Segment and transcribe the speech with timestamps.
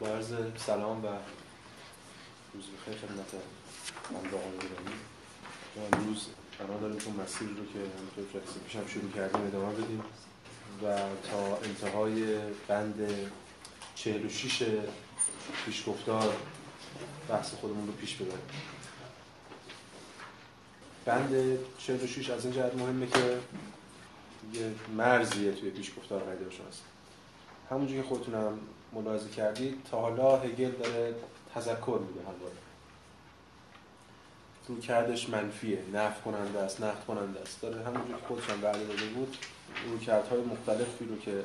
[0.00, 1.08] با عرض سلام و
[2.54, 3.42] روز بخیر خدمت
[4.08, 4.96] همراهان گرامی
[5.76, 6.26] ما امروز
[6.58, 10.02] قرار داریم که مسیر رو که همونطور جلسه پیشم شروع کردیم ادامه بدیم
[10.82, 10.96] و
[11.30, 13.08] تا انتهای بند
[13.94, 14.62] 46
[15.64, 16.36] پیشگفتار
[17.28, 18.38] بحث خودمون رو پیش ببریم.
[21.04, 23.38] بند 46 از این جهت مهمه که
[24.52, 26.82] یه مرزیه توی پیشگفتار پیدا شناسی
[27.70, 28.58] همونجور که خودتونم
[28.92, 31.14] ملاحظه کردید تا حالا هگل داره
[31.54, 32.54] تذکر میده همواره
[34.70, 37.62] رو کردش منفیه نف کننده است نقد کننده است.
[37.62, 39.36] داره همونجور که خودش هم داده بود
[39.90, 41.44] رو کردهای مختلفی رو که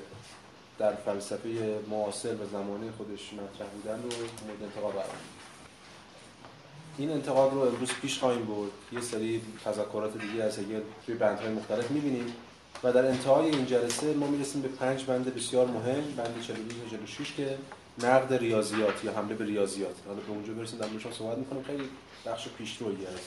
[0.79, 5.05] در فلسفه معاصر و زمانه خودش مطرح بودن رو مورد انتقاد قرار
[6.97, 8.71] این انتقاد رو امروز پیش خواهیم برد.
[8.91, 12.33] یه سری تذکرات دیگه از هگل توی بندهای مختلف می‌بینیم.
[12.85, 16.89] و در انتهای این جلسه ما می‌رسیم به پنج بند بسیار مهم بند 42 و
[16.89, 17.57] 46 که
[18.03, 19.95] نقد ریاضیات یا حمله به ریاضیات.
[20.07, 21.83] حالا به اونجا برسیم در موردش صحبت می‌کنم خیلی
[22.25, 23.19] بخش پیشرویی از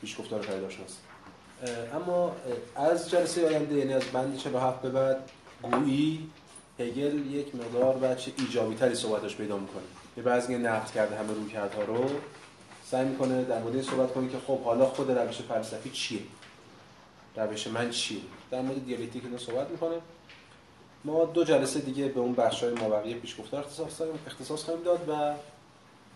[0.00, 0.96] پیشگفتار پیداشناسی
[1.94, 2.36] اما
[2.76, 5.30] از جلسه آینده یعنی از بند 47 به بعد
[5.62, 6.30] گویی
[6.78, 9.82] هگل یک مقدار بچه ایجابی تری صحبتش پیدا می‌کنه.
[10.16, 12.10] یه بعضی نقد کرده همه رویکردها رو
[12.90, 16.20] سعی می‌کنه در مورد صحبت کنه که خب حالا خود روش فلسفی چیه؟
[17.36, 18.20] روش من چیه؟
[18.50, 19.96] در مورد دیالکتیک اینا صحبت می‌کنه
[21.04, 25.34] ما دو جلسه دیگه به اون بخش های مابقی پیشگفتار اختصاص اختصاص خواهیم داد و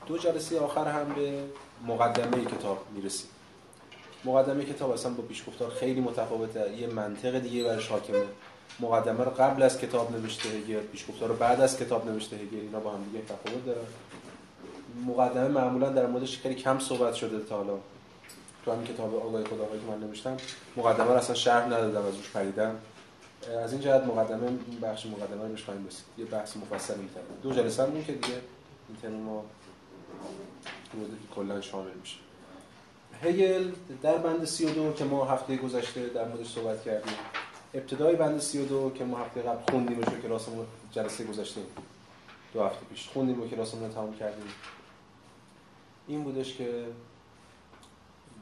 [0.07, 1.45] دو جلسه آخر هم به
[1.87, 3.29] مقدمه کتاب می‌رسیم.
[4.25, 6.77] مقدمه کتاب اصلا با پیشگفتار خیلی متفاوته.
[6.77, 8.25] یه منطق دیگه برش حاکمه.
[8.81, 12.81] مقدمه رو قبل از کتاب نوشته هگل پیشگفتار رو بعد از کتاب نوشته هگل اینا
[12.81, 13.87] با هم دیگه تفاوت دارن.
[15.07, 17.79] مقدمه معمولا در موردش خیلی کم صحبت شده تا حالا.
[18.65, 20.37] تو همین کتاب آگاهی خداوندی که من نوشتم
[20.77, 22.77] مقدمه رو اصلا شرح ندادم از روش پریدم.
[23.65, 26.05] از این جهت مقدمه بخش مقدمه رو بهش خواهیم رسید.
[26.19, 27.09] یه بحث مفصل این
[27.42, 28.35] دو جلسه هم که دیگه.
[28.89, 29.45] این ترم ما
[31.35, 32.17] کلا شامل میشه.
[33.23, 33.70] هگل
[34.03, 37.14] در بند 32 که ما هفته گذشته در موردش صحبت کردیم.
[37.75, 41.61] ابتدای بند 32 که ما هفته قبل خوندیم و کلاسمون جلسه گذشته
[42.55, 44.46] دو هفته پیش خوندیم و کلاسمون رو تمام کردیم.
[46.08, 46.85] این بودش که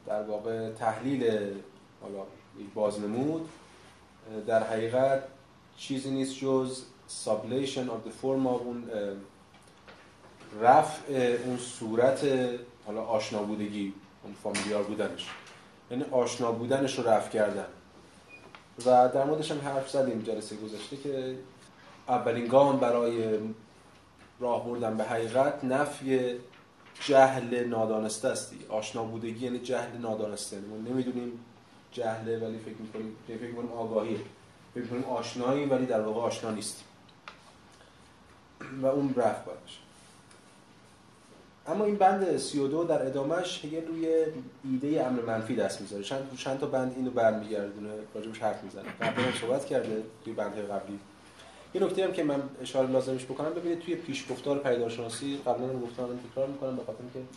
[0.07, 1.23] در واقع تحلیل
[2.01, 2.23] حالا
[2.75, 3.49] بازنمود
[4.47, 5.23] در حقیقت
[5.77, 8.83] چیزی نیست جز سابلیشن form of اون
[10.61, 12.27] رفع اون صورت
[12.85, 13.93] حالا آشنا بودگی
[14.23, 15.29] اون فامیلیار بودنش.
[15.91, 17.65] یعنی آشنا بودنش رو رفع کردن.
[18.79, 21.35] و در موردش هم حرف زدیم جلسه گذشته که
[22.07, 23.39] اولین گام برای
[24.39, 26.35] راه بردن به حقیقت نفی
[26.99, 30.59] جهل نادانسته است آشنا بودگی یعنی جهل نادانسته.
[30.59, 31.39] ما نمی‌دونیم
[31.91, 34.19] جهله ولی فکر می‌کنیم فکر می‌کنیم آگاهیه.
[34.73, 36.85] فکر می‌کنیم آشنایی ولی در واقع آشنا نیستیم.
[38.81, 39.57] و اون رفت باید
[41.67, 44.25] اما این بند 32 در ادامهش هگل روی
[44.63, 46.03] ایده امر منفی دست می‌ذاره.
[46.03, 48.89] چند چند تا بند اینو برمیگردونه راجبش حرف می‌زنه.
[49.01, 50.99] قبلا صحبت کرده توی بندهای قبلی.
[51.75, 56.19] یه نکته هم که من اشاره لازمش بکنم ببینید توی پیشگفتار پیداشناسی قبلا هم گفتم
[56.31, 57.29] تکرار می‌کنم به خاطر اینکه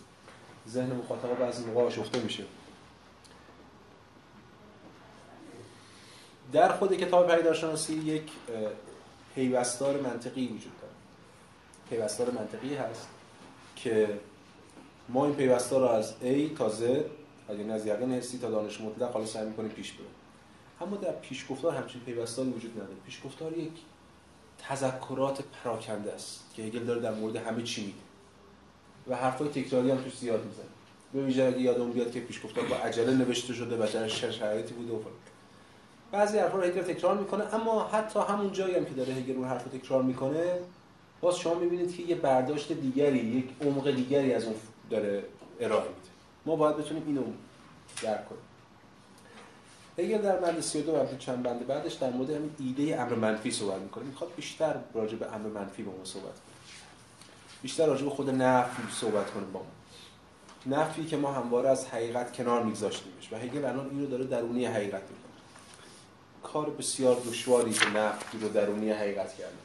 [0.68, 2.44] ذهن مخاطب بعضی موقع آشفته میشه.
[6.52, 8.30] در خود کتاب پیداشناسی یک
[9.34, 10.92] پیوستار منطقی وجود داره.
[11.90, 13.08] پیوستار منطقی هست
[13.76, 14.20] که
[15.08, 16.82] ما این پیوستار رو از A تا Z
[17.48, 20.10] یعنی از یقین حسی تا دانش مطلق حالا سعی می‌کنیم پیش بریم.
[20.80, 22.96] اما در پیشگفتار همچین پیوستاری وجود نداره.
[23.06, 23.72] پیشگفتار یک
[24.58, 27.98] تذکرات پراکنده است که هگل داره در مورد همه چی میگه.
[29.08, 30.66] و حرفای تکراری هم توش زیاد می‌زنه.
[31.12, 34.92] به ویژه اگه یادم بیاد که پیشگفتار با عجله نوشته شده و در شرایطی بوده
[34.92, 34.98] و
[36.12, 39.48] بعضی حرفا رو هگل تکرار می‌کنه اما حتی همون جایی هم که داره هگل اون
[39.48, 40.58] حرف تکرار می‌کنه
[41.20, 44.54] باز شما می‌بینید که یه برداشت دیگری یک عمق دیگری از اون
[44.90, 45.24] داره
[45.60, 46.10] ارائه میده.
[46.46, 47.22] ما باید بتونیم اینو
[48.02, 48.40] درک کنیم.
[49.98, 53.80] هگل در بند 32 و چند بند بعدش در مورد همین ایده امر منفی صحبت
[53.80, 54.04] می‌کنه.
[54.04, 56.56] می‌خواد بیشتر راجع به امر منفی با ما صحبت کنه.
[57.62, 59.66] بیشتر راجع به خود نفی صحبت کنه با ما.
[60.76, 65.02] نفی که ما همواره از حقیقت کنار میگذاشتیمش و هگل الان اینو داره درونی حقیقت
[65.02, 65.32] می‌کنه.
[66.42, 69.56] کار بسیار دشواری که نفی رو درونی حقیقت کرده.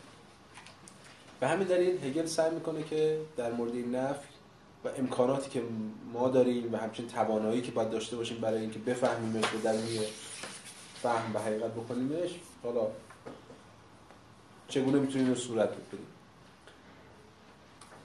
[1.40, 4.31] به همین دلیل هگل سعی می‌کنه که در مورد این نفی
[4.86, 5.64] و امکاناتی که
[6.14, 10.00] ما داریم و همچنین توانایی که باید داشته باشیم برای اینکه بفهمیمش و درونی
[11.02, 12.88] فهم و حقیقت بکنیمش حالا
[14.68, 16.08] چگونه می‌تونیم رو صورت بدیم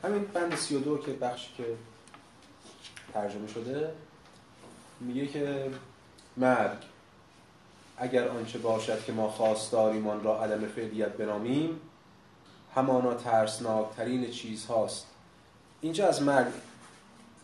[0.04, 1.64] همین بند 32 که بخشی که
[3.12, 3.92] ترجمه شده
[5.00, 5.70] میگه که
[6.36, 6.78] مرگ
[7.96, 11.80] اگر آنچه باشد که ما خواستاریمان را عدم فعلیت بنامیم
[12.74, 15.06] همانا ترسناکترین چیز هاست.
[15.80, 16.52] اینجا از مرگ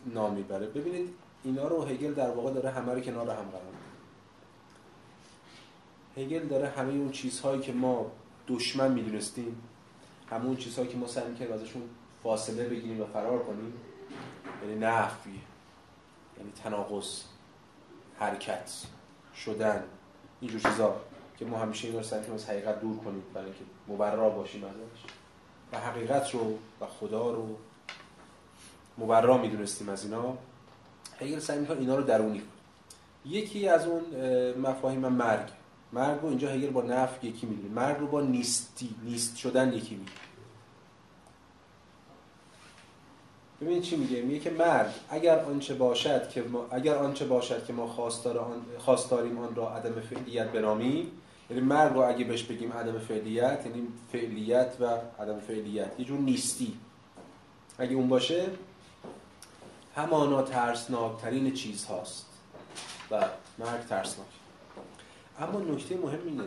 [0.05, 1.09] نام می‌بره ببینید
[1.43, 3.73] اینا رو هگل در واقع داره همه رو کنار هم قرار
[6.17, 8.11] هگل داره همه اون چیزهایی که ما
[8.47, 9.61] دشمن می‌دونستیم
[10.29, 11.81] همه اون چیزهایی که ما سعی می‌کردیم ازشون
[12.23, 13.73] فاصله بگیریم و فرار کنیم
[14.61, 15.41] یعنی نفی
[16.37, 17.21] یعنی تناقض
[18.19, 18.71] حرکت
[19.35, 19.83] شدن
[20.41, 20.95] اینجور چیزا
[21.37, 25.03] که ما همیشه این رو سعی از حقیقت دور کنیم برای اینکه مبرا باشیم ازش.
[25.71, 27.57] و حقیقت رو و خدا رو
[28.97, 30.37] مبرا می‌دونستیم از اینا.
[31.19, 32.49] هگل سعی می‌کنه اینا رو درونی کنه.
[33.33, 34.01] یکی از اون
[34.57, 35.49] مفاهیم مرگ.
[35.93, 37.73] مرگ رو اینجا هگل با نفی یکی می‌دونه.
[37.73, 40.17] مرگ رو با نیستی نیست شدن یکی می‌دونه.
[43.61, 47.73] ببین چی میگه؟ میگه که مرگ اگر آنچه باشد که ما اگر آنچه باشد که
[47.73, 51.11] ما خواستار آن خواستاریم آن را عدم فعلیت برامیم
[51.49, 54.85] یعنی مرگ رو اگه بهش بگیم عدم فعلیت یعنی فعلیت و
[55.19, 55.99] عدم فعلیت.
[55.99, 56.77] یه جور نیستی.
[57.77, 58.45] اگه اون باشه
[59.95, 62.25] همانا ترسناکترین چیز هاست
[63.11, 63.25] و
[63.59, 64.27] مرگ ترسناک.
[65.39, 66.43] اما نکته مهم اینه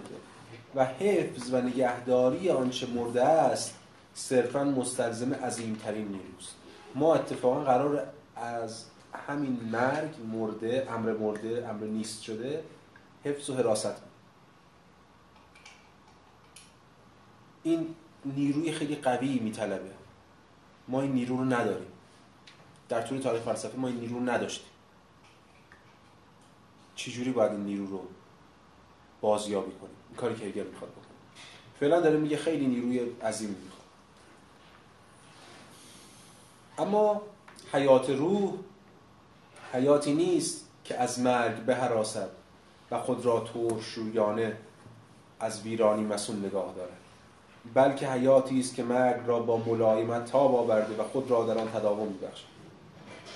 [0.75, 3.75] و حفظ و نگهداری آنچه مرده است
[4.15, 6.55] صرفا مستلزم عظیمترین نیروست.
[6.95, 8.07] ما اتفاقا قرار
[8.37, 8.85] از
[9.29, 12.65] همین مرگ مرده امر مرده امر نیست شده
[13.25, 14.03] حفظ و حراست
[17.63, 17.95] این
[18.25, 19.91] نیروی خیلی قوی میطلبه.
[20.89, 21.93] ما این نیرو رو نداریم.
[22.89, 24.71] در طول تاریخ فلسفه ما این نیرو رو نداشتیم.
[26.97, 28.01] چجوری باید این نیرو رو
[29.21, 31.07] بازیابی کنیم؟ این کاری که هگل می‌خواد بکنه.
[31.81, 33.87] فعلا داره میگه خیلی نیروی عظیم می‌خواد.
[36.79, 37.23] اما
[37.73, 38.53] حیات روح
[39.73, 42.31] حیاتی نیست که از مرگ بهراسد
[42.91, 44.57] و خود را ترشویانه
[45.41, 46.97] از ویرانی مسون نگاه دارد.
[47.75, 51.69] بلکه حیاتی است که مرگ را با ملایمت تاب آورده و خود را در آن
[51.69, 52.56] تداوم میبخشد.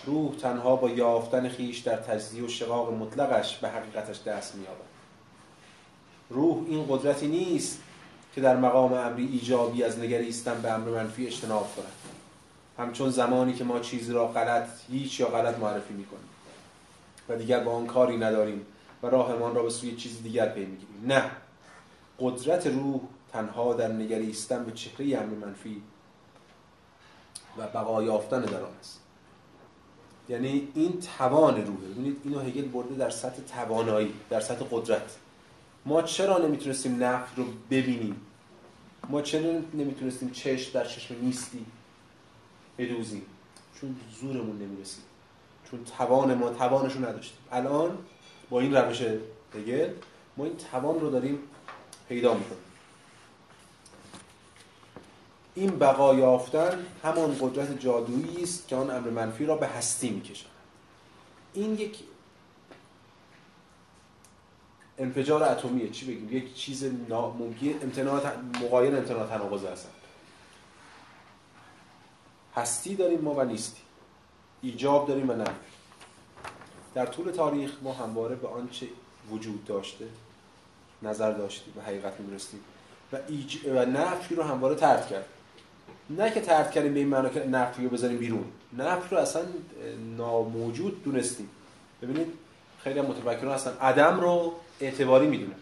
[0.07, 4.91] روح تنها با یافتن خیش در تجزیه و شقاق مطلقش به حقیقتش دست مییابد.
[6.31, 7.79] روح این قدرتی نیست
[8.35, 11.93] که در مقام امری ایجابی از نگریستن به امر منفی اجتناب کند.
[12.79, 16.29] همچون زمانی که ما چیزی را غلط هیچ یا غلط معرفی می‌کنیم
[17.29, 18.67] و دیگر با آن کاری نداریم
[19.03, 21.05] و راهمان را به سوی چیز دیگر پی می‌گیریم.
[21.07, 21.31] نه.
[22.19, 23.01] قدرت روح
[23.33, 25.83] تنها در نگریستن به چهره امر منفی
[27.59, 29.00] و بقا یافتن در آن است.
[30.31, 31.89] یعنی این توان روحه.
[31.89, 35.17] ببینید اینو هگل برده در سطح توانایی در سطح قدرت.
[35.87, 38.17] ما چرا نمی‌تونستیم نفت رو ببینیم؟
[39.09, 41.67] ما چرا نمی‌تونستیم چشم در چشم نیستی
[42.79, 43.23] بدوزیم؟
[43.81, 45.05] چون زورمون نمی‌رسید.
[45.71, 47.39] چون توان ما توانش رو نداشتیم.
[47.53, 47.99] الان
[48.51, 49.03] با این روش
[49.55, 49.91] هگل
[50.37, 51.39] ما این توان رو داریم
[52.09, 52.70] پیدا می‌کنیم.
[55.55, 60.47] این بقا یافتن همان قدرت جادویی است که آن امر منفی را به هستی می‌کشد
[61.55, 61.99] این یک
[64.99, 65.91] انفجار اتمیه.
[65.91, 69.91] چی بگیم؟ یک چیز ممکن امتناع مقایر امتناع تناقض هستن.
[72.57, 73.81] هستی داریم ما و نیستی.
[74.63, 75.53] ایجاب داریم و نفی
[76.95, 78.87] در طول تاریخ ما همواره به آنچه
[79.31, 80.09] وجود داشته
[81.03, 82.61] نظر داشتیم و حقیقت میرستیم
[83.13, 83.59] و, ایج...
[83.67, 85.27] و نفی رو همواره ترد کرد
[86.11, 88.45] نه که ترد کردیم به این معنا که نفی رو بذاریم بیرون.
[88.79, 89.43] نفی رو اصلا
[90.17, 91.49] ناموجود دونستیم.
[92.03, 92.27] ببینید
[92.85, 93.73] خیلی متفکران هستن.
[93.81, 95.55] عدم رو اعتباری می‌دونن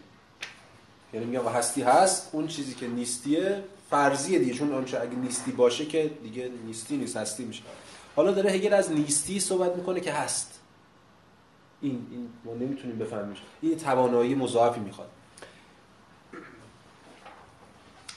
[1.13, 4.53] یعنی میگن هستی هست اون چیزی که نیستیه فرضیه دیگه.
[4.53, 7.63] چون آنچه اگه نیستی باشه که دیگه نیستی نیست هستی میشه.
[8.15, 10.59] حالا داره هگل از نیستی صحبت می‌کنه که هست.
[11.81, 13.35] این, این ما نمی‌تونیم بفهمیم.
[13.61, 15.09] این توانایی مضاعفی می‌خواد.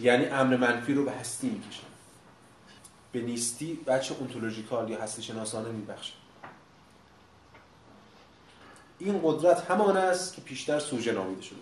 [0.01, 1.92] یعنی امر منفی رو به هستی می‌کشه.
[3.13, 6.13] به نیستی بچه اونتولوژیکال یا هستی شناسانه میبخشه.
[8.99, 11.59] این قدرت همان است که پیشتر سوژه نامیده شده.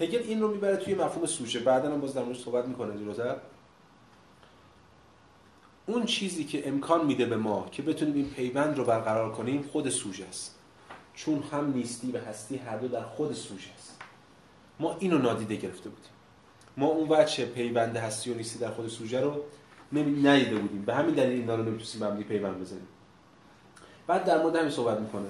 [0.00, 1.60] هگل این رو می‌بره توی مفهوم سوژه.
[1.60, 3.36] بعدا هم باز در موردش صحبت می‌کنه جلوتر.
[5.86, 9.88] اون چیزی که امکان میده به ما که بتونیم این پیوند رو برقرار کنیم خود
[9.88, 10.54] سوژه است.
[11.14, 13.96] چون هم نیستی و هستی هر دو در خود سوژه است.
[14.80, 16.12] ما اینو نادیده گرفته بودیم.
[16.76, 19.44] ما اون بچه پیوند هستی و نیستی در خود سوژه رو
[19.92, 20.82] ندیده بودیم.
[20.82, 22.86] به همین دلیل اینا رو نمی‌تونستیم به پیوند بزنیم.
[24.06, 25.28] بعد در مورد همین صحبت می‌کنه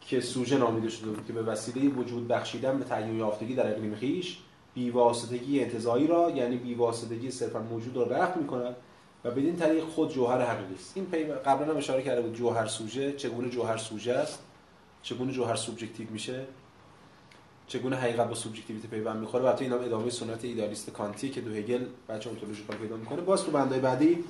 [0.00, 3.94] که سوژه نامیده شده بود که به وسیله وجود بخشیدن به تعیین یافتگی در اقلیم
[3.94, 4.38] خیش
[4.74, 8.76] بیواسطگی انتزاعی را یعنی بیواسطگی صرفا موجود را رفع می‌کند
[9.24, 10.92] و بدین طریق خود جوهر حقیقی است.
[10.96, 11.06] این
[11.46, 14.42] قبلا هم اشاره کرده بود جوهر سوژه چگونه جوهر سوژه است
[15.02, 16.46] چگونه جوهر سوبژکتیو میشه.
[17.72, 21.84] چگونه حقیقت با سوبژکتیویته پیوند می‌خوره؟ البته اینا ادامه سنت ایدالیست کانتی که دو هگل
[22.08, 23.20] بچه اونتولوژی پیدا می‌کنه.
[23.20, 24.24] باز تو بندای بعدی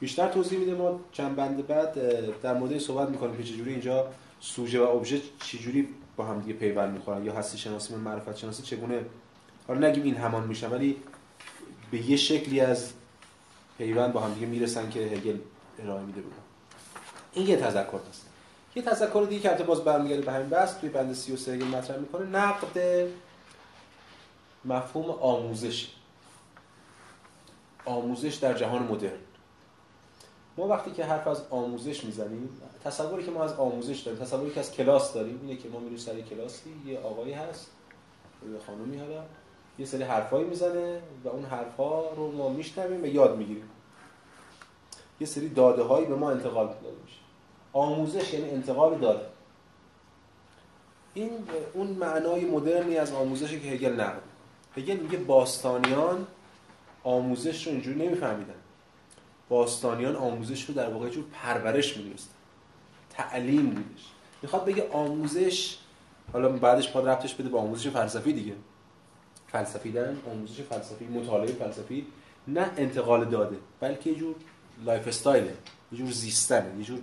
[0.00, 0.74] بیشتر توضیح میده.
[0.74, 1.94] ما چند بند بعد
[2.42, 4.06] در مورد صحبت می‌کنیم که چجوری اینجا
[4.40, 7.24] سوژه و ابژه چجوری با هم دیگه پیوند می‌خورن.
[7.24, 9.04] یا هستی شناسی و معرفت شناسی چگونه؟
[9.66, 10.96] حالا نگیم این همان میشن ولی
[11.90, 12.92] به یه شکلی از
[13.78, 15.36] پیوند با هم دیگه می‌رسن که هگل
[15.78, 16.32] ارائه میده بود
[17.32, 18.27] این یه تذکر است
[18.78, 22.26] یه تذکر دیگه که باز برمیگرده به همین بحث توی بند 33 هگل مطرح می‌کنه
[22.26, 23.06] نقد
[24.64, 25.88] مفهوم آموزش
[27.84, 29.18] آموزش در جهان مدرن.
[30.56, 34.60] ما وقتی که حرف از آموزش می‌زنیم تصوری که ما از آموزش داریم تصوری که
[34.60, 37.70] از کلاس داریم اینه که ما میریم سر کلاسی یه آقایی هست
[38.52, 39.22] یه خانومی حالا
[39.78, 43.70] یه سری حرفایی می‌زنه و اون حرفها رو ما میشنویم و یاد می‌گیریم.
[45.20, 47.27] یه سری داده هایی به ما انتقال داده میشه
[47.72, 49.26] آموزش یعنی انتقال داده
[51.14, 51.30] این
[51.74, 54.22] اون معنای مدرنی از آموزشی که هگل نقد.
[54.76, 56.26] هگل میگه باستانیان
[57.04, 58.54] آموزش رو اینجوری نمیفهمیدن.
[59.48, 62.34] باستانیان آموزش رو در واقع جور پرورش می‌دونستن.
[63.10, 64.04] تعلیم بودش.
[64.42, 65.76] می‌خواد بگه آموزش
[66.32, 68.54] حالا بعدش پاد ربطش بده به آموزش فلسفی دیگه.
[69.48, 72.06] فلسفیدن آموزش فلسفی مطالعه فلسفی.
[72.48, 74.34] نه انتقال داده بلکه یه جور
[74.84, 75.54] lifestyle ه
[75.92, 76.98] یه جور زیستنه یه جور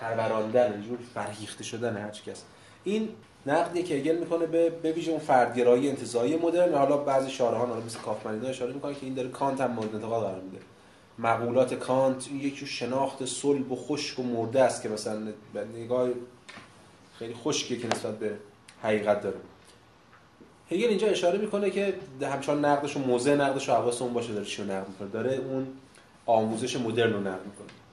[0.00, 2.42] پروراندن جور فرهیخته شدن هر کس
[2.84, 3.08] این
[3.46, 6.74] نقدی که هگل می‌کنه به به ویژه اون فردگرایی انتزاعی مدرن.
[6.74, 9.94] حالا بعضی شارحان حالا مثل کافمن اینا اشاره می‌کنه که این داره کانت هم مورد
[9.94, 10.58] انتقاد قرار میده.
[11.18, 15.28] مقولات کانت این یکی شناخت صلب و خشک و مرده است که مثلا
[15.74, 16.08] نگاه
[17.18, 18.36] خیلی خشکی که نسبت به
[18.82, 19.36] حقیقت داره.
[20.70, 24.44] هگل اینجا اشاره می‌کنه که همچنان نقدش و موضع نقدش و حواس اون باشه داره
[24.44, 25.08] چی نقد می‌کنه.
[25.08, 25.66] داره اون
[26.26, 27.85] آموزش مدرن رو نقد می‌کنه.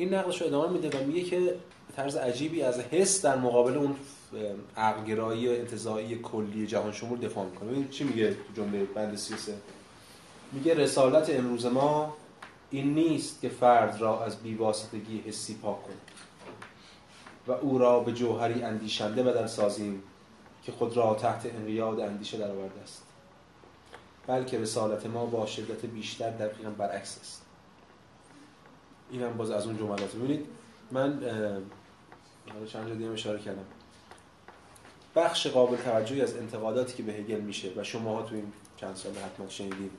[0.00, 1.54] این نقدش رو ادامه میده و میگه که
[1.96, 3.96] طرز عجیبی از حس در مقابل اون
[4.76, 7.72] عقلگرایی و انتزاعی کلی جهان شمول دفاع می‌کنه.
[7.72, 9.54] این چی میگه تو جمله بند 33
[10.52, 12.16] میگه رسالت امروز ما
[12.70, 15.98] این نیست که فرد را از بیواسطگی حسی پاک کنیم
[17.46, 20.02] و او را به جوهری اندیشنده بدل سازیم
[20.62, 23.02] که خود را تحت انقیاد اندیشه درآورده است.
[24.26, 27.42] بلکه رسالت ما با شدت بیشتر دقیقا برعکس است.
[29.10, 30.46] این هم باز از اون جملات ببینید
[30.90, 31.20] من
[32.72, 33.64] چند جا دیگه اشاره کردم.
[35.16, 38.96] بخش قابل توجهی از انتقاداتی که به هگل میشه و شما ها تو این چند
[38.96, 39.90] سال حتما شنیدید.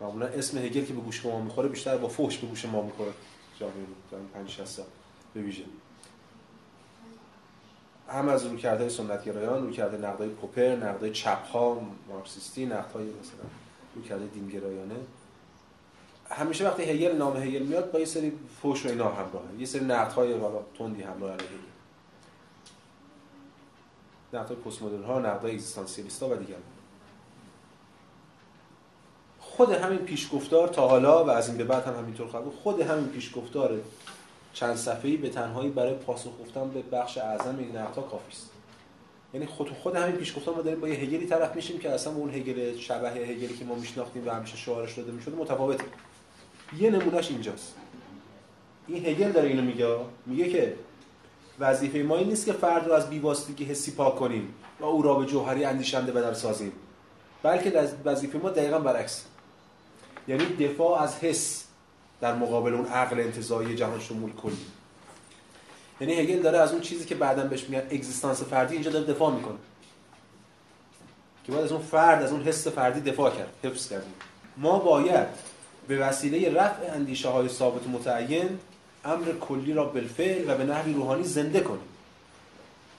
[0.00, 3.12] معمولا اسم هگل که به گوش ما می‌خوره بیشتر با فوش به گوش ما می‌خوره.
[3.60, 3.74] جامعه
[4.34, 4.86] 5 6 سال
[5.34, 5.64] به ویژه.
[8.08, 13.44] هم از رویکردهای سنتگرایان رویکرد نقدای پوپر نقدای چپ ها مارکسیستی نقدهای مثلا
[13.94, 14.94] رویکرد دینگرایانه
[16.30, 19.84] همیشه وقتی هگل نام هگل میاد با یه سری فوش و اینا همراهه یه سری
[19.84, 21.58] نقدهای والا تندی همراه علیه هگل.
[24.32, 25.60] نقدهای پست مدرن ها نقدهای
[26.20, 26.56] و دیگر
[29.56, 33.08] خود همین پیشگفتار تا حالا و از این به بعد هم همینطور خواهد خود همین
[33.08, 33.80] پیشگفتار
[34.52, 38.50] چند صفحه‌ای به تنهایی برای پاسخ گفتن به بخش اعظم این نقدها کافی است.
[39.34, 42.34] یعنی خود خود همین پیشگفتار ما داریم با یه هگلی طرف میشیم که اصلا اون
[42.34, 45.84] هگل شبه هگلی که ما میشناختیم و همیشه شعارش داده می‌شد متفاوته.
[46.78, 47.74] یه نمونهش اینجاست.
[48.88, 50.74] این هگل داره اینو میگه میگه که
[51.58, 55.14] وظیفه ما این نیست که فرد رو از بی‌واسطگی حسی پاک کنیم و او را
[55.14, 56.72] به جوهری اندیشنده بدل سازیم
[57.42, 59.24] بلکه وظیفه ما دقیقا برعکس.
[60.28, 61.64] یعنی دفاع از حس
[62.20, 64.56] در مقابل اون عقل انتزاعی جهان شمول کلی
[66.00, 69.34] یعنی هگل داره از اون چیزی که بعدا بهش میگن اگزیستانس فردی اینجا داره دفاع
[69.34, 69.56] می‌کنه.
[71.44, 74.12] که باید از اون فرد از اون حس فردی دفاع کرد حفظ کردیم
[74.56, 75.26] ما باید
[75.88, 78.58] به وسیله رفع اندیشه های ثابت متعین
[79.04, 81.88] امر کلی را بالفعل و به نحوی روحانی زنده کنیم.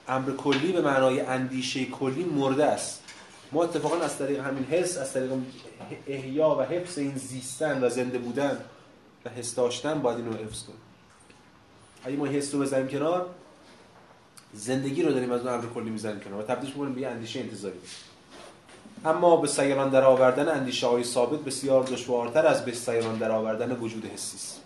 [0.08, 3.02] امر کلی به معنای اندیشه کلی مرده است.
[3.52, 5.32] ما اتفاقا از طریق همین حس از طریق
[6.06, 8.58] احیا و حفظ این زیستن و زنده بودن
[9.24, 10.78] و حس داشتن باید اینو حفظ کنیم.
[12.04, 13.26] اگه ما حس رو بزنیم کنار
[14.54, 17.78] زندگی رو داریم از اون امر کلی می‌زنیم کنار و تبدیلش می‌کنیم به اندیشه انتظاری
[19.06, 23.72] اما به سیران در آوردن اندیشه های ثابت بسیار دشوارتر از به سیران در آوردن
[23.72, 24.60] وجود حسی است.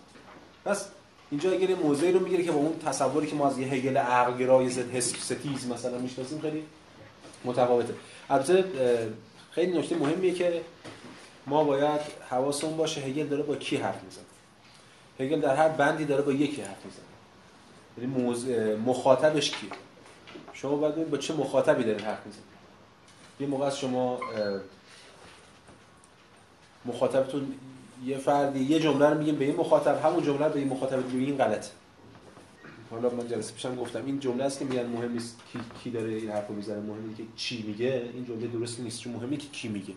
[0.65, 0.87] پس
[1.31, 4.69] اینجا اگر موضعی رو می‌گیره که با اون تصوری که ما از یه هگل عقلگرای
[4.69, 6.63] ضد حس ستیز مثلا می‌شناسیم خیلی
[7.45, 7.93] متفاوته.
[8.29, 8.65] البته
[9.51, 10.61] خیلی نکته مهمیه که
[11.47, 14.23] ما باید حواسمون باشه هگل داره با کی حرف می‌زنه.
[15.19, 17.05] هگل در هر بندی داره با یکی حرف می‌زنه.
[17.97, 19.69] یعنی مخاطبش کیه؟
[20.53, 22.50] شما باید با چه مخاطبی دارید حرف می‌زنید.
[23.41, 24.19] یه موقع از شما
[26.85, 27.53] مخاطبتون
[28.05, 31.25] یه فردی یه جمله رو میگیم به این مخاطب همون جمله به این مخاطب دیگه
[31.25, 31.69] این غلطه
[32.91, 36.09] حالا من جلسه پیشم گفتم این جمله است که میگن مهم نیست کی, کی داره
[36.11, 38.09] این حرفو می‌زنه مهمه که چی میگه.
[38.13, 39.93] این جمله درست نیست چون مهمه که کی میگه.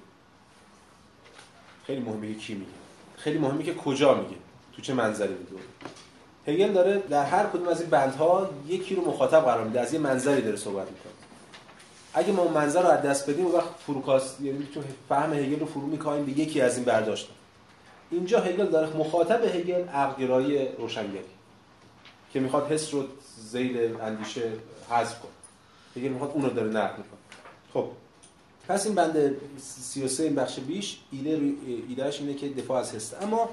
[1.87, 2.71] خیلی مهمه که کی میگه.
[3.17, 4.37] خیلی مهمه که کجا میگه.
[4.73, 5.63] تو چه منظری میگه
[6.47, 9.99] هگل داره در هر کدوم از این بندها یکی رو مخاطب قرار میده از یه
[9.99, 11.14] منظری داره صحبت می‌کنه.
[12.15, 15.87] اگه ما منظر رو از دست بدیم وقت فروکاست یعنی تو فهم هگل رو فرو
[15.87, 17.29] می‌کنیم به یکی از این برداشت.
[18.11, 21.25] اینجا هگل داره مخاطب هگل عقلگرایی روشنگری
[22.33, 23.05] که می‌خواد حس رو
[23.51, 24.53] زیل اندیشه
[24.91, 25.33] حذف کنه.
[25.97, 27.21] هگل می‌خواد اون رو داره نقد می‌کنه.
[27.75, 27.87] خب
[28.69, 31.53] پس این بند 33 این بخش بیش ایده
[31.89, 33.15] ایدهش اینه که دفاع از حس.
[33.23, 33.51] اما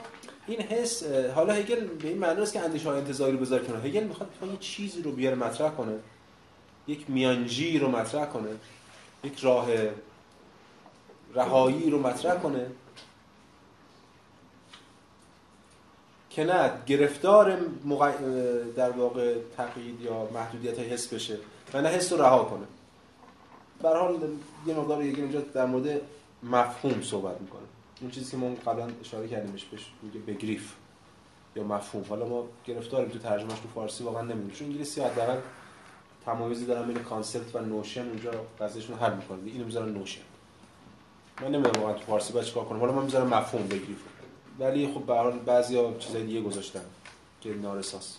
[0.48, 1.04] این حس
[1.36, 4.30] حالا هگل به این معنی است که اندیشه های انتزاعی رو بذاره کنه هگل می‌خواد
[4.42, 5.94] یه چیزی رو بیاره مطرح کنه.
[6.88, 8.50] یک میانجی رو مطرح کنه
[9.24, 9.68] یک راه
[11.34, 12.68] رهایی رو مطرح کنه.
[16.30, 18.14] که نه گرفتار مغ...
[18.76, 21.38] در واقع تقیید یا محدودیت های حس بشه
[21.74, 22.66] و نه حس رو رها کنه.
[23.82, 24.20] بر حال
[24.66, 26.02] یه مقدار یکی اینجا در مورد
[26.44, 27.62] مفهوم صحبت می‌کنه.
[28.02, 30.74] اون چیزی که ما قبلا اشاره کردیمش بهش میگه بگریف
[31.56, 32.06] یا مفهوم.
[32.10, 35.38] حالا ما گرفتاریم تو ترجمهش تو فارسی واقعا نمی‌دونیم چون انگلیسی حداقل
[36.26, 40.22] تمایزی دارن بین concept و notion اونجا قضیهشون حل می‌کنه اینو می‌ذارن notion.
[41.42, 42.80] من نمی‌دونم واقعا تو فارسی باید چیکار کنم.
[42.80, 43.98] حالا من می‌ذارم مفهوم Begriff
[44.60, 46.84] ولی خب به حال بعضیا چیزای دیگه گذاشتن
[47.42, 48.18] که نارساست.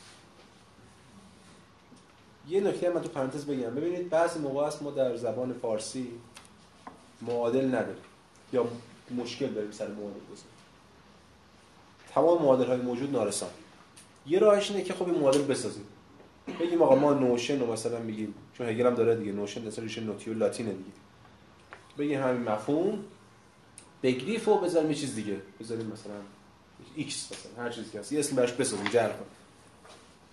[2.48, 3.70] یه نکته من تو پرانتز بگم.
[3.74, 6.08] ببینید بعضی موقع است ما در زبان فارسی
[7.20, 8.02] معادل نداریم.
[8.52, 8.66] یا
[9.16, 10.48] مشکل داریم سر معادل گذاری.
[12.14, 13.50] تمام معادل های موجود نارسان.
[14.26, 15.84] یه راهش اینه که خب این معادل بسازیم.
[16.62, 20.00] بگیم آقا ما notion رو مثلا میگیم چون هگل هم داره دیگه notion مثلا ریشه
[20.00, 20.90] notio لاتینه دیگه.
[21.98, 22.98] بگیم همین مفهوم.
[24.02, 25.36] Begriff و بذاریم یه چیز دیگه.
[25.60, 26.14] بذاریم مثلا
[26.96, 28.12] X مثلا هر چیزی که هست.
[28.12, 29.24] یه اسم براش بسازیم جعل کنیم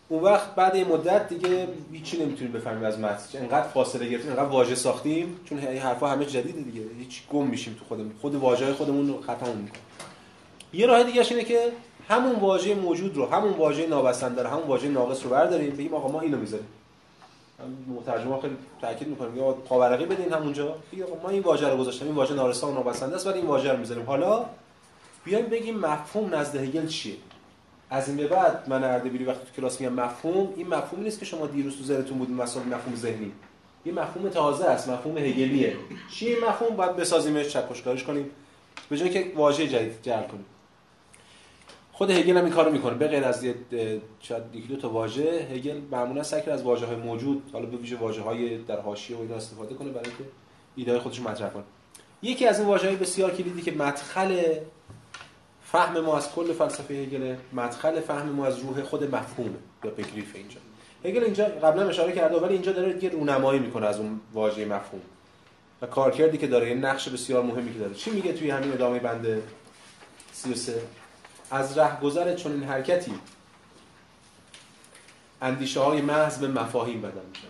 [0.10, 3.40] اون وقت بعد یه مدت دیگه هیچی نمی‌تونیم بفهمیم از متن.
[3.40, 6.82] انقدر فاصله گرفتیم انقدر واژه ساختیم چون این حرفا همه جدیده دیگه.
[7.00, 8.12] هیچ گم میشیم تو خودمون.
[8.22, 9.82] خود واژه خودمون رو خطا می‌کنیم
[10.74, 11.72] یه راه دیگه اینه که
[12.10, 16.08] همون واژه موجود رو همون واژه نابسنده رو همون واژه ناقص رو برداریم بگیم آقا
[16.08, 16.68] ما اینو می‌ذاریم.
[17.88, 20.76] مترجم خیلی تاکید می‌کنیم یا پاورقی بدین همونجا.
[20.92, 23.48] بگیم آقا ما این واژه رو گذاشتیم این واژه نارسا و نابسنده است ولی این
[23.48, 24.06] واژه رو می‌ذاریم.
[24.06, 24.46] حالا
[25.26, 27.16] بیایم بگیم مفهوم نزد هگل چیه؟
[27.90, 31.26] از این به بعد من اردبیلی وقتی تو کلاس میگم مفهوم این مفهومی نیست که
[31.26, 33.32] شما دیروز تو ذهنتون بود مثلا مفهوم ذهنی.
[33.84, 35.76] این مفهوم تازه است مفهوم هگلیه.
[36.22, 38.30] این مفهوم؟ باید بسازیمش چکشکاریش کنیم.
[38.90, 40.46] به جای که واژه جدید جعل کنیم.
[42.00, 42.94] خود هگل هم این کارو می‌کنه.
[42.94, 43.46] به غیر از
[44.20, 47.98] شاید یک دو تا واژه هگل معمولا سعی از واژه های موجود حالا به ویژه
[47.98, 50.24] واژه های در حاشیه و اینا استفاده کنه برای اینکه
[50.76, 51.64] ایده خودش مطرح کنه.
[52.22, 54.44] یکی از این واژه های بسیار کلیدی که مدخل
[55.64, 60.36] فهم ما از کل فلسفه هگل مدخل فهم ما از روح خود مفهوم یا بگریف
[60.36, 60.60] اینجا.
[61.06, 65.02] هگل اینجا قبلا اشاره کرده ولی اینجا داره دیگه رونمایی می‌کنه از اون واژه مفهوم.
[65.82, 67.94] و کارکردی که داره یه نقش بسیار مهمی که داره.
[67.94, 69.42] چی میگه توی همین ادامه بند
[70.32, 70.82] 33
[71.52, 73.14] از رهگذر این حرکتی
[75.42, 77.48] اندیشه های محض به مفاهیم بدن میشن.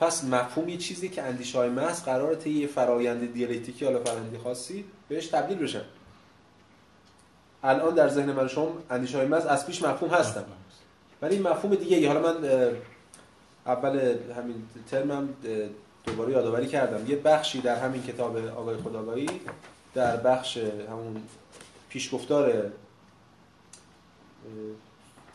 [0.00, 4.38] پس مفهوم یه چیزی که اندیشه های محض قرار طی یه فرایند دیالکتیکی حالا فرآیندی
[4.38, 5.82] خاصی بهش تبدیل بشن.
[7.62, 10.44] الان در ذهن من شما اندیشه های محض از پیش مفهوم هستن.
[11.22, 12.48] ولی مفهوم دیگه حالا من
[13.66, 15.28] اول همین ترمم
[16.04, 17.10] دوباره یادآوری کردم.
[17.10, 19.28] یه بخشی در همین کتاب آقای خداگاهی
[19.94, 20.56] در بخش
[20.90, 21.22] همون
[21.88, 22.72] پیشگفتار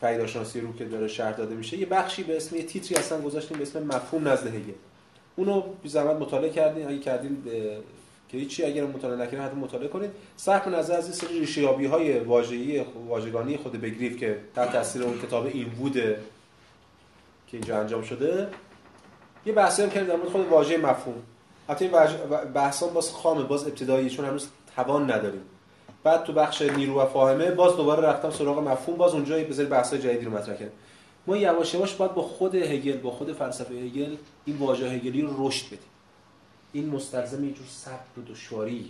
[0.00, 3.56] پیداشناسی رو که داره شرح داده میشه یه بخشی به اسم یه تیتری اصلا گذاشتیم
[3.56, 4.72] به اسم مفهوم نزد هگل.
[5.36, 7.42] اونو بی زحمت مطالعه کردین اگه کردین
[8.28, 11.86] که هیچی اگر مطالعه نکردین حتما مطالعه کنید صرف نظر از این سری ریشه یابی
[11.86, 12.18] های
[13.08, 16.20] واژگانی خود بگریف که تحت تاثیر اون کتاب این بوده
[17.46, 18.48] که اینجا انجام شده.
[19.46, 21.22] یه بحثی هم کردیم در مورد خود واژه مفهوم.
[21.68, 21.94] حتی این
[22.54, 25.42] بحثا باز خامه باز ابتدایی چون هنوز توان نداریم.
[26.08, 29.94] بعد تو بخش نیرو و فاهمه باز دوباره رفتم سراغ مفهوم باز اونجا بذار بحث
[29.94, 30.72] جدیدی رو مطرح کردم
[31.26, 35.48] ما یواش یواش باید با خود هگل با خود فلسفه هگل این واژه هگلی رو
[35.48, 35.78] رشد بدیم.
[36.72, 38.84] این مستلزم یه جور صبر و دشواریه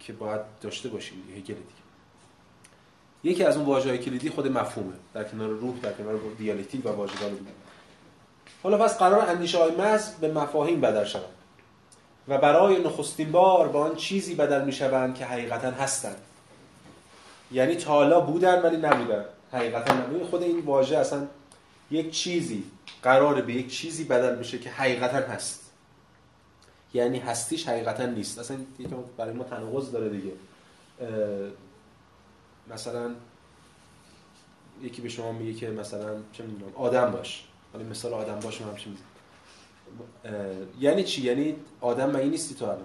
[0.00, 1.82] که باید داشته باشیم هگل دیگه.
[3.24, 4.94] یکی از اون واژه‌های کلیدی خود مفهومه.
[5.14, 7.38] در کنار روح در کنار دیالکتیک و واژگان.
[8.62, 9.72] حالا پس قرار اندیشه های
[10.20, 11.41] به مفاهیم بدل شود
[12.28, 16.16] و برای نخستین بار با آن چیزی بدل می‌شوند که حقیقتا هستند.
[17.52, 21.26] یعنی حالا بودن ولی نبودن حقیقتا نبودن خود این واژه اصلا
[21.90, 22.64] یک چیزی
[23.02, 25.70] قرار به یک چیزی بدل بشه که حقیقتا هست.
[26.94, 28.38] یعنی هستیش حقیقتا نیست.
[28.38, 28.56] اصلا
[29.16, 30.32] برای ما تناقض داره دیگه.
[32.70, 33.10] مثلا
[34.82, 37.44] یکی به شما میگه که مثلا چه می‌دونم آدم باش.
[37.72, 38.96] حالا مثال آدم باش هم همچین
[40.80, 42.78] یعنی چی؟ یعنی آدم مگه نیستی تو الان؟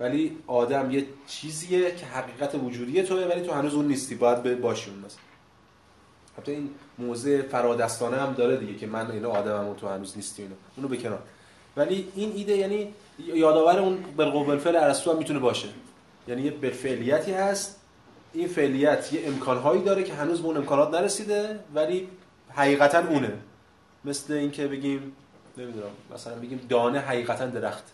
[0.00, 4.14] ولی آدم یه چیزیه که حقیقت وجودی توه ولی تو هنوز اون نیستی.
[4.14, 5.20] باید باشی اون مثلا.
[6.38, 10.54] حتی این موضع فرادستانه هم داره دیگه که من اینا آدمم تو هنوز نیستی اینا.
[10.76, 11.18] اونو بکنار
[11.76, 15.68] ولی این ایده یعنی یادآور اون بالقوه فعل ارسطو هم می‌تونه باشه.
[16.28, 17.80] یعنی یه بالفعلیتی هست.
[18.32, 22.08] این فعلیت یه امکانهایی داره که هنوز به اون امکانات نرسیده ولی
[22.50, 23.32] حقیقتا اونه.
[24.04, 25.12] مثل اینکه بگیم
[25.58, 25.90] نمی‌دونم.
[26.14, 27.84] مثلا بگیم دانه حقیقتا درخت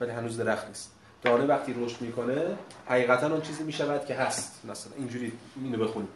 [0.00, 0.92] ولی هنوز درخت نیست.
[1.22, 2.56] دانه وقتی رشد می‌کنه
[2.88, 4.60] حقیقتا اون چیزی می‌شود که هست.
[4.64, 5.32] مثلا اینجوری
[5.64, 6.08] اینو بخونیم.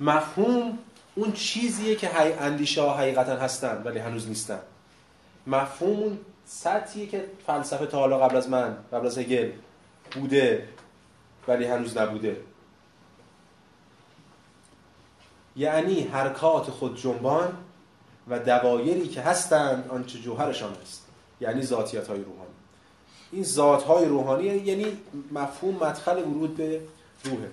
[0.00, 0.78] مفهوم
[1.14, 4.60] اون چیزیه که اندیشه ها حقیقتا هستن ولی هنوز نیستن.
[5.46, 9.50] مفهوم اون سطحیه که فلسفه تا حالا قبل از من قبل از هگل
[10.14, 10.68] بوده
[11.48, 12.36] ولی هنوز نبوده.
[15.56, 17.63] یعنی حرکات خود جنبان
[18.28, 21.06] و دوایری که هستند آنچه جوهرشان است
[21.40, 22.50] یعنی ذاتیت های روحانی.
[23.32, 24.86] این ذات های روحانی یعنی
[25.32, 26.80] مفهوم مدخل ورود به
[27.24, 27.50] روحه.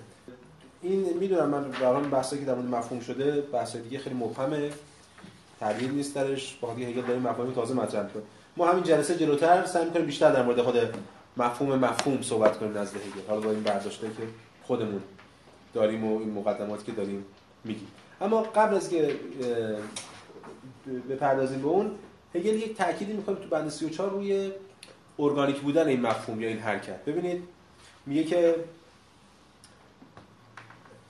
[0.82, 4.70] این می‌دونم من واقعا بحثی که در مورد مفهوم شده بحث دیگه خیلی مبهمه.
[5.60, 6.58] تغییر نیست درش.
[6.60, 8.22] با اینکه هگل داریم مفاهیم تازه مطرح کنه
[8.56, 10.76] ما همین جلسه جلوتر سعی می‌کنیم بیشتر در مورد خود
[11.36, 14.22] مفهوم مفهوم صحبت کنیم نزد هگل حالا با این برداشته که
[14.62, 15.02] خودمون
[15.74, 17.24] داریم و این مقدماتی که داریم
[17.64, 17.88] میگیم.
[18.20, 19.16] اما قبل از که
[21.08, 21.90] بپردازیم به اون
[22.34, 24.50] هگل یک تأکیدی می‌کنه تو بند 34 روی
[25.18, 27.04] ارگانیک بودن این مفهوم یا این حرکت.
[27.04, 27.42] ببینید
[28.06, 28.54] میگه که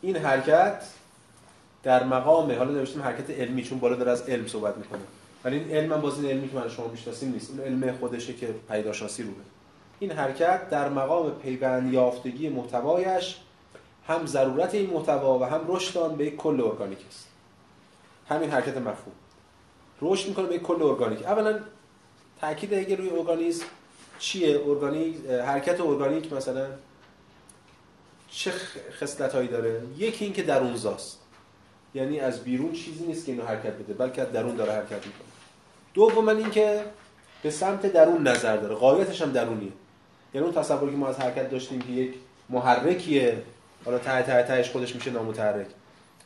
[0.03, 0.83] این حرکت
[1.83, 5.01] در مقام حالا نوشتیم حرکت علمی چون بالا داره از علم صحبت می‌کنه.
[5.45, 7.51] ولی این علم هم باز علمی که من شما می‌شناسیم نیست.
[7.51, 9.35] اون علم خودشه که پیداشناسی روه
[10.01, 13.37] این حرکت در مقام پیوند یافتگی محتوایش
[14.07, 17.29] هم ضرورت این محتوا و هم رشد آن به کل ارگانیک است.
[18.29, 19.15] همین حرکت مفهوم.
[20.03, 21.27] رشد می‌کنه به کل ارگانیک.
[21.27, 21.59] اولا
[22.41, 23.65] تاکید هگل روی ارگانیسم
[24.19, 26.67] چیه؟ ارگانیک حرکت ارگانیک مثلا
[28.31, 28.53] چه
[29.01, 31.19] خصلت هایی داره؟ یکی اینکه درون زاست.
[31.95, 35.29] یعنی از بیرون چیزی نیست که اینو حرکت بده بلکه درون داره حرکت می‌کنه.
[35.95, 36.85] دوم اینکه
[37.43, 38.75] به سمت درون نظر داره.
[38.75, 39.73] قایتش هم درونیه.
[40.35, 42.15] یعنی اون تصوری که ما از حرکت داشتیم که یک
[42.49, 43.43] محرکیه
[43.85, 45.67] حالا ته ته تهش خودش میشه نامتحرک.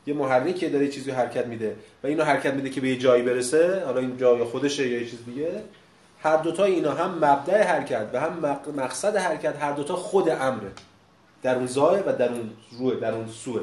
[0.06, 3.84] یه محرکیه داره چیزی حرکت میده و اینو حرکت میده که به یه جایی برسه
[3.84, 5.62] حالا این جای خودشه یا یه چیز دیگه
[6.22, 10.70] هر دوتا اینا هم مبدع حرکت و هم مقصد حرکت هر دوتا خود امره.
[11.42, 13.60] در اون زای و در اون روه در اون سوه.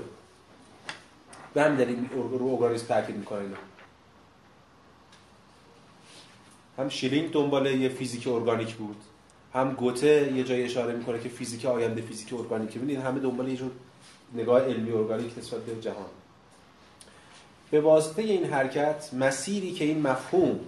[1.53, 3.55] به همین دلیل رو ارگانیسم تاکید می‌کنه اینا.
[6.77, 8.97] هم شیلینگ دنبال یه فیزیک ارگانیک بود.
[9.53, 12.77] هم گوته یه جای اشاره می‌کنه که فیزیک آینده فیزیک ارگانیک.
[12.77, 13.71] ببینید همه دنبال یه جور
[14.35, 16.05] نگاه علمی ارگانیک نسبت به جهان.
[17.73, 20.59] به واسطه این حرکت مسیری که این مفهوم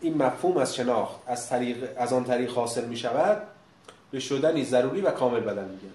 [0.00, 3.42] این مفهوم از شناخت از, طریق، از آن طریق حاصل می شود
[4.10, 5.94] به شدنی ضروری و کامل بدن میگن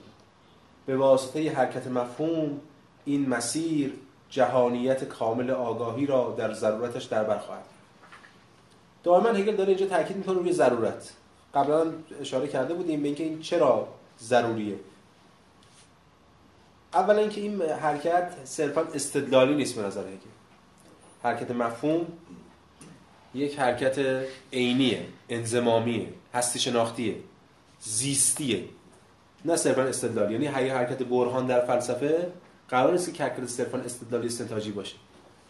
[0.86, 2.60] به واسطه حرکت مفهوم
[3.06, 3.94] این مسیر
[4.30, 7.66] جهانیت کامل آگاهی را در ضرورتش در بر خواهد
[9.04, 11.14] دائما هگل داره اینجا تاکید می‌کنه روی ضرورت.
[11.54, 11.86] قبلا
[12.22, 13.88] اشاره کرده بودیم به اینکه این چرا
[14.20, 14.76] ضروریه.
[16.94, 20.18] اولا اینکه این حرکت صرفا استدلالی نیست به نظر هگل
[21.24, 22.08] حرکت مفهوم
[23.34, 27.16] یک حرکت عینیه انزمامیه هستی شناختیه
[27.80, 28.64] زیستیه.
[29.46, 30.34] نه صرفا استدلالی.
[30.34, 32.28] یعنی هی حرکت برهان در فلسفه
[32.70, 34.96] قرار نیست که حرکت صرفا استدلالی استنتاجی باشه.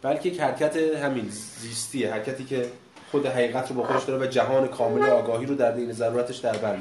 [0.01, 2.71] بلکه یک حرکت همین زیستیه حرکتی که
[3.11, 6.57] خود حقیقت رو با خودش داره و جهان کامل آگاهی رو در دین ضرورتش در
[6.57, 6.77] بر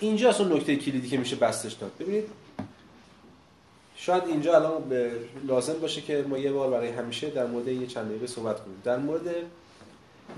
[0.00, 1.92] اینجا اون نکته کلیدی که میشه بستش داد.
[2.00, 2.24] ببینید
[4.02, 4.92] شاید اینجا الان
[5.46, 8.80] لازم باشه که ما یه بار برای همیشه در مورد یه چند دقیقه صحبت کنیم.
[8.84, 9.34] در مورد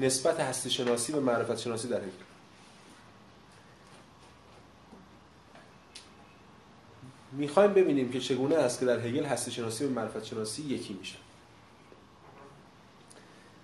[0.00, 2.10] نسبت هستی شناسی و معرفت شناسی در هگل
[7.32, 11.16] می‌خوایم ببینیم که چگونه است که در هگل هستی شناسی و معرفت شناسی یکی میشه.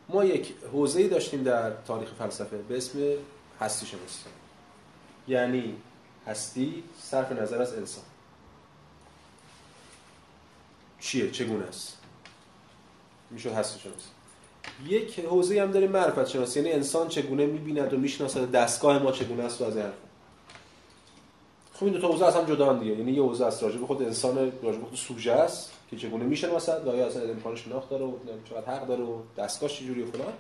[0.08, 2.98] ما یک حوزه‌ای داشتیم در تاریخ فلسفه به اسم
[3.60, 4.24] هستی شناسی
[5.28, 5.76] یعنی
[6.26, 8.04] هستی صرف نظر از انسان.
[11.00, 11.96] چیه؟ چگونه است؟
[13.30, 14.08] میشه هستی شناسی
[14.86, 19.44] یک حوزه هم داریم معرفت شناسی یعنی انسان چگونه می‌بیند و می‌شناسد دستگاه ما چگونه
[19.44, 19.86] است و از این
[21.72, 22.92] خب این دو تا حوزه اصلا جدا دیگه.
[22.92, 26.24] یعنی یه حوزه است راجع به خود انسان راجع به خود سوژه است که چگونه
[26.24, 28.12] می‌شناسد و آیا اصلا امکان شناخت داره و
[28.50, 30.32] چقدر حق داره و دستگاه چجوری و فلان.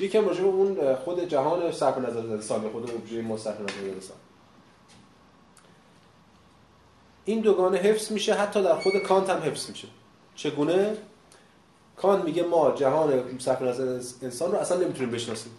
[0.00, 4.16] یکم راجع به اون خود جهان صرف نظر انسان خود ابژه ما صرف نظر انسان.
[7.24, 9.88] این دوگانه حفظ میشه حتی در خود کانت هم حفظ میشه.
[10.38, 10.96] چگونه؟
[11.96, 15.52] کان میگه ما جهان صرف نظر انسان رو اصلا نمی‌تونیم بشناسیم.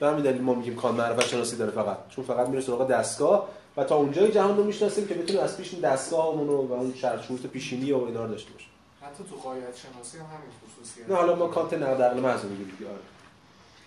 [0.00, 2.08] به همین دلیل ما میگیم کان معرفت شناسی داره فقط.
[2.08, 5.74] چون فقط میره سراغ دستگاه و تا اونجای جهان رو می‌شناسیم که بتونیم از پیش
[5.74, 8.68] دستگاهمون رو و اون شرط شروط پیشینی و اینا رو داشته باشیم.
[9.02, 12.76] حتی تو قایت شناسی هم همین خصوصیت نه حالا ما کانت نقد عقل محض میگیم
[12.78, 13.00] دیگه آره.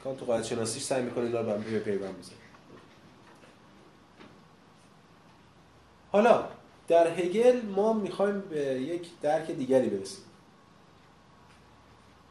[0.04, 2.36] کانت تو قایت شناسیش سعی می‌کنه اینا رو به هم پیوند بزنه.
[6.12, 6.44] حالا
[6.88, 10.24] در هگل ما می‌خوایم به یک درک دیگری برسیم.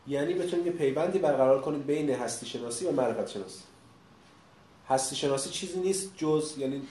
[0.09, 3.63] یعنی بتونیم یه پیوندی برقرار کنیم بین هستی شناسی و معرفت شناسی
[4.89, 6.83] هستی شناسی چیزی نیست جز یعنی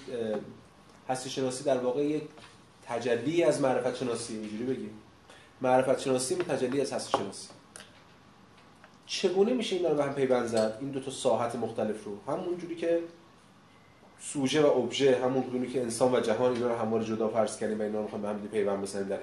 [1.09, 2.23] هستی شناسی در واقع یک
[2.85, 4.89] تجلی از معرفت شناسی اینجوری بگیم.
[5.61, 7.47] معرفت شناسی تجلی از هستی شناسی
[9.05, 12.17] چگونه میشه اینا رو به هم پیوند زد؟ این دو تا ساحت مختلف رو.
[12.27, 12.99] همون جوری که
[14.19, 17.83] سوژه و ابژه همون که انسان و جهان اینا رو همواره جدا فرض کردیم و
[17.83, 19.17] اینا رو می‌خوایم به هم پیوند بزنیم در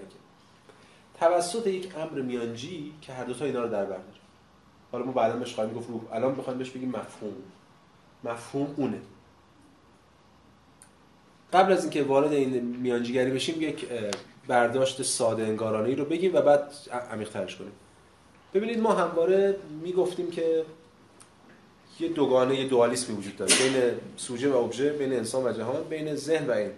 [1.24, 3.96] توسط یک امر میانجی که هر دو تا اینا رو در بر
[4.92, 7.32] حالا ما بعدا بهش خواهیم گفت روح الان می‌خوایم بهش بگیم مفهوم.
[8.24, 9.00] مفهوم اونه.
[11.52, 13.86] قبل از اینکه وارد این میانجیگری بشیم یک
[14.48, 16.72] برداشت ساده انگارانه رو بگیم و بعد
[17.10, 17.72] عمیق ترش کنیم.
[18.54, 20.64] ببینید ما همواره می‌گفتیم که
[22.00, 26.14] یه دوگانه یه دوالیسمی وجود داره بین سوژه و ابژه بین انسان و جهان بین
[26.14, 26.70] ذهن و این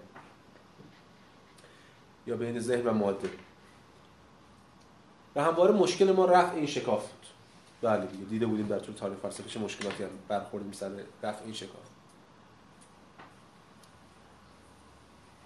[2.26, 3.28] یا بین ذهن و ماده.
[5.36, 7.26] و همواره مشکل ما رفع این شکاف بود
[7.82, 10.90] بله دیگه دیده بودیم در طول تاریخ فلسفه چه مشکلاتی هم برخوردیم سر
[11.22, 11.86] رفع این شکاف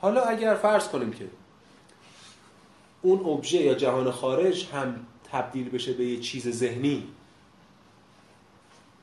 [0.00, 1.28] حالا اگر فرض کنیم که
[3.02, 7.08] اون ابژه یا جهان خارج هم تبدیل بشه به یه چیز ذهنی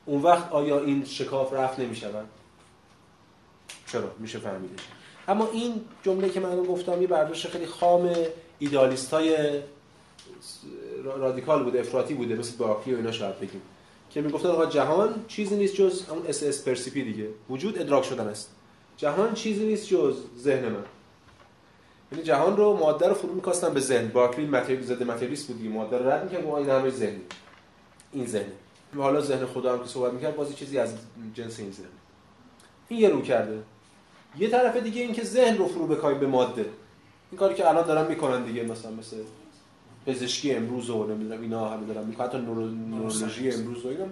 [0.06, 2.28] اون وقت آیا این شکاف رفع نمی شود؟
[3.88, 4.84] چرا؟ میشه فهمیدش
[5.28, 8.16] اما این جمله که من گفتم یه برداشت خیلی خام
[8.60, 9.62] ایدالیست های
[11.04, 13.62] رادیکال بوده افراطی بوده مثل بارکلی و اینا شاید بگیم.
[14.10, 17.30] که می‌گفتن آقا جهان چیزی نیست جز اون esse est percipi دیگه.
[17.50, 18.50] وجود ادراک شدن است.
[18.98, 20.84] جهان چیزی نیست جز ذهن من.
[22.12, 24.08] یعنی جهان رو ماده رو فرو می‌کاستن به ذهن.
[24.08, 27.22] باکلی متریال زده متریالیست بود دیگه ماده رو رد می‌کرد و این همه ذهنی.
[28.12, 28.52] این ذهن
[28.96, 30.94] حالا ذهن خدا هم که صحبت می‌کرد بازی چیزی از
[31.34, 31.86] جنس این ذهن.
[32.88, 33.60] این یه رو کرده.
[34.40, 36.66] یه طرف دیگه این که ذهن رو فرو بکایم به ماده.
[37.32, 39.18] این کاری که الان دارن می‌کنن دیگه مثلا مثل
[40.08, 42.28] پزشکی امروز و نمی‌دونم اینا همه دارن می‌کنن.
[42.28, 44.06] حتی نورولوژی امروز و اینا.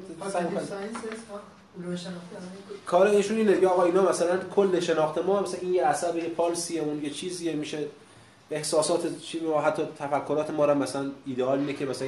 [2.86, 3.60] کار ایشون اینه.
[3.60, 7.10] که آقا اینا مثلا کل شناخت ما مثلا این یه عصب یه پالسیه اون یه
[7.10, 7.86] چیزیه میشه.
[8.51, 12.08] احساسات چی و حتی تفکرات ما رو مثلا ایدئال اینه که مثلا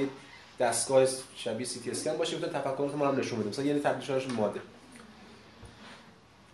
[0.59, 3.49] دستگاه شبیه سی تی اسکن باشه مثلا تفکرات ما رو نشون بده.
[3.49, 4.59] مثلا یعنی تبدیل ماده.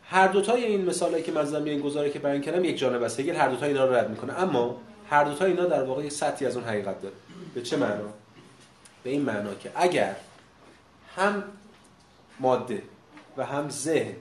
[0.06, 3.04] هر دو تای این مثالایی که من زدم این گزاره که بیان کردم یک جانب
[3.04, 3.20] است.
[3.20, 4.34] هگل هر دو تا اینا رو رد می‌کنه.
[4.34, 4.78] اما
[5.10, 7.16] هر دو تا اینا در واقع سطحی از اون حقیقت داره.
[7.54, 8.14] به چه معنا؟
[9.04, 10.16] به این معنا که اگر
[11.16, 11.44] هم
[12.40, 12.84] ماده
[13.38, 14.16] و هم ذهن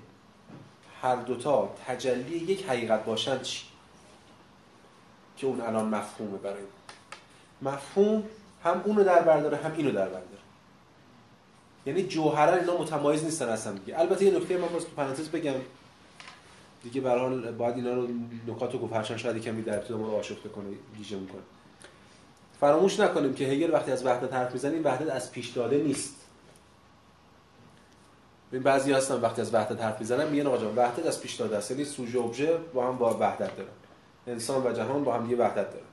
[1.02, 3.64] هر دوتا تجلی یک حقیقت باشند چی؟
[5.36, 6.62] که اون الان مفهومه برای
[7.62, 8.24] مفهوم
[8.64, 10.42] هم اونو در برداره هم اینو در برداره
[11.86, 14.00] یعنی جوهرا اینا متمایز نیستن اصلا دیگه.
[14.00, 15.54] البته یه نکته من باز تو پرانتز بگم.
[16.82, 18.08] دیگه به حال باید اینا رو
[18.46, 20.64] نکاتو گفت هرچند شاید کمی در ابتدا ما رو آشفته کنه
[20.96, 21.40] گیجه می‌کنه.
[22.60, 26.14] فراموش نکنیم که هگل وقتی از وحدت حرف می‌زنه این وحدت از پیش داده نیست.
[28.52, 31.56] این بعضی هستن وقتی از وحدت حرف می‌زنن میگن آقا جان وحدت از پیش داده
[31.56, 31.70] است.
[31.70, 33.70] یعنی سوژه ابژه با هم با وحدت دارن.
[34.26, 35.86] انسان و جهان با هم یه وحدت دارن.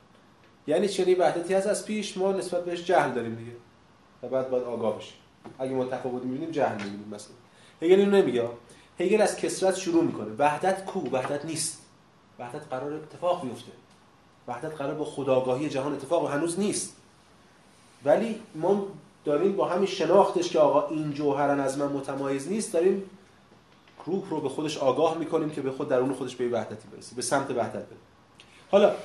[0.67, 3.51] یعنی چنین وحدتی هست از پیش ما نسبت بهش جهل داریم دیگه.
[4.23, 5.13] و بعد باید آگاه بشیم.
[5.59, 7.33] اگه ما تفاوت می‌بینیم جهل می‌بینیم مثلا.
[7.81, 8.49] هگل اینو نمیگه.
[8.99, 10.27] هگل از کسرت شروع می‌کنه.
[10.37, 11.81] وحدت کو وحدت نیست.
[12.39, 13.71] وحدت قرار اتفاق بیفته.
[14.47, 16.95] وحدت قرار با خداگاهی جهان اتفاق هنوز نیست.
[18.05, 18.87] ولی ما
[19.25, 23.03] داریم با همین شناختش که آقا این جوهرن از من متمایز نیست داریم
[24.05, 27.21] روح رو به خودش آگاه می‌کنیم که به خود درون خودش به وحدتی برسه به
[27.21, 27.97] سمت وحدت بره.
[28.71, 28.95] حالا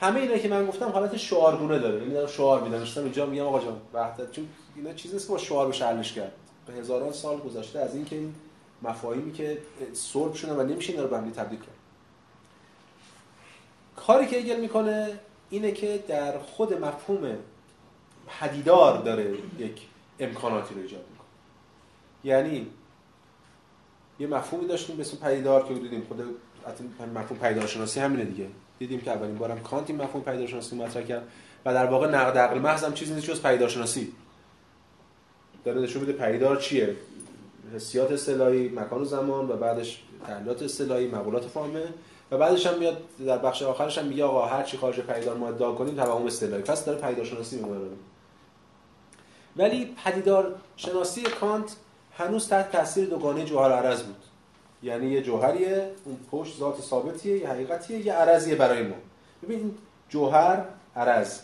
[0.00, 1.98] همه اینا که من گفتم حالت شعارگونه داره.
[1.98, 2.84] یعنی دارم شعار میدم.
[2.96, 6.32] اینجا میگم آقا جان وحدت چون اینا چیزی نیست که با شعار بشه حلش کرد.
[6.66, 8.34] به هزاران سال گذشته از اینکه این
[8.82, 9.58] مفاهیمی که
[9.92, 11.74] صلب شدن و نمیشه اینا رو به تبدیل کرد.
[13.96, 15.18] کاری که ایگل می‌کنه
[15.50, 17.36] اینه که در خود مفهوم
[18.40, 19.86] پدیدار داره یک
[20.20, 21.26] امکاناتی رو ایجاد می‌کنه.
[22.24, 22.66] یعنی
[24.18, 26.22] یه مفهومی داشتیم به اسم پدیدار که دیدیم خود
[27.14, 28.46] مفهوم پدیدارشناسی همینه دیگه.
[28.78, 31.28] دیدیم که اولین بارم کانت این مفهوم پدیدارشناسی مطرح کرد.
[31.64, 34.12] و در واقع نقد عقل محض هم چیزی نیست جز پدیدارشناسی.
[35.64, 36.96] داره نشون میده پدیدار چیه؟
[37.74, 41.84] حسیات اصطلاحی مکان و زمان و بعدش تحلیلات اصطلاحی مقولات فاهمه
[42.30, 45.48] و بعدش هم میاد در بخش آخرش هم میگه آقا هر چی خارج پدیدار ما
[45.48, 46.62] ادعا کنیم توهم اصطلاحی.
[46.62, 47.80] پس داره پدیدارشناسی میمونه
[49.56, 51.76] ولی پدیدار شناسی کانت
[52.18, 54.24] هنوز تحت تاثیر دوگانه جوهر عرض بود.
[54.82, 58.94] یعنی یه جوهریه اون پشت ذات ثابتیه یه حقیقتیه یه عرضیه برای ما.
[59.42, 59.74] ببین
[60.08, 60.64] جوهر
[60.96, 61.40] عرض.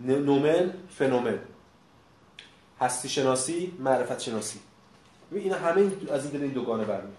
[0.00, 1.38] نومن فنومن.
[2.84, 4.58] هستی شناسی معرفت شناسی
[5.32, 7.14] اینا همه از این این دوگانه برمیاد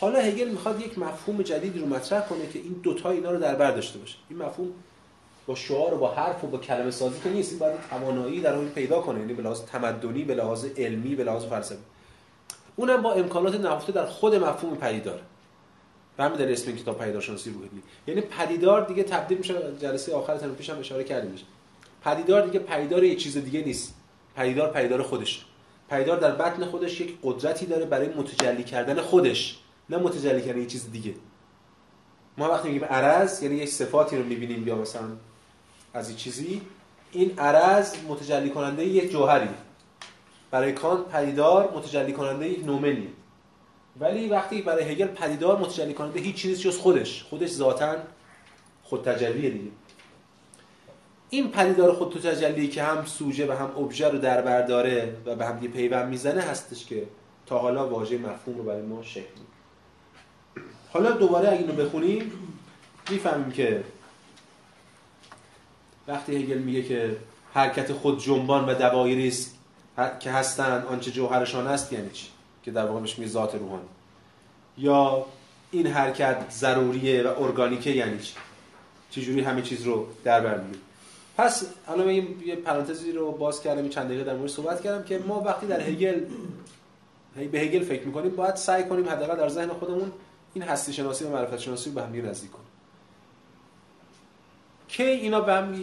[0.00, 3.54] حالا هگل می‌خواد یک مفهوم جدیدی رو مطرح کنه که این دوتا اینا رو در
[3.54, 4.16] بر داشته باشه.
[4.30, 4.68] این مفهوم
[5.46, 8.54] با شعار و با حرف و با کلمه سازی که نیست این باید توانایی در
[8.54, 9.20] اون پیدا کنه.
[9.20, 11.78] یعنی به لحاظ تمدنی به لحاظ علمی به لحاظ فلسفی.
[12.76, 15.20] اونم با امکانات نهفته در خود مفهوم پدیدار.
[16.16, 17.68] به همین اسم این کتاب پدیدارشناسی روحی
[18.06, 21.34] یعنی پدیدار دیگه تبدیل میشه جلسه آخر ترم پیشم اشاره کردیم.
[22.04, 23.94] پدیدار دیگه پدیدار یک چیز دیگه نیست.
[24.36, 25.44] پدیدار پدیدار خودش.
[25.88, 29.58] پدیدار در بطن خودش یک قدرتی داره برای متجلی کردن خودش
[29.90, 31.14] نه متجلی کردن یک چیز دیگه.
[32.38, 35.08] ما وقتی میگیم عرض یعنی یک صفاتی رو می‌بینیم یا مثلا
[35.94, 36.62] از این چیزی
[37.12, 39.48] این عرض متجلی کننده یک جوهری.
[40.50, 43.08] برای کانت پدیدار متجلی کننده یک نومنی
[44.00, 47.96] ولی وقتی برای هگل پدیدار متجلی کننده هیچ چیزی جز خودش خودش ذاتا
[48.82, 49.70] خود تجلیه دیگه.
[51.34, 55.34] این پدیدار خود تجلی که هم سوژه و هم ابژه رو در بر داره و
[55.34, 57.06] به هم پیوند می‌زنه هستش که
[57.46, 59.40] تا حالا واژه مفهوم رو برای ما شکل
[60.92, 62.32] حالا دوباره اگه اینو بخونیم
[63.10, 63.84] می‌فهمیم که
[66.08, 67.16] وقتی هگل میگه که
[67.54, 69.54] حرکت خود جنبان و دوایری است
[70.20, 72.26] که هستن آنچه جوهرشان است یعنی چی؟
[72.64, 73.88] که در واقع بهش میگه ذات روحانی.
[74.78, 75.26] یا
[75.70, 78.34] این حرکت ضروریه و ارگانیکه یعنی چی؟
[79.10, 80.91] چجوری همه چیز رو در بر می‌گیره
[81.36, 85.40] پس الان یه پرانتزی رو باز کردم چند دقیقه در مورد صحبت کردم که ما
[85.40, 86.20] وقتی در هگل
[87.52, 90.12] به هگل فکر می‌کنیم باید سعی کنیم حداقل در ذهن خودمون
[90.54, 92.66] این هستی شناسی و معرفت شناسی رو به هم نزدیک کنیم.
[94.88, 95.74] که اینا به هم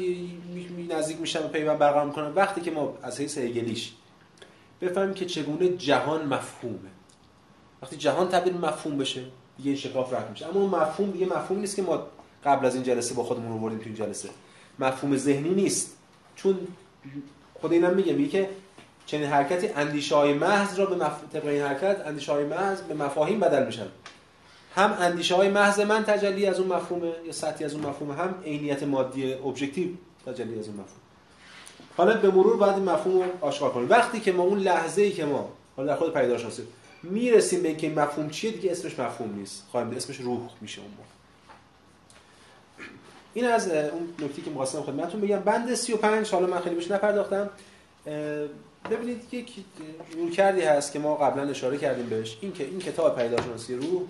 [0.89, 3.93] نزدیک میشن و پیوند برقرار می‌کنن وقتی که ما از حیث هگلیش
[4.81, 6.89] بفهمیم که چگونه جهان مفهومه.
[7.81, 9.21] وقتی جهان تبدیل مفهوم بشه
[9.57, 10.47] دیگه این شکاف رفع میشه.
[10.47, 12.07] اما اون مفهوم دیگه مفهوم نیست که ما
[12.45, 14.29] قبل از این جلسه با خودمون رو بردیم تو این جلسه.
[14.79, 15.97] مفهوم ذهنی نیست.
[16.35, 16.59] چون
[17.61, 18.49] خود اینم میگه میگه که
[19.05, 21.11] چنین حرکتی اندیشه های محض را به مف...
[21.33, 23.87] طبق این حرکت اندیشه های محض به مفاهیم بدل میشن.
[24.75, 28.35] هم اندیشه های محض من تجلی از اون مفهومه یا سطحی از اون مفهومه هم
[28.45, 29.87] عینیت مادی objective
[30.25, 30.99] تجلی از اون مفهوم.
[31.97, 33.89] حالا به مرور باید این مفهوم رو آشکار کنیم.
[33.89, 36.63] وقتی که ما اون لحظه ای که ما حالا در خود پدیدارشناسی
[37.03, 39.63] می‌رسیم به اینکه این مفهوم چیه دیگه اسمش مفهوم نیست.
[39.71, 40.91] خواهیم اسمش روح میشه اون
[43.39, 45.39] این از اون نکته که می‌خواستم خدمتتون بگم.
[45.39, 47.49] بند 35 حالا من خیلی بهش نپرداختم.
[48.91, 49.49] ببینید یک
[50.35, 52.37] کردی هست که ما قبلا اشاره کردیم بهش.
[52.41, 54.01] این که این کتاب پدیدارشناسی روح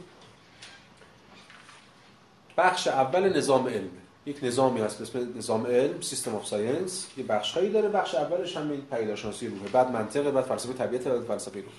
[2.57, 3.89] بخش اول نظام علم.
[4.25, 7.89] یک نظامی هست اسم نظام علم System of Science یه بخش هایی داره.
[7.89, 9.67] بخش اولش هم این پدیدارشناسی روحه.
[9.67, 11.73] بعد منطق بعد فلسفه طبیعت بعد فلسفه روح.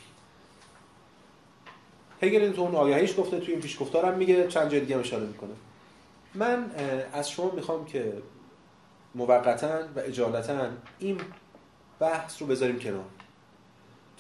[2.23, 4.49] هگل تو اون آیه‌ایش گفته توی این پیشگفتارم میگه.
[4.49, 5.51] چند جای دیگه اشاره می‌کنه.
[6.35, 6.71] من
[7.13, 8.13] از شما می‌خوام که
[9.15, 10.67] موقتا و اجالتا
[10.99, 11.21] این
[12.01, 13.05] بحث رو بذاریم کنار.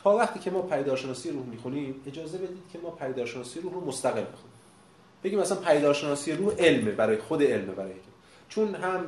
[0.02, 4.20] تا وقتی که ما پیدارشناسی روح می‌خونیم اجازه بدید که ما پیدارشناسی روح رو مستقل
[4.20, 4.52] بخونیم.
[5.24, 7.92] بگیم مثلا پیدارشناسی روح علمه برای خود علمه برای
[8.48, 9.06] چون هم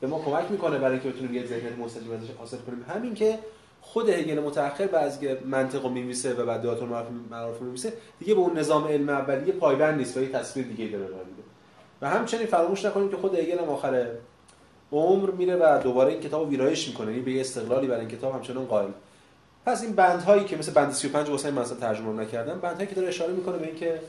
[0.00, 2.84] به ما کمک می‌کنه برای که بتونیم یه ذهنیت مستقل ازش حاصل کنیم.
[2.88, 3.38] همین که
[3.80, 6.88] خود هگل متأخر بعضی که منطق رو می‌نویسه و بعد داتور
[7.30, 11.14] معرف می‌نویسه دیگه به اون نظام علم اولیه پایبند نیست و یه تصویر دیگه داره
[12.02, 14.06] و همچنین فراموش نکنیم که خود هگل هم آخر
[14.92, 17.10] عمر میره و دوباره این کتاب ویرایش می‌کنه.
[17.10, 18.90] یعنی به استقلالی برای این کتاب همچنان قائل.
[19.66, 23.08] پس این بندهایی که مثل بند 35 واسه من مثلا ترجمه نکردم بندهایی که داره
[23.08, 24.00] اشاره می‌کنه به اینکه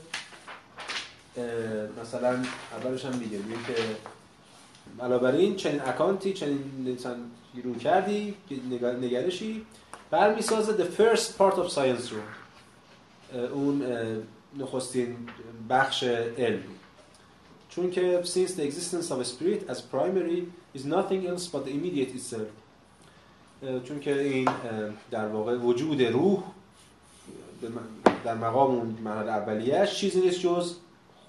[2.02, 2.38] مثلا
[2.76, 3.82] اولش هم میگه میگه که
[5.04, 6.98] علاوه این چنین اکانتی چنین
[7.64, 8.34] رو کردی
[9.00, 9.66] نگرشی
[10.10, 12.20] برمیسازه the first part of science رو
[13.54, 13.82] اون
[14.58, 15.16] نخستین
[15.70, 16.02] بخش
[16.38, 16.62] علم.
[17.70, 20.42] چون که since the existence of a spirit as primary
[20.78, 22.50] is nothing else but the immediate itself.
[23.84, 24.48] چون که این
[25.10, 26.42] در واقع وجود روح
[28.24, 30.74] در مقام اون مرحله اولیه‌اش چیزی نیست جز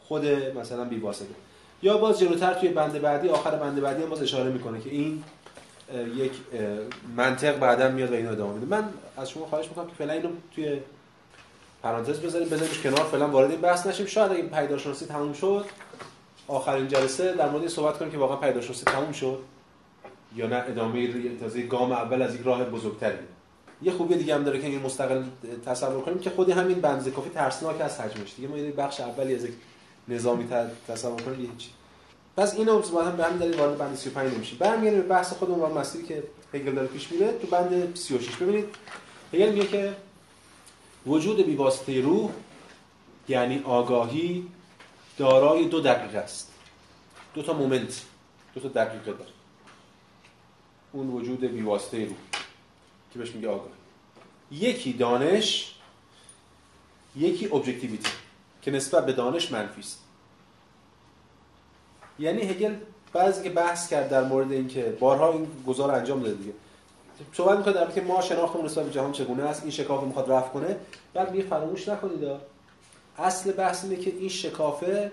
[0.02, 1.36] خود مثلا بیواسطه.
[1.84, 5.24] یا باز جلوتر توی بند بعدی آخر بند بعدی هم باز اشاره می‌کنه که این
[6.16, 6.32] یک
[7.18, 8.66] منطق بعدا میاد و اینو ادامه میده.
[8.66, 10.80] من از شما خواهش می‌کنم که فعلا اینو توی
[11.84, 14.06] پرانتز بذاریم بذاریمش کنار فعلا وارد این بحث نشیم.
[14.06, 15.66] شاید اگه پیداشناسی تموم شد
[16.52, 19.40] آخرین جلسه در مورد صحبت کنیم که واقعا پیداشناسی تموم شد.
[20.36, 23.18] یا نه ادامه تازه گام اول از یک راه بزرگتری.
[23.82, 25.24] یه خوبی دیگه هم داره که این مستقل
[25.66, 28.36] تصور کنیم که خود همین بنز کافی ترسناک از حجمش.
[28.36, 29.54] دیگه ما یه بخش اولی از یک
[30.08, 30.48] نظامی
[30.88, 31.70] تصور کنیم چی
[32.38, 34.58] پس اینو با هم به همین دلیل وارد بند 35 نمیشیم.
[34.58, 36.24] برمیگردیم به بحث خودمون و مسیری که
[36.54, 38.66] هگل داره پیش میره تو بند 36 ببینید
[39.34, 39.94] هگل میگه که
[41.08, 42.32] وجود بیواسطه روح
[43.28, 44.48] یعنی آگاهی
[45.22, 46.52] دارای دو دقیقه است.
[47.34, 48.02] دو تا مومنت.
[48.54, 49.32] دو تا دقیقه داره
[50.92, 52.18] اون وجود بیواسطه روح
[53.14, 53.72] که بهش میگه آگاهی
[54.52, 55.76] یکی دانش
[57.16, 58.10] یکی ابجکتیویتی
[58.62, 60.00] که نسبت به دانش منفی است.
[62.20, 62.76] یعنی هگل
[63.14, 66.54] بعضی که بحث کرد در مورد اینکه بارها این گزار انجام داده دیگه.
[67.34, 70.50] صحبت می‌کنه در که ما شناختمون نسبت به جهان چگونه است این شکافه می‌خواد رفع
[70.50, 70.76] کنه.
[71.14, 72.24] بعد میگه فراموش نکنید
[73.22, 75.12] اصل بحث اینه که این شکافه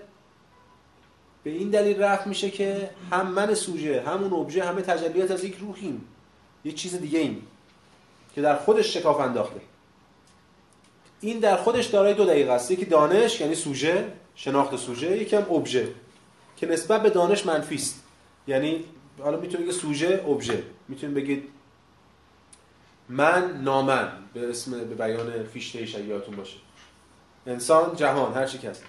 [1.43, 5.57] به این دلیل رفع میشه که هم من سوژه همون ابژه همه تجلیات از یک
[5.57, 6.05] روحیم.
[6.65, 7.41] یه چیز دیگه این
[8.35, 9.61] که در خودش شکاف انداخته.
[11.21, 12.71] این در خودش دارای دو دقیقه است.
[12.71, 15.87] یکی دانش یعنی سوژه شناخت سوژه یکی هم ابژه
[16.57, 18.03] که نسبت به دانش منفی است.
[18.47, 18.85] یعنی
[19.19, 20.63] حالا می‌تونید بگید سوژه ابژه.
[20.87, 21.43] می‌تونید بگید
[23.09, 24.11] من نامن.
[24.33, 26.57] به اسم به بیان فیشته شیعاتون باشه.
[27.45, 28.83] انسان جهان هر چی که هست.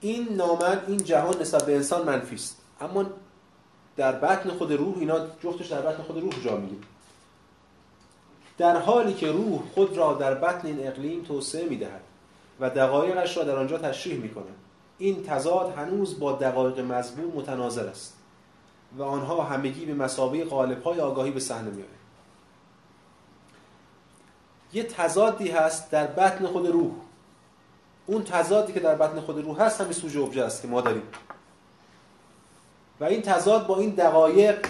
[0.00, 2.56] این نامن این جهان نسبت به انسان منفی است.
[2.80, 3.04] اما
[3.96, 6.82] در بطن خود روح اینا جفتش در بطن خود روح جا می‌گیره.
[8.58, 12.00] در حالی که روح خود را در بطن این اقلیم توسعه می‌دهد
[12.60, 14.54] و دقایقش را در آنجا تشریح می‌کند
[14.98, 18.14] این تضاد هنوز با دقایق مضمون متناظر است
[18.98, 21.96] و آنها همگی به مسابقه قالب های آگاهی به صحنه میآیند.
[24.72, 26.92] یه تضادی هست در بطن خود روح.
[28.06, 31.02] اون تضادی که در بطن خود روح هست همین سوژه ابژه است که ما داریم.
[33.00, 34.66] و این تضاد با این دقایق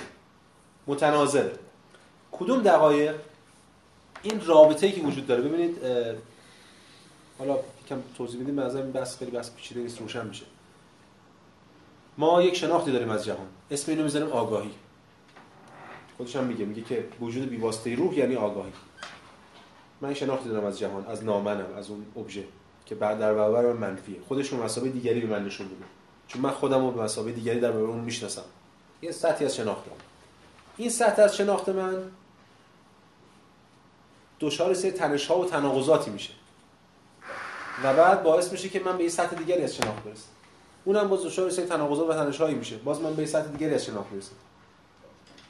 [0.87, 1.51] متناظر.
[2.32, 3.14] کدوم دقایق؟
[4.22, 5.43] این رابطه‌ای که وجود داره.
[5.43, 5.76] ببینید
[7.39, 10.45] حالا یکم توضیح بدیم از این بحث خیلی بحث پیچیده نیست روشن میشه.
[12.18, 13.47] ما یک شناختی داریم از جهان.
[13.70, 14.70] اسم اینو می‌ذاریم آگاهی.
[16.16, 18.72] خودش هم میگه میگه که وجود بیواسطه روح یعنی آگاهی.
[20.01, 22.45] من شناختی دارم از جهان از نامنم از اون ابژه.
[22.87, 25.84] که بعد در برابر من منفیه خودش رو مسابقه دیگری به من نشون میده.
[26.28, 28.45] چون من خودم رو به مسابقه دیگری در برابر اون می‌شناسم.
[29.03, 29.84] یه سطحی از شناخت
[30.76, 32.03] این سطح از شناخت من
[34.41, 36.32] دچار سری تنش ها و تناقضاتی میشه.
[37.84, 40.28] و بعد باعث میشه که من به یه سطح دیگری از شناخت برسم.
[40.84, 42.76] اونم باز دچار سری تناقضات و تنش هایی میشه.
[42.76, 44.34] باز من به یه سطح دیگری از شناخت برسم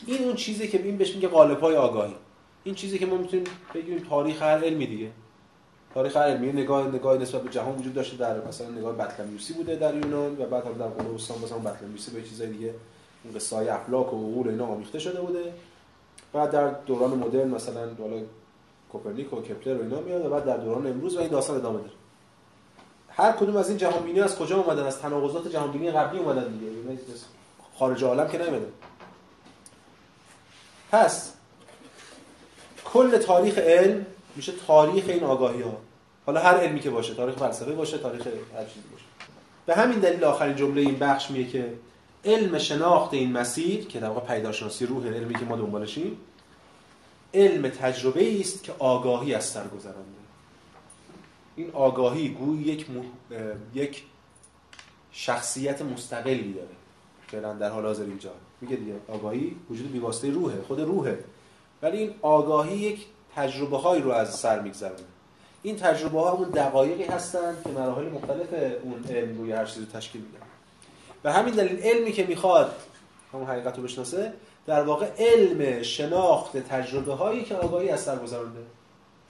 [0.07, 2.15] این اون چیزی که این بهش میگه قالب های آگاهی.
[2.65, 5.11] این چیزی که ما می‌تونیم بگیم تاریخ هر علمی دیگه.
[5.97, 9.95] تاریخ علمی نگاه نگاه نسبت به جهان وجود داشته در مثلا نگاه بطلمیوسی بوده در
[9.95, 12.75] یونان و بعد هم در قرون وسطا مثلا بطلمیوسی به چیزای دیگه
[13.25, 15.53] اون قصه افلاک و عقول اینا آمیخته شده بوده.
[16.33, 18.23] بعد در دوران مدرن مثلا حالا
[18.93, 21.79] کوپرنیک و کپلر و اینا میاد و بعد در دوران امروز و این داستان ادامه
[21.79, 21.93] داره.
[23.09, 26.53] هر کدوم از این جهان بینی از کجا اومدن؟ از تناقضات جهان بینی قبلی اومدن
[26.53, 26.67] دیگه.
[26.67, 26.99] یعنی
[27.79, 28.67] خارج عالم که نمیده
[30.91, 31.33] پس
[32.85, 35.77] کل تاریخ علم میشه تاریخ این آگاهی ها
[36.27, 39.05] حالا هر علمی که باشه تاریخ فلسفه باشه تاریخ هر چیزی باشه.
[39.67, 41.73] به همین دلیل آخرین جمله این بخش میگه که
[42.25, 46.17] علم شناخت این مسیر که در واقع پیداشناسی روح علمی که ما دنبالشیم
[47.35, 50.01] علم تجربه است که آگاهی از سر گذرانده.
[51.57, 52.87] این آگاهی گوی یک,
[53.75, 54.03] یک
[55.13, 56.69] شخصیت مستقلی داره.
[57.27, 58.31] فعلا در حال حاضر اینجا.
[58.61, 61.19] میگه دیگه آگاهی وجود بیواسطه روحه خود روحه.
[61.83, 63.07] ولی این آگاهی یک
[63.37, 65.05] تجربه هایی رو از سر میگذرونه
[65.63, 68.49] این تجربه ها همون دقایقی هستن که مراحل مختلف
[68.83, 70.47] اون علم روی هر چیزی تشکیل میدن.
[71.25, 72.75] و همین دلیل علمی که می‌خواد
[73.33, 74.33] همون حقیقت رو بشناسه
[74.67, 78.61] در واقع علم شناخت تجربه هایی که آگاهی از سر گذرونده.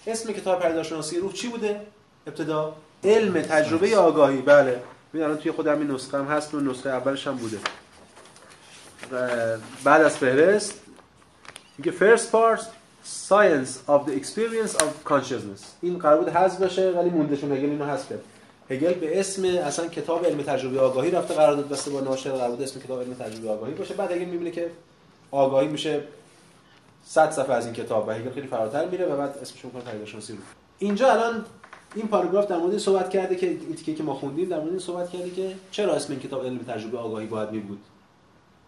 [0.07, 1.81] اسم کتاب پردازشناسی روح چی بوده؟
[2.27, 4.43] ابتدا علم تجربه آگاهی.
[4.43, 4.83] بله.
[5.13, 7.59] ببین الان توی خود همین نسخه هم هست و نسخه اولش هم بوده.
[9.85, 10.81] بعد از فهرست
[11.79, 12.61] میگه first part
[13.07, 15.63] science of the experience of consciousness.
[15.83, 18.21] این قرار بود حذف بشه ولی مونده چون هگل اینو حذف کرد.
[18.71, 22.63] هگل به اسم اصلا کتاب علم تجربه آگاهی رفته قرارداد بسته با ناشر قرار بود
[22.63, 23.95] اسم کتاب علم تجربه آگاهی باشه.
[23.95, 24.71] بعد هگل می‌بینه که
[25.31, 26.03] آگاهی میشه
[27.05, 30.33] 100 صفحه از این کتاب و هگل خیلی فراتر میره و بعد اسمش می‌کنه پیداشناسی
[30.33, 30.39] رو.
[30.79, 31.45] اینجا الان
[31.95, 34.79] این پاراگراف در مورد صحبت کرده که این تیکه که ما خوندیم در مورد این
[34.79, 37.81] صحبت کرده که چرا اسم این کتاب علم تجربه آگاهی باید می بود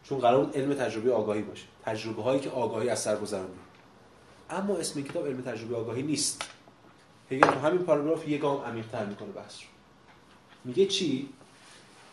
[0.04, 1.64] چون قرار بود علم تجربه آگاهی باشه.
[1.84, 3.67] تجربه هایی که آگاهی از سر گذرونده
[4.50, 6.42] اما اسم کتاب علم تجربه آگاهی نیست.
[7.30, 9.66] هگل تو همین پاراگراف یه گام عمیق‌تر می‌کنه بحث رو.
[10.64, 11.28] میگه چی؟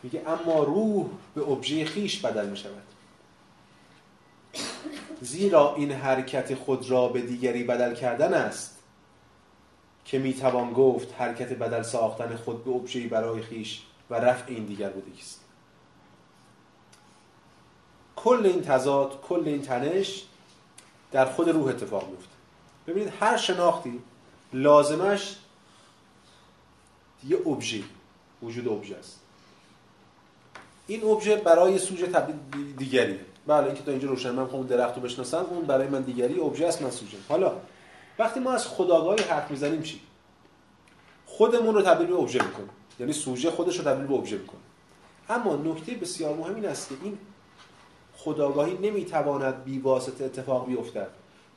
[0.03, 1.05] میگه اما روح
[1.35, 2.83] به ابژه خیش بدل می شود
[5.21, 8.79] زیرا این حرکت خود را به دیگری بدل کردن است
[10.05, 14.89] که می‌توان گفت حرکت بدل ساختن خود به ابژه‌ای برای خیش و رفع این دیگر
[14.89, 15.41] بودگی است.
[18.15, 20.23] کل این تضاد کل این تنش
[21.15, 22.29] در خود روح اتفاق میفته
[22.87, 23.99] ببینید هر شناختی
[24.53, 25.35] لازمش
[27.27, 27.83] یه ابژه
[28.43, 29.19] وجود ابژه است.
[30.87, 33.19] این ابژه برای سوژه تبدیل دیگریه.
[33.47, 36.67] بله اینکه تا اینجا روشن من اون درخت رو بشناسم اون برای من دیگری ابژه
[36.67, 37.17] است من سوژه.
[37.29, 37.53] حالا
[38.19, 40.01] وقتی ما از خداگاهی حرف می‌زنیم چی؟
[41.25, 42.69] خودمون رو تبدیل به ابژه می‌کنیم.
[42.99, 44.59] یعنی سوژه خودش رو تبدیل به ابژه می‌کنه.
[45.29, 47.17] اما نکته بسیار مهم این است که این
[48.25, 51.07] خداگاهی نمی‌تواند بی واسطه اتفاق بیفتد.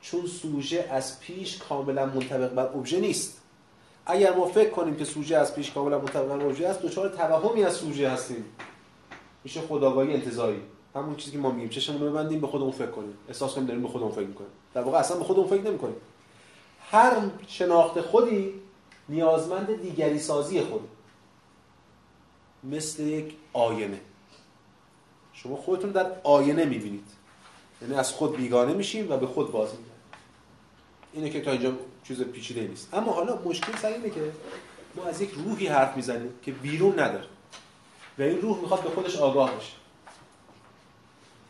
[0.01, 3.41] چون سوژه از پیش کاملا منطبق بر ابژه نیست.
[4.05, 7.63] اگر ما فکر کنیم که سوژه از پیش کاملا منطبق بر ابژه است دچار توهمی
[7.63, 8.45] از سوژه هستیم.
[9.43, 10.59] میشه خداگاهی انتزاعی
[10.95, 11.69] همون چیزی که ما میگیم.
[11.69, 13.13] چشمون رو ببندیم به خودمون فکر کنیم.
[13.27, 14.49] احساس کنیم داریم به خودمون فکر می‌کنیم.
[14.73, 15.95] در واقع اصلا به خودمون فکر نمی‌کنیم.
[16.91, 17.17] هر
[17.47, 18.53] شناخت خودی
[19.09, 20.81] نیازمند دیگری سازی خود.
[22.63, 24.01] مثل یک آینه.
[25.43, 27.07] شما خودتون در آینه می‌بینید.
[27.81, 29.93] یعنی از خود بیگانه میشیم و به خود باز میگردیم
[31.13, 31.73] اینه که تا اینجا
[32.03, 32.93] چیز پیچیده نیست.
[32.93, 34.31] اما حالا مشکل سر اینه که
[34.95, 37.27] ما از یک روحی حرف می‌زنیم که بیرون نداره.
[38.19, 39.73] و این روح می‌خواد به خودش آگاه بشه.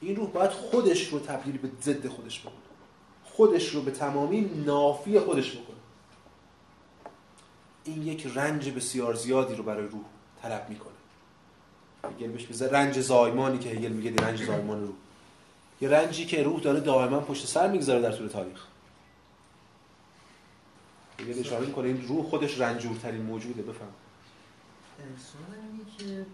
[0.01, 2.53] این روح باید خودش رو تبدیل به ضد خودش بکنه.
[3.23, 5.75] خودش رو به تمامی نافی خودش بکنه.
[7.83, 10.05] این یک رنج بسیار زیادی رو برای روح
[10.41, 10.98] طلب می‌کنه.
[12.03, 14.95] هگل بهش رنج زایمانی که هگل میگه رنج زایمان روح
[15.81, 18.65] یه رنجی که روح داره دائما پشت سر می‌گذاره در طول تاریخ.
[21.19, 23.93] هگل اشاره می‌کنه این روح خودش رنجورترین موجوده بفهم.
[24.99, 26.25] سوال اینه که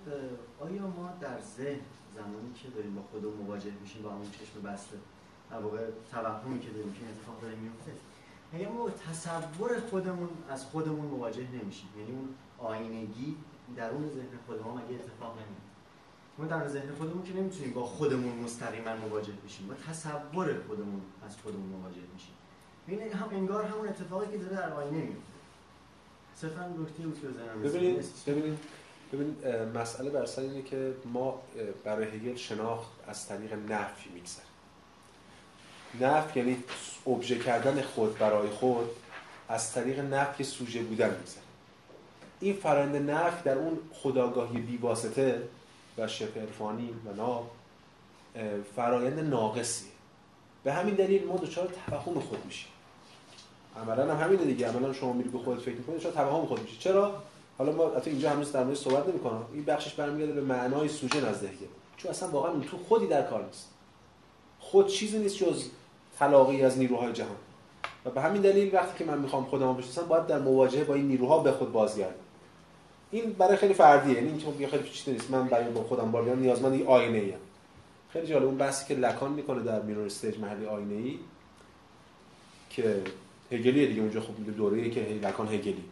[0.60, 1.80] آیا ما در ذهن
[2.16, 4.98] زمانی که داریم با خودمون مواجه میشیم با همون چشم بسته
[5.52, 5.78] در واقع
[6.12, 7.92] توهمی که داریم که اتفاق داره میفته
[8.54, 11.90] یعنی ما تصور خودمون از خودمون مواجه نمیشیم.
[11.98, 13.36] یعنی اون آینگی
[13.78, 15.66] درون ذهن خودمون مگه اتفاق نمیفته
[16.38, 19.66] ما در ذهن خودمون که نمی‌تونیم با خودمون مستقیما مواجه بشیم.
[19.68, 22.34] ما تصور خودمون از خودمون مواجه میشیم.
[22.88, 25.36] این هم انگار همون اتفاقی که داره در آینه میفته
[26.36, 27.28] صرفا نکته بود که
[27.70, 28.60] ببینید ببینید
[29.14, 29.48] ببینید
[29.78, 31.42] مسئله بر سر اینه که ما
[31.84, 34.46] برای هگل شناخت از طریق نفی میگذره
[36.02, 36.64] نفی یعنی
[37.08, 38.90] ابژه کردن خود برای خود
[39.50, 41.45] از طریق نفی سوژه بودن میگذره
[42.46, 45.42] این فرآیند نفی در اون خداگاهی بیواسطه
[45.98, 47.52] و شبه عرفانی و ناب
[48.76, 49.92] فرایند ناقصیه.
[50.64, 52.70] به همین دلیل ما دچار توهم خود میشیم.
[53.82, 54.68] عملا هم همینه دیگه.
[54.68, 56.78] عملا شما میری به خودت فکر می‌کنید دچار توهم خود میشی.
[56.80, 57.24] چرا؟
[57.58, 59.46] حالا ما حتی اینجا هنوز در مورد صحبت نمی‌کنم.
[59.54, 61.48] این بخشش برمیگرده به معنای سوژه نزد
[61.98, 63.70] چون اصلا واقعا اون تو خودی در کار نیست.
[64.60, 65.70] خود چیزی نیست جز
[66.20, 67.36] تلاقی از نیروهای جهان.
[68.06, 71.08] و به همین دلیل وقتی که من می‌خوام خودم بشناسم باید در مواجهه با این
[71.08, 72.25] نیروها به خود بازگردم.
[73.12, 74.16] این برای خیلی فردیه.
[74.16, 75.32] یعنی اینکه خیلی پیچیده نیست.
[75.32, 77.38] من برای با خودم بار بیام نیازمند یه آینه ایم
[78.14, 78.46] خیلی جالب.
[78.46, 81.20] اون بحثی که لکان می‌کنه در میرور استیج محلی آینه ای
[82.70, 83.02] که
[83.52, 84.02] هگلی دیگه.
[84.02, 85.84] اونجا خوب میگه دوره که لکان هگلی.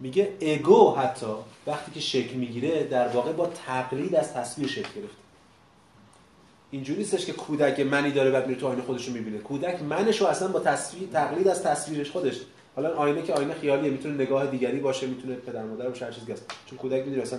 [0.00, 1.26] میگه اگو حتی
[1.66, 5.16] وقتی که شکل می‌گیره در واقع با تقلید از تصویر شکل گرفته.
[6.70, 9.38] اینجوری نیستش که کودک منی داره بعد میره تو آینه خودش رو می‌بینه.
[9.38, 12.40] کودک منش رو اصلا با تصویر تقلید از تصویرش خودش
[12.76, 16.32] حالا آینه که آینه خیالیه می‌تونه نگاه دیگری باشه می‌تونه پدر مادر باشه هر چیزی
[16.32, 17.38] هست چون کودک می‌دونه اصلا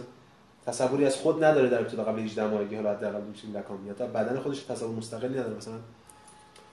[0.65, 4.39] تصوری از خود نداره در ابتدا قبل 18 ماهگی حالا حداقل میشه لکام میاد بدن
[4.39, 5.57] خودش تصور مستقلی نداره.
[5.57, 5.73] مثلا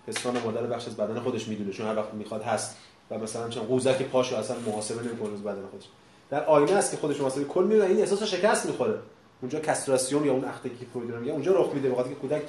[0.07, 2.77] پستان مادر بخش از بدن خودش می‌دونه چون هر وقت می‌خواد هست.
[3.11, 5.85] و مثلا چون قوزک پاشو اصلا محاسبه نمی‌کنه از بدن خودش.
[6.31, 8.95] در آینه است که خودش محاسبه کل میره این احساس شکست می‌خوره.
[9.41, 11.91] اونجا کاستراسیون یا اون اختگی که فروید میگه اونجا رخ میده.
[11.91, 12.43] وقتی که کودک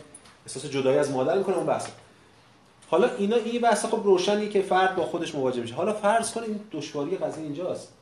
[0.45, 1.87] احساس جدایی از مادر می‌کنه اون بحث
[2.93, 5.75] حالا اینا این بحث خب روشنی که فرد با خودش مواجه میشه.
[5.75, 7.93] حالا فرض کنید این دشواری قضیه اینجاست.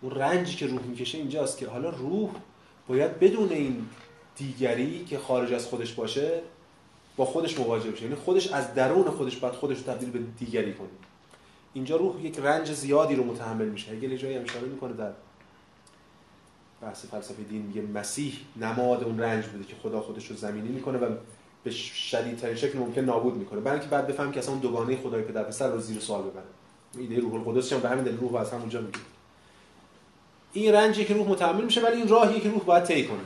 [0.00, 2.30] اون رنجی که روح می‌کشه اینجاست که حالا روح
[2.88, 3.86] باید بدون این
[4.36, 6.40] دیگری که خارج از خودش باشه
[7.16, 8.02] با خودش مواجه بشه.
[8.02, 10.88] یعنی خودش از درون خودش باید خودش رو تبدیل به دیگری کنه.
[11.74, 13.92] اینجا روح یک رنج زیادی رو متحمل میشه.
[13.92, 15.12] اگه جایی هم اشاره می‌کنه در
[16.82, 20.98] بحث فلسفه دین میگه مسیح نماد اون رنج بوده که خدا خودش رو زمینی می‌کنه
[20.98, 21.16] و
[21.64, 23.60] به شدیدترین شکل ممکن نابود می‌کنه.
[23.60, 26.44] برای اینکه بعد بفهم که اصلا دوگانه خدای پدر پسر رو زیر سوال ببره
[26.98, 28.98] ایده روح القدس هم به همین دلیل روح از همونجا میگه
[30.52, 33.20] این رنجی که روح متحمل میشه ولی این راهی که روح باید طی کنه.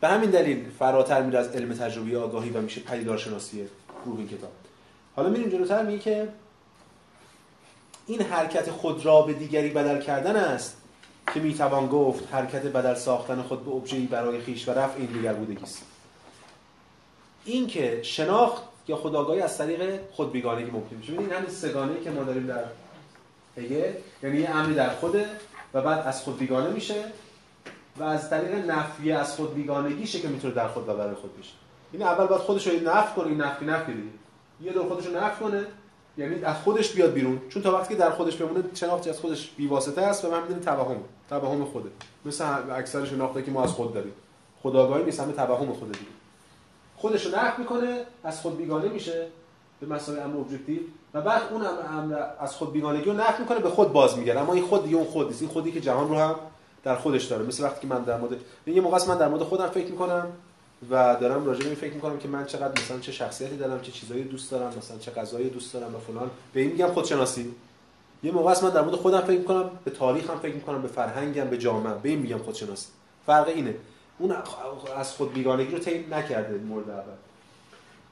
[0.00, 3.68] به همین دلیل فراتر میره از علم تجربی آگاهی و میشه پدیدار شناسی
[4.04, 4.50] روح این کتاب.
[5.16, 6.28] حالا میریم جلوتر میگه که
[8.06, 10.76] این حرکت خود را به دیگری بدل کردن است
[11.34, 15.32] که می‌توان گفت حرکت بدل ساختن خود به ابژه‌ای برای خیش و رفع این دیگر
[15.32, 15.82] بودگی است.
[17.48, 21.12] این که شناخت یا خداگاهی از طریق خود بیگانگی ممکن میشه.
[21.12, 22.64] ببینید همین سگانه که ما داریم در
[23.56, 23.92] هگل
[24.22, 25.26] یعنی یه امری در خوده
[25.74, 27.04] و بعد از خود بیگانه میشه
[27.96, 31.52] و از طریق نفی از خود بیگانگیشه که می‌تونه در خود و برای خود بشه.
[31.92, 34.08] این اول باید خودش رو نفی کنه این نفی نفی دیگه.
[34.60, 35.64] یه دور خودش رو نفی کنه
[36.18, 37.40] یعنی از خودش بیاد بیرون.
[37.48, 40.60] چون تا وقتی که در خودش بمونه شناختی از خودش بیواسطه است و من می‌دونی
[40.60, 40.96] توهم
[41.28, 41.88] توهم خوده.
[42.24, 44.12] مثل اکثر شناخته که ما از خود داریم.
[44.62, 46.17] خداگاهی نیست همه توهم خود دیگه.
[46.98, 49.26] خودش رو نفی می‌کنه از خود بیگانه میشه
[49.80, 50.80] به مسابقه امر ابجکتیو
[51.14, 54.52] و بعد اون امر از خود بیگانگی رو نفی می‌کنه به خود باز میگه اما
[54.52, 56.34] این خود دیگه اون خود نیست این خودی که جهان رو هم
[56.84, 57.44] در خودش داره.
[57.44, 58.32] مثل وقتی که من در مورد
[58.66, 60.26] یه موقع من در مورد خودم فکر می‌کنم
[60.90, 63.92] و دارم راجع به این فکر می‌کنم که من چقدر مثلا چه شخصیتی دارم چه
[63.92, 66.30] چیزایی دوست دارم مثلا چه غذایی دوست دارم و فلان.
[66.52, 67.54] به این میگم خودشناسی.
[68.22, 71.58] یه موقع من در مورد خودم فکر می‌کنم به تاریخم فکر می‌کنم به فرهنگم به
[71.58, 71.94] جامعه.
[71.94, 72.88] به این میگم خودشناسی.
[73.26, 73.74] فرق اینه.
[74.18, 74.34] اون
[74.96, 77.12] از خود بیگانگی رو طی نکرده مورد اول.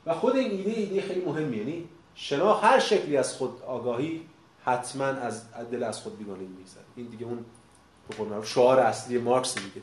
[0.06, 4.22] و خود این ایده ایده خیلی مهمه یعنی شناخت هر شکلی از خود آگاهی
[4.64, 6.84] حتما از دل از خود بیگانگی میگذره.
[6.96, 7.44] این دیگه اون
[8.44, 9.82] شعار اصلی مارکس دیگه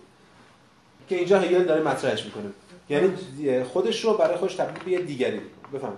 [1.10, 2.50] که اینجا هگل داره مطرحش می‌کنه.
[2.90, 5.42] یعنی خودش رو برای خودش تبدیل به یه دیگری.
[5.74, 5.94] بفهم.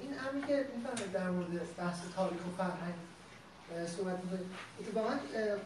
[0.00, 2.94] این امری که می‌فهمه در مورد بحث تاریخ و فرهنگ
[3.96, 4.40] صحبت می‌کنه
[4.80, 5.14] اتفاقا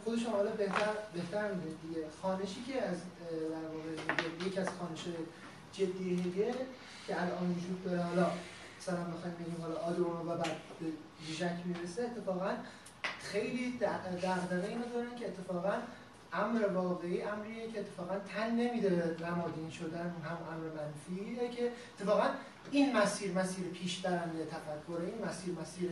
[0.04, 2.06] خودش حالا بهتر بهتر می‌دونه دیگه.
[2.22, 2.96] خانشی که از
[3.30, 5.04] در واقع یک از خانش
[5.72, 6.54] جدی هگل
[7.06, 8.30] که الان وجود داره حالا
[8.80, 10.86] مثلا بخوایم بگیم حالا آدورنو و بعد به
[11.26, 12.50] ژیژک می‌رسه اتفاقا
[13.22, 15.72] خیلی دغدغه اینو دارن که اتفاقا
[16.32, 22.26] امر واقعی امریه که اتفاقا تن نمیده به نمادین شدن هم امر منفیه که اتفاقا
[22.70, 25.90] این مسیر مسیر پیش برنده تفکر این مسیر مسیر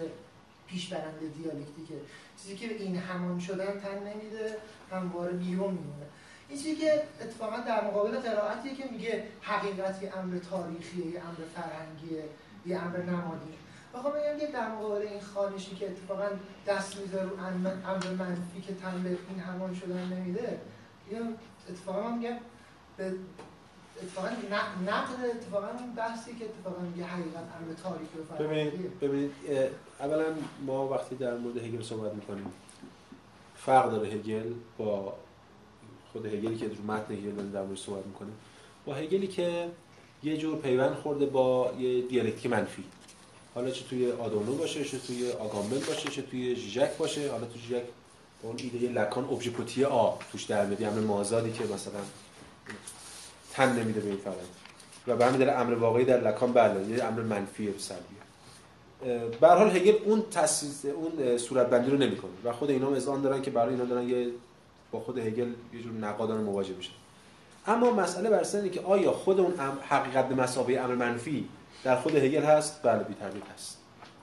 [0.67, 1.95] پیش برنده دیالکتیکه.
[2.43, 4.57] چیزی که این همان شدن تن نمیده
[4.91, 6.07] همواره بیرون میمونه.
[6.49, 11.39] این چیزی که اتفاقا در مقابل قرائتیه که میگه حقیقت یه امر تاریخیه یه امر
[11.55, 12.25] فرهنگیه
[12.67, 13.55] یه امر نمادین
[13.95, 16.29] بخوام بگم که در مقابل این خانشی که اتفاقا
[16.67, 17.37] دست می‌ذاره رو
[17.87, 20.61] امر منفی که تن به این همان شدن نمیده
[21.11, 21.37] این
[21.69, 22.37] اتفاقا میگم
[22.97, 23.15] به
[24.03, 24.29] اتفاقا
[24.87, 29.33] نقد اتفاقا بحثی که اتفاقا میگه حقیقت امر تاریخی و ببینید ببینید
[30.01, 30.25] اولا
[30.67, 32.53] ما وقتی در مورد هگل صحبت می‌کنیم
[33.57, 35.15] فرق داره هگل با
[36.13, 38.35] خود هگلی که رو متن هگل در مورد صحبت می‌کنیم
[38.87, 39.69] با هگلی که
[40.23, 42.85] یه جور پیوند خورده با یه دیالکتیک منفی.
[43.55, 47.31] حالا چه توی آدونو باشه چه توی آگامبل باشه چه توی ژیژک باشه.
[47.31, 47.83] حالا تو ژیژک
[48.43, 52.01] اون ایده لکان ابژکتی آ توش در میاد امر مازادی که مثلا
[53.53, 54.35] تن نمیده به این فرد.
[55.07, 58.23] و به همین دلیل امر واقعی در لکان بله یه امر منفی سلبیه
[59.41, 62.31] به هر حال هگل اون تاسیس اون صورت بندی رو نمی‌کنه.
[62.45, 64.27] و خود اینا هم آن دارن که برای اینا دارن یه
[64.93, 66.93] با خود هگل یه جور نقادان مواجه میشن
[67.67, 69.55] اما مسئله بر که آیا خود اون
[69.89, 71.49] حقیقت به مسابقه امر منفی
[71.85, 73.79] در خود هگل هست؟ بله بی تردید هست.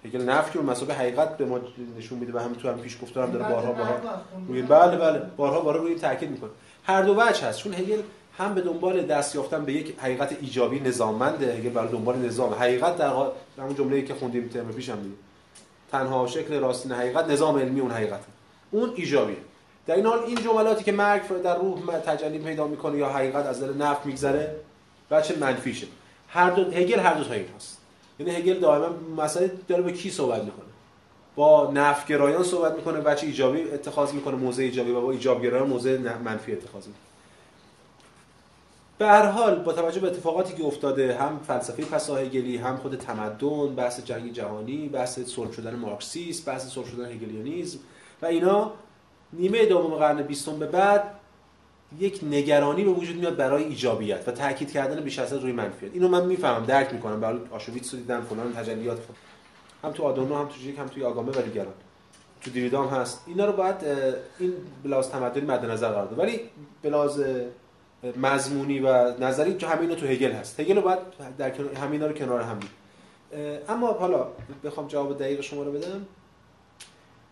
[0.05, 1.59] هگل نفی رو مسابقه حقیقت به ما
[1.97, 5.59] نشون میده و همین تو هم پیش گفتارم داره بارها بارها روی بله بله بارها
[5.59, 6.49] بارها روی تاکید می‌کنه.
[6.83, 8.01] هر دو وجه هست چون هگل
[8.39, 12.53] هم به دنبال دست یافتن به یک حقیقت ایجابی نظاممنده هگل برای دنبال نظام.
[12.53, 13.13] حقیقت در
[13.57, 15.15] همون جمله‌ای که خوندیم ترم پیشم دیگه
[15.91, 18.19] تنها شکل راستین حقیقت نظام علمی اون حقیقت.
[18.71, 19.37] اون ایجابیه.
[19.87, 23.63] در این حال این جملاتی که مرگ در روح تجلی پیدا می‌کنه یا حقیقت از
[23.63, 24.55] دل نفس میگذره
[25.11, 25.87] بچه منفیشه.
[26.27, 27.77] هر دو هگل هر دو تا این هست.
[28.19, 30.65] یعنی هگل دائما مسئله داره به کی صحبت می‌کنه؟
[31.35, 36.51] با نفگرایان صحبت می‌کنه بچه ایجابی اتخاذ می‌کنه موضع ایجابی و با ایجابگرایان موضع منفی
[36.51, 37.08] اتخاذ می‌کنه.
[38.99, 43.75] به هر حال با توجه به اتفاقاتی که افتاده هم فلسفه پساهگلی هم خود تمدن
[43.75, 47.79] بحث جنگ جهانی بحث صلح شدن مارکسیسم بحث صلح شدن هگلیانیسم
[48.21, 48.71] و اینا
[49.33, 51.03] نیمه دوم قرن بیستم به بعد
[51.99, 55.93] یک نگرانی به وجود میاد برای ایجابیت و تاکید کردن بیش از روی منفیت.
[55.93, 57.19] اینو من می‌فهمم درک می‌کنم.
[57.19, 58.99] برای آشویتس دیدن فلان تجلیات
[59.83, 61.73] هم تو آدورنو هم تو جیک هم توی آگامه و دیگران.
[62.41, 63.23] تو دیریدام هست.
[63.27, 63.75] اینا رو باید
[64.39, 66.39] این بلاز تمدنی مد نظر قرار ولی
[66.83, 67.23] بلاز
[68.17, 70.59] مضمونی و نظری تو همین تو هگل هست.
[70.59, 70.99] هگل رو باید
[71.37, 72.59] در همینا رو کنار هم
[73.69, 74.27] اما حالا
[74.63, 76.05] بخوام جواب دقیق شما رو بدم.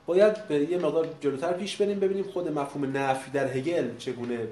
[0.05, 4.47] باید به یه مقدار جلوتر پیش بریم ببینیم خود مفهوم نفی در هگل چگونه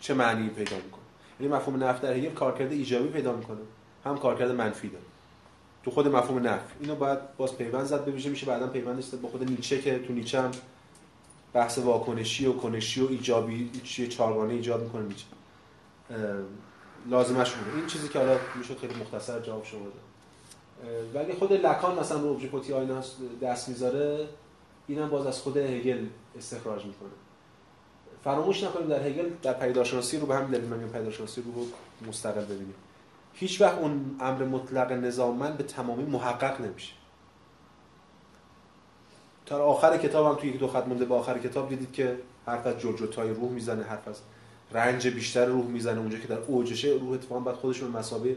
[0.00, 1.02] چه معنی پیدا می‌کنه.
[1.40, 3.60] یعنی مفهوم نفی در هگل کارکرد ایجابی پیدا می‌کنه
[4.04, 5.04] هم کارکرد منفی داره.
[5.84, 8.46] تو خود مفهوم نفی اینو باید باز پیوند زد ببینیم میشه.
[8.46, 10.50] بعدا پیوندش با خود نیچه که تو نیچه هم
[11.54, 15.24] بحث واکنشی و کنشی و ایجابی چیه چارگانه ایجاد می‌کنه نیچه
[17.10, 19.80] لازمش بوده این چیزی که حالا میشه خیلی مختصر جواب شما
[21.14, 23.02] ولی خود لکان مثلا رو ابژکتی آینه
[23.42, 24.28] دست می‌ذاره
[24.86, 26.06] اینم باز از خود هگل
[26.38, 27.08] استخراج می‌کنه.
[28.24, 31.66] فراموش نکنیم در هگل در پیداشناسی رو به همین دلیل من پیداشناسی رو
[32.08, 32.74] مستقل ببینیم.
[33.34, 36.92] هیچ وقت اون امر مطلق نظاممند به تمامی محقق نمیشه.
[39.46, 42.66] تا آخر کتاب هم توی یک دو خط مونده به آخر کتاب دیدید که حرف
[42.66, 44.20] از جوجوتای روح می‌زنه حرف از
[44.72, 48.36] رنج بیشتر روح می‌زنه اونجا که در اوجشه روح اتفاقا بعد خودش به مسابه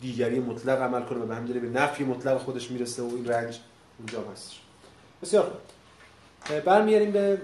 [0.00, 3.58] دیگری مطلق عمل کنه و به همین به نفی مطلق خودش می‌رسه و این رنج
[3.98, 4.60] اونجا هستش.
[5.22, 5.52] بسیار
[6.64, 7.38] برمیاریم به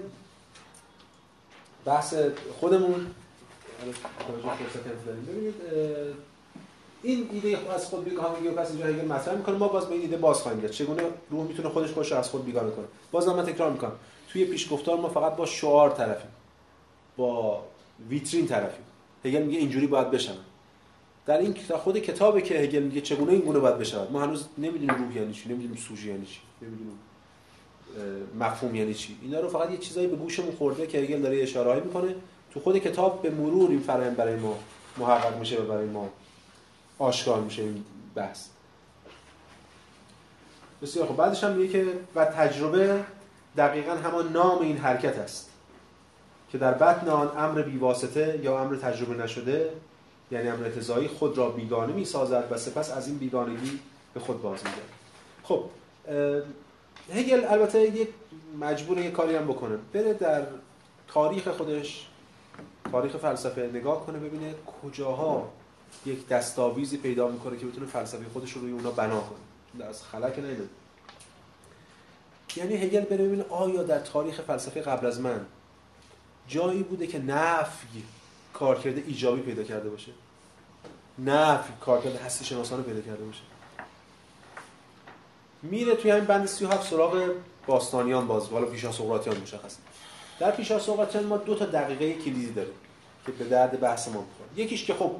[1.85, 2.15] بحث
[2.59, 3.07] خودمون.
[5.27, 5.53] ببینید
[7.05, 10.01] این ایده از خود بیگانگی و پس اینجا هگل مطرح می‌کنه ما باز به این
[10.01, 13.45] ایده باز خواهیم گرفت چگونه روح می‌تونه خودش خودش از خود بیگانه کنه؟ باز من
[13.45, 13.91] تکرار می‌کنم.
[14.29, 16.31] توی پیشگفتار ما فقط با شعار طرفیم.
[17.17, 17.61] با
[18.09, 18.85] ویترین طرفیم.
[19.25, 20.35] هگل میگه اینجوری باید بشن
[21.25, 24.11] در این خود کتابی که هگل میگه چگونه این گونه باید بشود.
[24.11, 26.39] ما هنوز نمی‌دونیم روح یعنی چی نمی‌دونیم سوژه یعنی چی.
[26.61, 26.99] نمی‌دونیم
[28.39, 29.17] مفهوم یعنی چی.
[29.21, 32.15] اینا رو فقط یه چیزایی به گوشمون خورده که هگل داره اشاره می‌کنه.
[32.51, 34.57] تو خود کتاب به مرور این فرآیند برای ما
[34.97, 36.09] محقق میشه برای ما
[36.99, 37.85] آشکار میشه این
[38.15, 38.47] بحث.
[40.81, 41.85] بسیار خب بعدش هم میگه که
[42.15, 43.03] و تجربه
[43.57, 45.49] دقیقا همان نام این حرکت است
[46.51, 49.69] که در بطن آن امر بیواسطه یا امر تجربه نشده
[50.31, 53.79] یعنی امر اتزایی خود را بیگانه می‌سازد و سپس از این بیگانگی
[54.13, 54.89] به خود باز میگرد
[55.43, 55.63] خب
[57.13, 58.09] هگل البته یک
[58.59, 59.77] مجبور یک کاری هم بکنه.
[59.93, 60.43] بره در
[61.07, 62.07] تاریخ خودش
[62.91, 65.49] تاریخ فلسفه نگاه کنه ببینه کجاها
[66.05, 69.85] یک دستاویزی پیدا می‌کنه که بتونه فلسفه خودش رو روی اونا بنا کنه.
[69.85, 70.63] از خلق نمیده
[72.55, 75.45] یعنی هگل بره ببینه آیا در تاریخ فلسفه قبل از من
[76.47, 78.03] جایی بوده که نفی
[78.53, 80.11] کارکرد ایجابی پیدا کرده باشه؟
[81.19, 83.41] نفی کارکرد هستی شناسانه پیدا کرده باشه.
[85.61, 87.31] میره توی همین بند 37 سراغ
[87.67, 89.77] باستانیان باز والا پیشا سقراطیان مشخصه.
[90.39, 92.73] در پیشا سقراطیان ما دو تا دقیقه کلیدی داریم
[93.25, 94.65] که به درد بحث ما می‌خوره.
[94.65, 95.11] یکیش که خب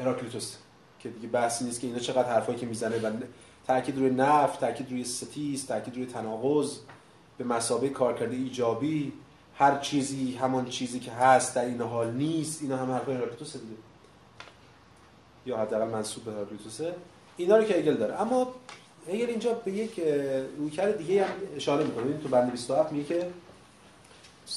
[0.00, 0.56] هراکلیتوس
[1.00, 2.98] که دیگه بحثی نیست که اینا چقدر حرفایی که می‌زنه.
[2.98, 3.10] و
[3.66, 6.78] تاکید روی نفت تاکید روی ستیز تاکید روی تناقض
[7.38, 9.12] به مسابقه کارکرد ایجابی
[9.54, 13.74] هر چیزی همان چیزی که هست در این حال نیست اینا هم حرفای هراکلیتوس دیگه.
[15.46, 16.94] یا حداقل منسوب به هراکلیتوسه
[17.36, 18.20] اینا رو که هگل داره.
[18.20, 18.54] اما
[19.08, 20.00] هگل اینجا به یک
[20.58, 22.18] رویکرد دیگه هم اشاره می‌کنه.
[22.18, 23.30] تو بند 27 میگه که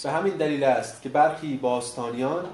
[0.04, 2.46] به همین دلیل است که برخی باستانیان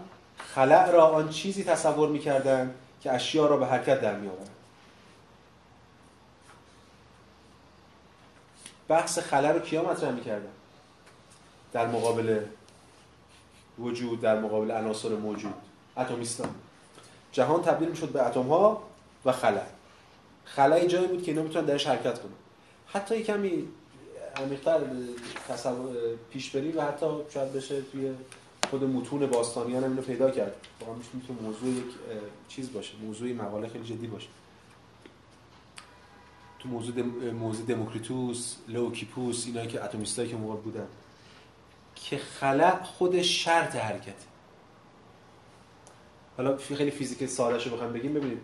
[0.56, 4.50] خلع را آن چیزی تصور می‌کردند که اشیا را به حرکت در میآورد
[8.88, 10.52] بحث خلع رو کیا مطرح می‌کردن؟
[11.74, 12.40] در مقابل
[13.80, 15.54] وجود در مقابل عناصر موجود
[15.98, 16.56] اتمیستان.
[17.32, 18.84] جهان تبدیل می‌شد به اتم ها
[19.26, 19.66] و خلأ.
[20.46, 22.32] خلأ جایی بود که اینا می‌تونن درش حرکت کنن.
[22.88, 23.68] حتی کمی
[24.36, 24.80] عمیق‌تر
[25.50, 25.96] تصور
[26.30, 28.14] پیش بریم و حتی شاید بشه توی
[28.72, 30.56] خود متون باستانیان هم اینو پیدا کرد.
[30.82, 31.86] واقعا می‌تونه موضوع یک
[32.48, 34.28] چیز باشه موضوع مقاله خیلی جدی باشه.
[36.60, 37.32] تو موضوع دم...
[37.32, 40.88] موضوع دموکریتوس لوکیپوس اینایی که اتمیستایی که موقع بودن.
[41.96, 44.16] که خلأ خود شرط حرکت
[46.38, 48.42] حالا خیلی فیزیک سادهش رو بخوام بگیم ببینید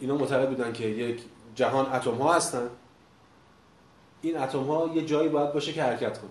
[0.00, 1.22] اینا معتقد بودن که یک
[1.54, 2.70] جهان اتم ها هستن.
[4.22, 6.30] این اتم ها یه جایی باید باشه که حرکت کنه.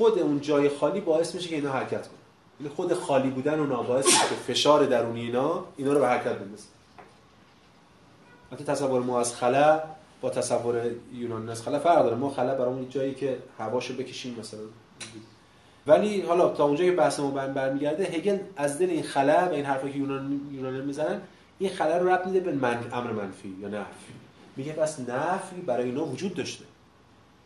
[0.00, 2.18] خود اون جای خالی باعث میشه که اینا حرکت کنه
[2.60, 6.64] یعنی خود خالی بودن اونا باعث که فشار درونی اینا اینا رو به حرکت بندازه
[8.52, 9.82] حتی تصور ما از خلا
[10.20, 12.16] با تصور یونان از خلا فرق داره.
[12.16, 14.60] ما خلا برامون جایی که هواشو بکشیم مثلا.
[15.86, 19.64] ولی حالا تا اونجا که بحث ما برمیگرده هگل از دل این خلا و این
[19.64, 21.20] حرفا که یونان یونان می‌زنن
[21.58, 22.78] این خلا رو ربط میده به من...
[22.92, 24.12] امر منفی یا نفی.
[24.56, 26.64] میگه پس نفی برای اینا وجود داشته.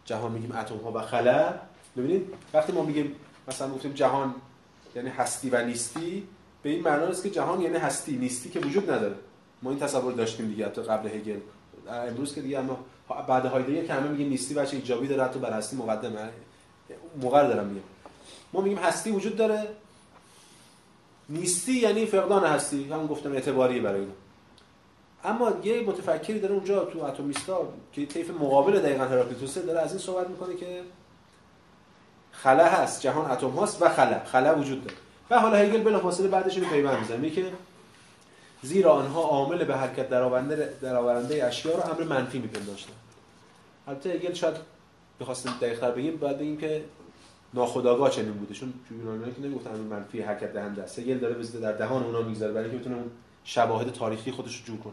[0.04, 1.54] جهان میگیم اتم ها و خلا
[1.96, 3.16] ببینید وقتی ما میگیم
[3.48, 4.34] مثلا گفتیم جهان
[4.96, 6.28] یعنی هستی و نیستی
[6.62, 9.14] به این معنا است که جهان یعنی هستی نیستی که وجود نداره.
[9.62, 11.40] ما این تصور داشتیم دیگه تو قبل هگل.
[11.88, 12.78] امروز که دیگه اما
[13.28, 16.30] بعد هایدگر که همه میگه نیستی بچه ایجابی داره تو بر هستی مقدمه.
[17.22, 17.86] موقع دارم میگم.
[18.52, 19.68] ما میگیم هستی وجود داره.
[21.28, 22.84] نیستی یعنی فقدان هستی.
[22.84, 24.12] همون گفتم اعتباری برای اینا.
[25.24, 29.98] اما یه متفکری داره اونجا تو اتمیستا که طیف مقابل دقیقا هراکلیتوسه داره از این
[29.98, 30.82] صحبت می‌کنه که
[32.44, 34.20] خلا هست جهان اتم هاست و خلا.
[34.24, 34.96] خلا وجود داره.
[35.30, 37.30] و حالا هگل بلافاصله بعدش رو پیوند می‌زنه.
[37.30, 37.44] که
[38.62, 42.92] زیرا آنها عامل به حرکت درآورنده درآورنده اشیا رو امر منفی میپنداشتن.
[43.88, 44.54] البته هگل شاید
[45.20, 46.84] بخواستیم دقیق‌تر بگیم باید بگیم که
[47.54, 48.54] ناخودآگاه چنین بوده.
[48.54, 50.98] چون یونانی‌ها که نمی‌گفتن امر منفی حرکت دهنده است.
[50.98, 53.02] هگل داره بزده در دهان اونا می‌گذاره برای اینکه بتونه
[53.44, 54.92] شواهد تاریخی خودش رو جور کنه.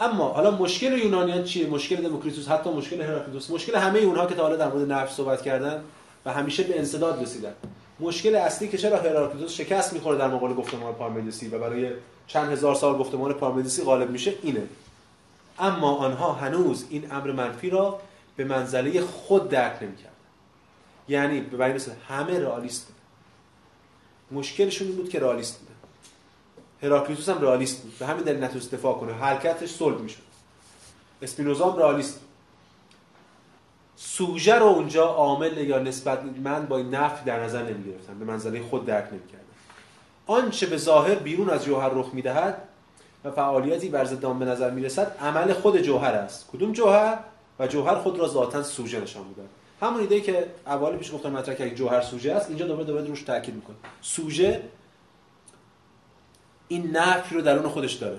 [0.00, 4.42] اما حالا مشکل یونانیان چیه؟ مشکل دموکریتوس حتی مشکل هراکلیتوس مشکل همه اونها که تا
[4.42, 5.82] حالا در مورد نفس صحبت کردن
[6.24, 7.52] و همیشه به انسداد رسیدن.
[8.00, 11.90] مشکل اصلی که چرا هراکلیتوس شکست می‌خوره در مقابل گفتمان پارمدیسی و برای
[12.26, 14.62] چند هزار سال گفتمان پارمدیسی غالب میشه اینه.
[15.58, 18.00] اما آنها هنوز این امر منفی را
[18.36, 20.10] به منزله خود درک نمی‌کردن.
[21.08, 22.96] یعنی به مثل همه رئالیست بود
[24.38, 25.72] مشکلشون این بود که رئالیست بوده.
[26.82, 27.98] هراکلیتوس هم رئالیست بود.
[27.98, 29.12] به همین دلیل نتونست دفاع کنه.
[29.12, 30.22] حرکتش صلب می‌شد.
[31.22, 32.20] اسپینوزا هم رئالیست
[34.02, 38.24] سوژه رو اونجا عامل یا نسبت من با این نفی در نظر نمی گرفتم به
[38.24, 39.44] منزله خود درک نمی کردم
[40.26, 42.62] آنچه به ظاهر بیرون از جوهر رخ می‌دهد
[43.24, 46.48] و فعالیتی بر ضد به نظر می‌رسد عمل خود جوهر است.
[46.52, 47.18] کدوم جوهر؟
[47.58, 49.48] و جوهر خود را ذاتا سوژه نشان می‌دهد.
[49.80, 53.22] همون ایده که اول پیش گفتم مطرح که جوهر سوژه است اینجا دوباره دوباره روش
[53.22, 53.76] تاکید می‌کنه.
[54.00, 54.62] سوژه
[56.68, 58.18] این نفی رو درون خودش داره.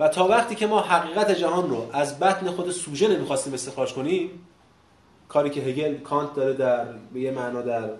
[0.00, 4.30] و تا وقتی که ما حقیقت جهان رو از بطن خود سوژه نمی‌خواستیم استخراج کنیم
[5.28, 7.90] کاری که هگل کانت داره در به یه معنا در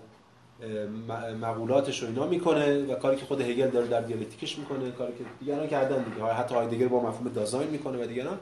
[1.41, 5.25] مقولاتش رو اینا می‌کنه و کاری که خود هگل داره در دیالکتیکش می‌کنه کاری که
[5.41, 6.27] دیگران کردن دیگه.
[6.27, 8.39] حتی هایدگر با مفهوم دازاین می‌کنه و دیگران.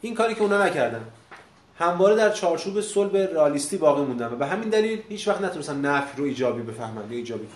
[0.00, 1.04] این کاری که اونا نکردن.
[1.78, 6.18] همواره در چارچوب صلب رئالیستی باقی موندن و به همین دلیل هیچ وقت نتونستن نفی
[6.18, 7.46] رو ایجابی بفهمن یا ایجابی.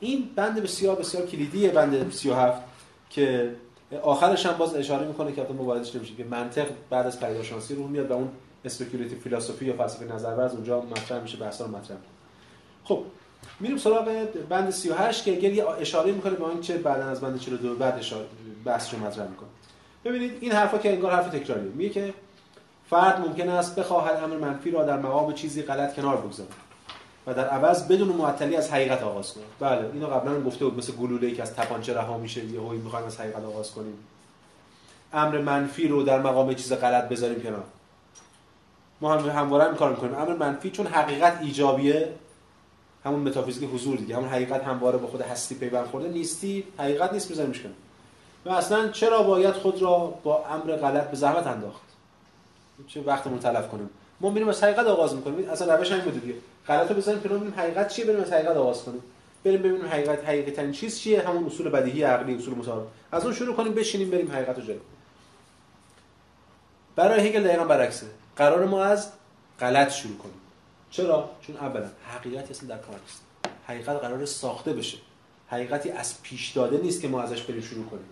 [0.00, 2.62] این بند بسیار بسیار کلیدیه بند 37
[3.10, 3.54] که
[4.02, 7.88] آخرش هم باز اشاره می‌کنه که ما واردش نمیشه که منطق بعد از پیداشانسی رو
[7.88, 8.28] میاد و اون
[8.64, 11.96] اسپکولاتیو فیلسوفی یا فلسفه نظرورز اونجا مطرح میشه بحثا رو مطرح
[12.84, 13.04] خب
[13.60, 17.98] میریم سراغ بند 38 که اگر اشاره می‌کنه به چه بعدا از بند 42 بعد
[17.98, 18.26] اشاره
[18.64, 19.48] بحث رو مطرح می‌کنه.
[20.04, 21.72] ببینید این حرفا که انگار حرف تکراریه.
[21.74, 22.14] میگه که
[22.90, 26.52] فرد ممکن است بخواهد امر منفی را در مقام چیزی غلط کنار بگذارد
[27.26, 30.92] و در عوض بدون معطلی از حقیقت آغاز کنه بله اینو قبلا گفته بود مثل
[30.92, 33.98] گلوله که از تپانچه رها میشه یه هوی می‌خوایم از حقیقت آغاز کنیم.
[35.12, 37.64] امر منفی رو در مقام چیز غلط بذاریم کنار.
[39.00, 40.14] ما هم همواره هم کار می‌کنیم.
[40.14, 42.12] امر منفی چون حقیقت ایجابیه.
[43.04, 44.16] همون متافیزیک حضور دیگه.
[44.16, 47.74] همون حقیقت همواره با خود هستی پیوند خورده نیستی حقیقت نیست میذاریمش کنیم.
[48.46, 51.80] و اصلا چرا باید خود را با امر غلط به زحمت انداخت؟
[52.86, 53.90] چه وقتمون تلف کنیم؟
[54.20, 55.50] ما میریم از حقیقت آغاز می‌کنیم.
[55.50, 56.34] اصلا روش همین بوده دیگه.
[56.68, 59.02] غلطو بزنیم که ببینیم حقیقت چیه بریم از حقیقت آغاز کنیم.
[59.44, 62.86] بریم ببینیم حقیقت حقیقی ترین چیز چیه؟ همون اصول بدیهی عقلی اصول متعارف.
[63.12, 64.78] از اون شروع کنیم بشینیم بریم حقیقت رو جلو.
[66.96, 68.06] برای هگل دقیقا برعکسه.
[68.38, 69.08] قرار ما از
[69.60, 70.40] غلط شروع کنیم.
[70.90, 73.22] چرا؟ چون اولا حقیقتی اصلا در کار نیست.
[73.66, 74.98] حقیقت قرار ساخته بشه.
[75.48, 78.04] حقیقتی از پیش داده نیست که ما ازش بریم شروع کنیم.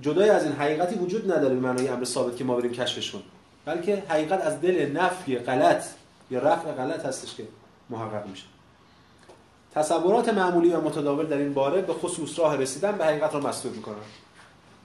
[0.00, 3.24] جدای از این حقیقتی وجود نداره به معنای امر ثابت که ما بریم کشفش کنیم.
[3.64, 5.84] بلکه حقیقت از دل نفی غلط
[6.30, 7.48] یا رفع غلط هستش که
[7.90, 8.44] محقق میشه.
[9.74, 13.76] تصورات معمولی و متداول در این باره به خصوص راه رسیدن به حقیقت را مسدود
[13.76, 13.96] می‌کنن.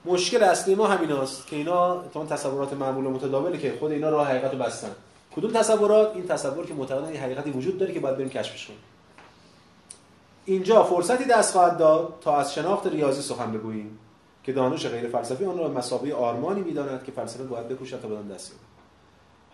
[0.04, 4.10] مشکل اصلی ما همین است که اینا اون تصورات معمول و متداوله که خود اینا
[4.10, 4.90] راه حقیقت رو بستن.
[5.36, 8.78] کدوم تصورات؟ این تصور که معتقدن این حقیقتی وجود داره که باید بریم کشفش کنیم.
[10.44, 13.98] اینجا فرصتی دست خواهد داد تا از شناخت ریاضی سخن بگوییم
[14.44, 18.28] که دانش غیر فلسفی آن را مسابقه آرمانی می‌داند که فلسفه باید بکوشد تا بدان
[18.28, 18.52] دست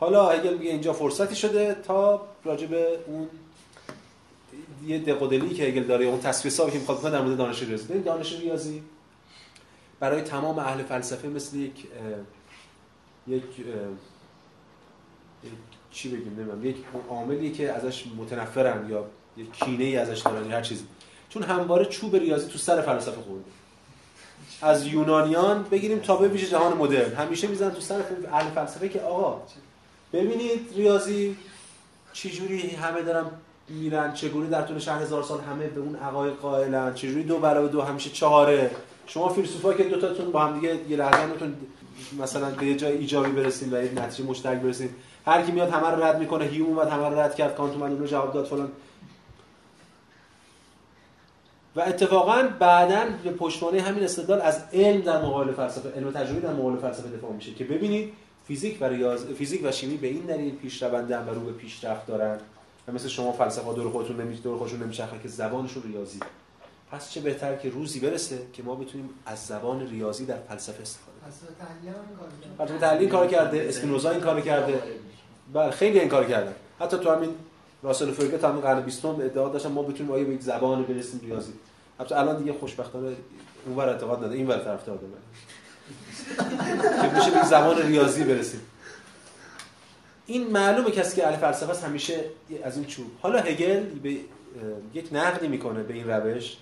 [0.00, 3.28] حالا هگل میگه اینجا فرصتی شده تا راجع به اون
[4.86, 7.98] یه دقودلی که هگل داره اون تصفیه که می‌خواد در مورد دانش ریاضی.
[7.98, 8.82] دانش ریاضی
[10.00, 11.86] برای تمام اهل فلسفه مثل یک
[13.26, 13.42] یک
[15.90, 16.76] چی بگیم نمی‌دونم یک
[17.10, 19.04] عاملی که ازش متنفرن یا
[19.36, 20.84] یک کینه ای ازش دارن هر چیزی.
[21.28, 23.44] چون همواره چوب ریاضی تو سر فلسفه خورده.
[24.62, 27.14] از یونانیان بگیریم تا به ویژه جهان مدرن.
[27.14, 29.42] همیشه می‌زنن تو سر اهل فلسفه که آقا
[30.12, 31.36] ببینید ریاضی
[32.12, 33.24] چجوری همه دارن
[33.68, 37.68] میرن چگونه در طول شهر هزار سال همه به اون عقاید قائلن چجوری دو برابر
[37.68, 38.70] دو همیشه چهاره.
[39.06, 41.18] شما فیلسوفا که دو تاتون با هم دیگه یه لحظه
[42.18, 44.90] مثلا به یه جای ایجابی برسید و یه نتیجه مشترک برسید
[45.26, 47.98] هر کی میاد همه رو رد می‌کنه هیوم اومد همه رو رد کرد کانت اومد
[47.98, 48.70] رو جواب داد فلان.
[51.76, 56.52] و اتفاقا بعدا به پشتوانه همین استدلال از علم در مقابل فلسفه علم تجربی در
[56.52, 58.12] مقابل فلسفه دفاع میشه که ببینید
[58.46, 62.38] فیزیک و ریاض فیزیک و شیمی به این دلیل پیشروندن و رو به پیشرفت دارن.
[62.88, 66.20] و مثل شما فلسفه دور خودتون نمیشه دور خودشون نمیچرخه که زبانشون ریاضی
[66.94, 71.18] پس چه بهتر که روزی برسه که ما بتونیم از زبان ریاضی در فلسفه استفاده
[71.20, 72.56] کنیم.
[72.58, 73.66] فلسفه تحلیل کار کرده.
[73.68, 74.82] اسپینوزا این کار کرده.
[75.52, 76.54] بله خیلی این کار کردن.
[76.80, 77.30] حتی تو همین
[77.82, 81.52] راسل فرگت همین قرن 20 ادعا داشتن ما بتونیم آیه به یک زبان برسیم ریاضی.
[81.98, 83.16] البته الان دیگه خوشبختانه
[83.66, 85.12] اونور اعتقاد نداره این ور طرفدار داره.
[87.02, 88.60] که میشه به زبان ریاضی برسیم.
[90.26, 92.24] این معلومه کسی که اهل فلسفه است همیشه
[92.64, 93.06] از این چوب.
[93.22, 94.16] حالا هگل به
[94.94, 96.56] یک نقدی می‌کنه به این روش.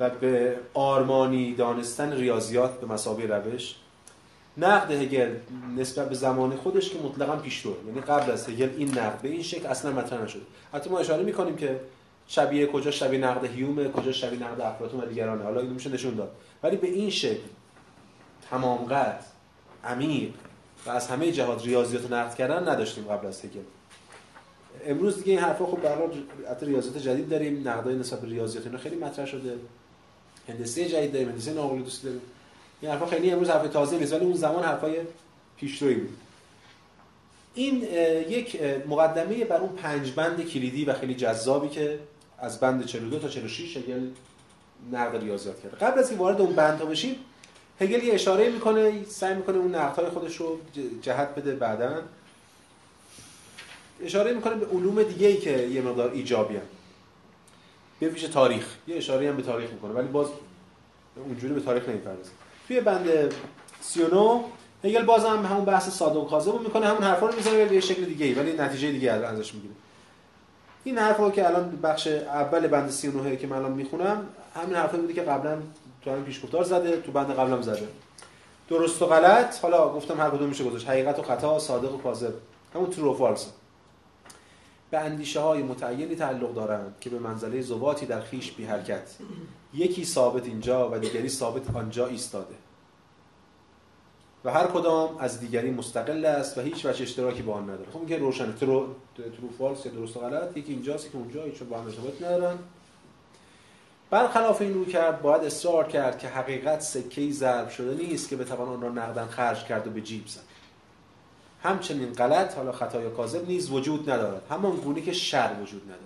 [0.00, 3.74] و به آرمانی دانستن ریاضیات به مسابقه روش.
[4.56, 5.34] نقد هگل
[5.76, 9.42] نسبت به زمان خودش که مطلقا پیشرو یعنی قبل از هگل این نقد به این
[9.42, 10.42] شکل اصلا مطرح نشده.
[10.72, 11.80] حتی ما اشاره می‌کنیم که
[12.26, 16.14] شبیه کجا شبیه نقد هیومه کجا شبیه نقد افلاطون و دیگرانه حالا اینو میشه نشون
[16.14, 16.30] داد.
[16.62, 17.48] ولی به این شکل
[18.50, 19.24] تمام قد
[19.84, 20.30] عمیق
[20.86, 23.60] و از همه جهات ریاضیات نقد کردن نداشتیم قبل از هگل.
[24.86, 27.68] امروز دیگه این حرفا خب به ریاضیات جدید داریم.
[27.68, 29.54] نقدای نسبت به ریاضیات اینا خیلی مطرح شده.
[30.48, 32.20] هندسه جدید داریم هندسه ناقل دوست داریم.
[32.80, 35.00] این حرفا خیلی امروز حرف تازه نیست ولی اون زمان حرفای
[35.56, 36.16] پیشروی بود.
[37.54, 37.82] این
[38.28, 41.98] یک مقدمه بر اون پنج بند کلیدی و خیلی جذابی که
[42.38, 44.06] از بند 42 تا 46 هگل
[44.92, 45.76] نقد ریاضیات کرده.
[45.76, 47.16] قبل از اینکه وارد اون بندها بشیم
[47.80, 50.58] هگل یه اشاره می‌کنه سعی می‌کنه اون نقدهای خودش رو
[51.02, 52.02] جهت بده بعدا.
[54.04, 56.54] اشاره می‌کنه به علوم دیگه ای که یه مقدار ایجابی.
[58.02, 58.66] به ویژه تاریخ.
[58.86, 60.26] یه اشاره هم به تاریخ می‌کنه ولی باز
[61.16, 62.30] اونجوری به تاریخ نمی‌پردازه
[62.68, 63.08] توی بند
[63.80, 64.40] 39
[64.84, 68.26] هگل باز هم همون بحث صادق کاذب می‌کنه همون حرفا رو می‌زنه به شکل دیگه
[68.26, 69.74] ای ولی نتیجه دیگه ازش می‌گیره.
[70.84, 75.12] این حرفا که الان بخش اول بند 39 که من الان می‌خونم همین حرفا بوده
[75.12, 75.58] که قبلا
[76.04, 77.88] تو همین پیشگفتار زده تو بند قبلم زده.
[78.68, 80.88] درست و غلط حالا گفتم هر کدوم میشه گذاشت.
[80.88, 82.34] حقیقت و خطا صادق و کاذب
[82.74, 83.46] همون ترو فالس
[84.92, 89.16] به اندیشه های متعینی تعلق دارند که به منزله زواتی در خیش بی حرکت.
[89.74, 92.54] یکی ثابت اینجا و دیگری ثابت آنجا ایستاده.
[94.44, 97.90] و هر کدام از دیگری مستقل است و هیچ وجه اشتراکی با آن نداره.
[97.92, 98.86] خب که روشنه ترو
[99.16, 102.58] ترو فالس درست و غلط یکی اینجاست که اونجا هیچ با هم ارتباط ندارن.
[104.10, 108.68] برخلاف این رو کرد باید اصرار کرد که حقیقت سکه‌ای ضرب شده نیست که بتوان
[108.68, 110.51] آن را نقدن خرج کرد و به جیب زد.
[111.62, 114.42] همچنین غلط حالا خطا یا کاذب نیز وجود ندارد.
[114.50, 116.02] همان گونه که شر وجود ندارد.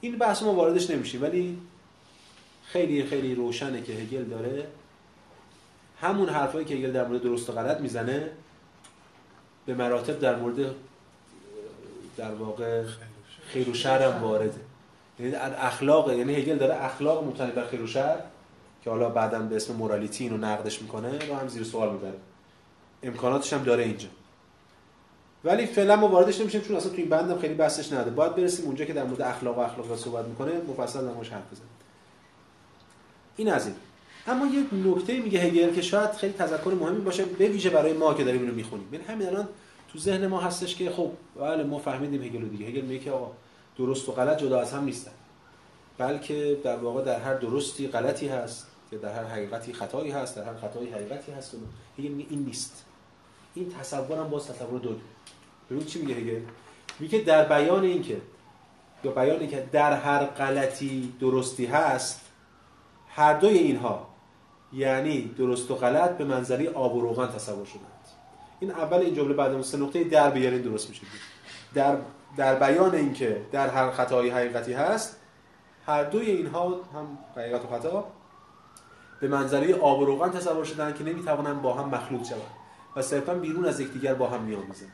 [0.00, 1.58] این بحث ما واردش نمیشیم ولی
[2.64, 4.66] خیلی خیلی روشنه که هگل داره.
[6.00, 8.30] همون حرفایی که هگل در مورد درست و غلط می‌زنه
[9.66, 10.74] به مراتب در مورد
[12.16, 12.84] در واقع
[13.46, 14.60] خیر و شر هم وارده.
[15.18, 18.20] یعنی اخلاق یعنی هگل داره اخلاق مبتنی بر خیر و شر
[18.84, 22.18] که حالا بعدا به اسم مورالیتی اینو نقدش می‌کنه رو هم زیر سوال می‌بره.
[23.02, 24.08] امکاناتش هم داره اینجا.
[25.44, 28.66] ولی فعلا ما واردش نمیشیم چون اصلا تو این بندم خیلی بحثش نده باید برسیم
[28.66, 31.68] اونجا که در مورد اخلاق و اخلاق صحبت می‌کنه مفصل موردش حرف بزنیم.
[33.36, 33.76] این از این.
[34.26, 38.14] اما یه نکته میگه هگل که شاید خیلی تذکر مهمی باشه به ویژه برای ما
[38.14, 38.86] که داریم اینو می‌خونیم.
[38.88, 39.48] ببین همین الان
[39.92, 41.10] تو ذهن ما هستش که خب
[41.40, 42.66] بله ما فهمیدیم هگل دیگه.
[42.66, 43.32] هگل میگه که آقا
[43.78, 45.10] درست و غلط جدا از هم نیستن.
[45.98, 50.44] بلکه در واقع در هر درستی غلطی هست که در هر حقیقتی خطایی هست در
[50.44, 51.54] هر خطایی حقیقتی هست.
[51.98, 52.84] هگل این نیست.
[53.54, 54.96] این تصورم باز تصور دو.
[55.70, 56.40] ببین چی میگه هگل
[57.00, 58.20] میگه در بیان اینکه
[59.04, 62.20] یا بیان که در هر غلطی درستی هست
[63.08, 64.08] هر دوی اینها
[64.72, 67.84] یعنی درست و غلط به منزله آب و روغن تصور شدند.
[68.60, 71.02] این اول این جمله بعد اون سه نقطه در بیان درست میشه.
[71.74, 71.96] در
[72.36, 75.16] در بیان اینکه در هر خطایی حقیقتی هست
[75.86, 78.04] هر دوی اینها هم حقیقت و خطا
[79.20, 82.40] به منظره آب و روغن تصور شدن که نمی‌توانند با هم مخلوط شوند
[82.96, 84.92] و صرفا بیرون از یکدیگر با هم میآمیزند.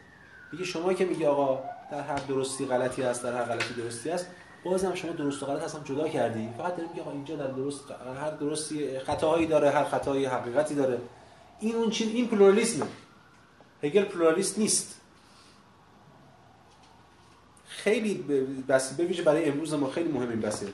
[0.52, 4.26] میگه شما که میگی آقا در هر درستی غلطی هست در هر غلطی درستی هست
[4.64, 6.48] بازم شما درست و غلط هستم جدا کردی.
[6.58, 7.84] فقط داریم میگه آقا اینجا در درست
[8.20, 10.98] هر درستی خطاهایی داره هر خطایی حقیقتی داره.
[11.60, 12.86] این اون چیز این پلورالیسمه.
[13.82, 15.00] هگل پلورالیست نیست.
[17.68, 18.14] خیلی
[18.68, 20.66] بس بویژه برای امروز ما خیلی مهم این بسه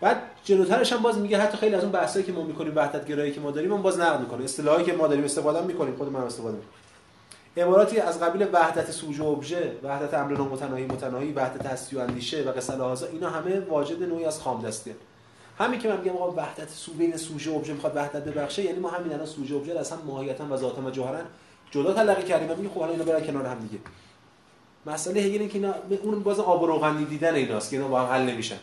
[0.00, 3.32] بعد جلوترش هم باز میگه حتی خیلی از اون بحثایی که ما می‌کنیم وحدت گرایی
[3.32, 4.44] که ما داریم اون باز نقد می‌کنه.
[4.44, 6.79] اصطلاحی که ما داریم استفاده می‌کنیم خود من استفاده می‌کنم
[7.56, 12.52] عباراتی از قبیل وحدت سوژه ابژه وحدت امر نامتناهی متناهی وحدت هستی و اندیشه و
[12.52, 14.94] قصه لحاظا اینا همه واجد نوعی از خامدستی
[15.58, 18.90] همین که من میگم آقا وحدت سو بین سوژه ابژه می‌خواد وحدت ببخشه یعنی ما
[18.90, 21.18] همین الان سوژه ابژه اصلا ماهیتا و ذاتا و جوهرا
[21.70, 23.78] جدا تلقی کردیم و میگه خب اینا برن کنار هم دیگه.
[24.86, 28.22] مسئله هگل که اینا اون باز آب روغنی دیدن ایناست که اینا با هم حل
[28.22, 28.58] نمیشن.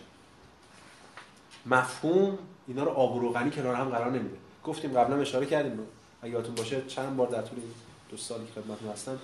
[1.66, 4.38] مفهوم اینا رو آب روغنی کنار هم قرار نمیده.
[4.64, 5.80] گفتیم قبلا اشاره کردیم.
[6.22, 7.60] اگه یادتون باشه چند بار در طول
[8.10, 9.20] دو سالی که خدمتتون هستم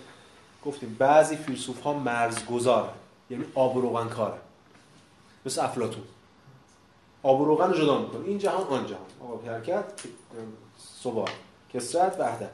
[0.66, 2.94] گفتیم بعضی فیلسوف ها مرزگذار
[3.30, 4.38] یعنی آب و روغن کارن
[5.46, 6.04] مثل افلاطون.
[7.24, 8.26] آب و روغن رو جدا می‌کنه.
[8.26, 9.32] این جهان آن جهان.
[9.32, 9.84] آب حرکت
[11.04, 11.30] ثبات
[11.74, 12.50] کسرت وحدت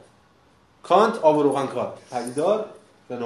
[0.82, 1.98] کانت آب و روغن کار.
[2.10, 2.66] پدیدار
[3.10, 3.16] و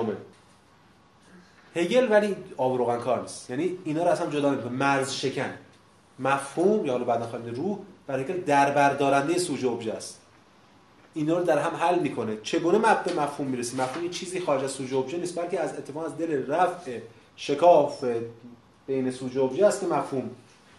[1.76, 3.50] هگل ولی آب و روغن کار نیست.
[3.50, 5.54] یعنی اینا رو اصلا جدا می‌کنه مرز شکن.
[6.18, 10.20] مفهوم یا حالا بعدا خواهیم روح برای هگل دربردارنده سوژه ابژه است.
[11.14, 12.36] اینا رو در هم حل می‌کنه.
[12.42, 16.04] چگونه مب به مفهوم می‌رسیم مفهوم چیزی خارج از سوژه ابژه نیست بلکه از اتفاق
[16.04, 16.98] از دل رفع
[17.36, 18.04] شکاف
[18.86, 20.30] بین سوژه ابژه است که مفهوم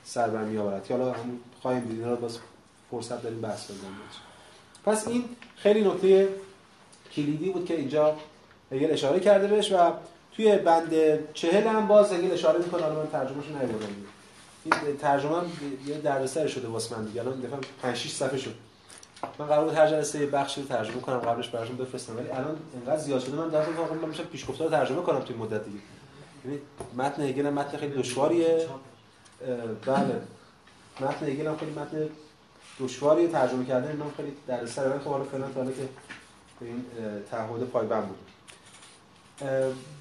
[0.03, 0.91] سر بر میآورد.
[0.91, 1.99] حالا هم خواهیم دید.
[1.99, 2.37] اینا رو باز
[2.91, 3.95] فرصت داریم بحث بزنیم
[4.85, 5.23] پس این
[5.55, 6.29] خیلی نکته
[7.15, 8.15] کلیدی بود که اینجا
[8.71, 9.91] هگل اشاره کرده بهش و
[10.35, 10.93] توی بند
[11.33, 12.81] چهل هم باز هگل اشاره می‌کنه.
[12.81, 13.87] حالا من ترجمهش نیاوردم
[14.65, 15.45] این ترجمه هم
[15.87, 17.21] یه دردسر شده واسه من دیگه.
[17.21, 18.55] الان دفعه 5 6 صفحه شد.
[19.39, 22.17] من قرار بود هر جلسه بخشی رو ترجمه کنم قبلش براشون بفرستم.
[22.17, 25.65] ولی الان انقدر زیاد شده من در واقع من میشه پیشگفتار ترجمه کنم توی مدت
[25.65, 25.77] دیگه.
[26.45, 26.59] یعنی
[26.97, 28.67] متن هگل متن خیلی دشواریه.
[29.85, 30.21] بله.
[30.99, 32.09] متن هگل هم خیلی متن
[32.79, 35.89] دشواریه ترجمه کردن اینا خیلی در سر ولی خب حالا فعلا تا که
[36.59, 36.85] به این
[37.31, 38.17] تعهد پایبند بود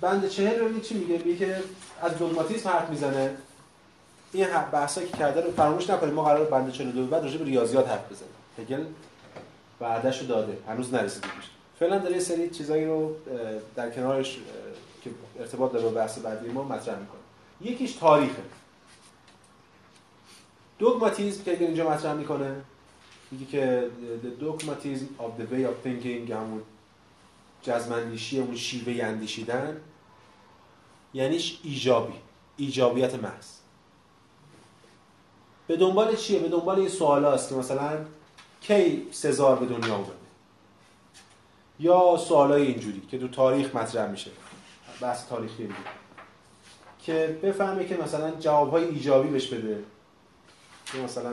[0.00, 1.62] بند چهل رو چی میگه؟ میگه که
[2.02, 3.36] از دوگماتیسم حرف می‌زنه.
[4.32, 6.14] این بحثایی که کرده رو فراموش نکنید.
[6.14, 8.30] ما قرار بند 42 بعد راجع به ریاضیات حرف بزنیم.
[8.58, 8.84] هگل
[9.80, 10.58] وعدهش رو داده.
[10.68, 11.48] هنوز نرسیده میشه
[11.78, 13.16] فعلا داره یه سری چیزایی رو
[13.76, 14.38] در کنارش
[15.04, 17.20] که ارتباط داره با بحث بعدی ما مطرح می‌کنه.
[17.60, 18.42] یکیش تاریخه.
[20.78, 22.54] دوگماتیزم که اینجا مطرح می‌کنه
[23.30, 23.90] میگه که
[24.22, 26.62] the dogmatism of the way of thinking همون
[27.62, 29.80] جزمندیشی اون شیوه اندیشیدن
[31.14, 32.14] یعنیش ایجابی
[32.56, 33.46] ایجابیت محض.
[35.66, 38.04] به دنبال چیه؟ به دنبال این سوال هست که مثلا
[38.66, 40.12] کی سزار به دنیا اومده؟
[41.80, 44.30] یا سوالای اینجوری که تو تاریخ مطرح میشه.
[45.00, 45.74] بحث تاریخی میگه.
[47.02, 49.78] که بفهمه که مثلا جوابهای ایجابی بهش بده.
[50.86, 51.32] که مثلا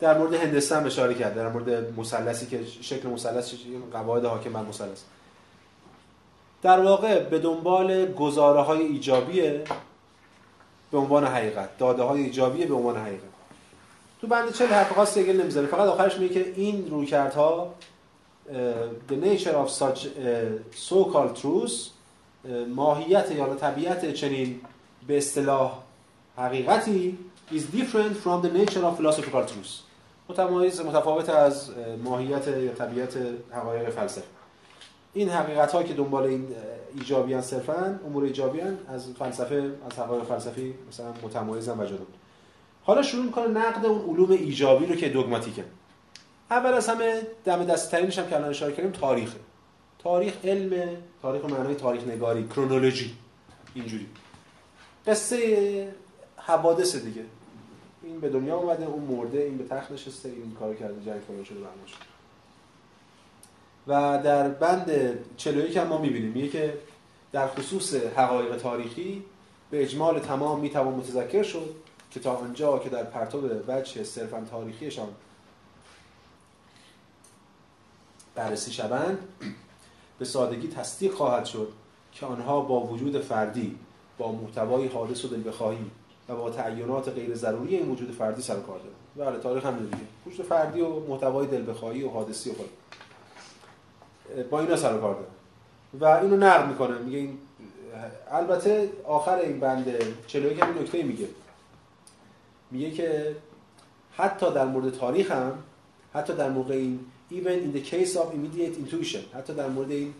[0.00, 3.54] در مورد هندسه اشاره کرد در مورد مثلثی که شکل مثلث
[3.92, 5.02] قواعد حاکم بر مثلث.
[6.62, 9.64] در واقع به دنبال گزاره های ایجابیه
[10.90, 11.78] به عنوان حقیقت.
[11.78, 13.35] داده های ایجابیه به عنوان حقیقت.
[14.26, 15.66] تو بند چه حرف خاصی دیگه نمی‌ذاره.
[15.66, 17.74] فقط آخرش میگه که این رویکردها
[19.08, 19.98] the nature of such
[20.88, 21.90] so called truths
[22.74, 24.60] ماهیت یا طبیعت چنین
[25.06, 25.78] به اصطلاح
[26.36, 27.18] حقیقتی
[27.50, 29.82] is different from the nature of philosophical truths
[30.28, 31.70] متمایز متفاوت از
[32.04, 33.16] ماهیت یا طبیعت
[33.50, 34.26] حقایق فلسفه.
[35.14, 36.46] این حقیقت ها که دنبال این
[36.94, 42.06] ایجابیان صرفا امور ایجابیان از فلسفه از حقایق فلسفی مثلا متمایزن و جدا.
[42.86, 45.64] حالا شروع می‌کنه نقد اون علوم ایجابی رو که دوگماتیکه
[46.50, 49.38] اول از همه دم دست ترینش هم که الان اشاره کردیم تاریخه
[49.98, 50.88] تاریخ علم
[51.22, 53.14] تاریخ معنای تاریخ نگاری کرونولوژی.
[53.74, 54.06] اینجوری.
[55.06, 55.94] قصه
[56.36, 57.24] حوادث دیگه.
[58.02, 61.44] این به دنیا اومده اون مرده این به تخت نشسته این کارو کرده جنگ کنه
[61.44, 61.82] شده برنامه
[63.86, 66.78] و در بند 41 هم ما می‌بینیم میگه که
[67.32, 69.24] در خصوص حقایق تاریخی
[69.70, 71.74] به اجمال تمام می‌توان متذکر شد.
[72.10, 75.08] که تا آنجا که در پرتاب وجه صرفا تاریخیشان
[78.34, 79.18] بررسی شوند
[80.18, 81.72] به سادگی تصدیق خواهد شد
[82.12, 83.78] که آنها با وجود فردی
[84.18, 85.90] با محتوای حادث و دلبخواهی
[86.28, 89.96] و با تعینات غیر ضروری این وجود فردی سر کار داره بله تاریخ هم دیگه.
[90.26, 92.68] وجود فردی و محتوای دلبخواهی و حادثی و خود.
[94.50, 95.26] با اینا سر کار داره
[96.00, 96.98] و اینو نقد می‌کنه.
[96.98, 97.38] میگه این
[98.30, 99.94] البته آخر این بند
[100.26, 101.26] 41 هم نکته میگه.
[102.70, 103.36] میگه که
[104.16, 105.52] حتی در مورد تاریخ هم
[106.14, 107.00] حتی در موقع این
[107.30, 107.34] even
[107.66, 110.14] in the case of immediate intuition حتی در مورد این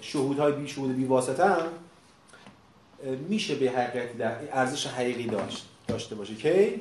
[0.00, 1.68] شهودهای بی شهود بی واسطه هم
[3.28, 6.80] میشه به حقیقت در ارزش حقیقی داشت داشته باشه که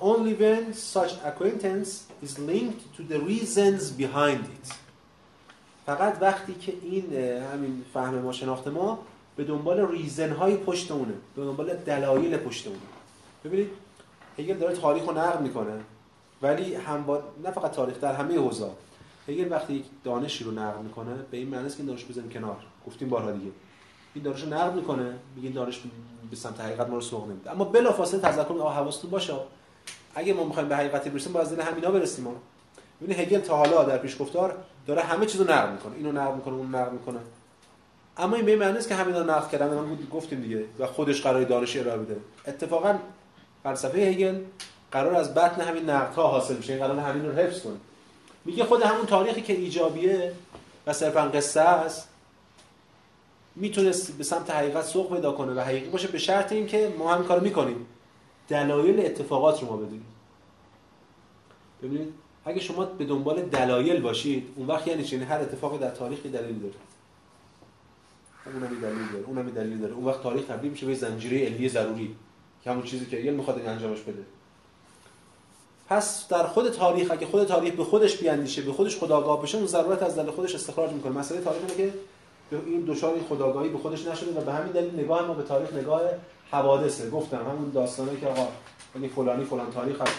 [0.00, 1.90] only when such acquaintance
[2.22, 4.74] is linked to the reasons behind it.
[5.86, 7.12] فقط وقتی که این
[7.52, 8.98] همین فهم ما شناخت ما
[9.36, 12.78] به دنبال ریزن های پشت اونه به دنبال دلایل پشت اونه.
[13.44, 13.70] ببینید
[14.42, 15.80] هگل داره تاریخ رو نقد می‌کنه.
[16.42, 18.70] ولی هم با نه فقط تاریخ در همه حوزه
[19.28, 22.56] هگل وقتی یک دانشی رو نقد می‌کنه به این معنی است که دانش بزنیم کنار.
[22.86, 23.50] گفتیم بارها دیگه.
[24.14, 25.80] این دانش رو نقد می‌کنه میگه دانش
[26.30, 27.50] به سمت حقیقت ما رو سوق نمیده.
[27.50, 29.34] اما بلافاصله تذکر آ حواستون باشه.
[30.14, 32.26] اگه ما می‌خوایم به حقیقتی برسیم باید دل همینا برسیم.
[33.02, 34.56] ببین هگل تا حالا در پیش گفتار
[34.86, 35.96] داره همه چیزو نقد می‌کنه.
[35.96, 37.18] اینو نقد می‌کنه اون نقد می‌کنه.
[38.16, 39.74] اما این به معنی است که همینا نقد کردن.
[39.74, 40.64] من گفتیم دیگه.
[40.78, 42.16] و خودش قرار دانش ارائه بده.
[42.46, 42.98] اتفاقا
[43.62, 44.40] فلسفه هگل
[44.92, 47.76] قرار از بطن همین نقدها حاصل میشه این قرار همین رو حفظ کنه.
[48.44, 50.32] میگه خود همون تاریخی که ایجابیه
[50.86, 52.08] و صرفا قصه است
[53.56, 57.28] می‌تونست به سمت حقیقت سوق پیدا کنه و حقیقی باشه به شرط اینکه ما همین
[57.28, 57.86] کارو می‌کنیم.
[58.48, 60.06] دلایل اتفاقات رو ما بدونیم.
[61.82, 62.14] ببینید
[62.44, 66.22] اگه شما به دنبال دلایل باشید اون وقت یعنی چی؟ یعنی هر اتفاقی در تاریخ
[66.22, 66.74] دلیل داره.
[68.46, 69.94] اونم دلیل داره اونم دلیل داره.
[69.94, 72.14] اون وقت تاریخ تبدیل میشه به زنجیره علمی ضروری.
[72.64, 74.22] که همون چیزی که علم می‌خواد انجامش بده.
[75.88, 79.66] پس در خود تاریخ اگه خود تاریخ به خودش بیاندیشه به خودش خداگاه بشه اون
[79.66, 81.12] ضرورت از دل خودش استخراج می‌کنه.
[81.12, 81.92] مسئله تاریخ اینه که
[82.66, 86.00] این دچار خداگاهی به خودش نشده و به همین دلیل نگاه ما به تاریخ نگاه
[86.50, 87.10] حوادثه.
[87.10, 88.48] گفتم همون داستانه که آقا
[88.94, 90.12] اگه فلانی فلان تاریخ هست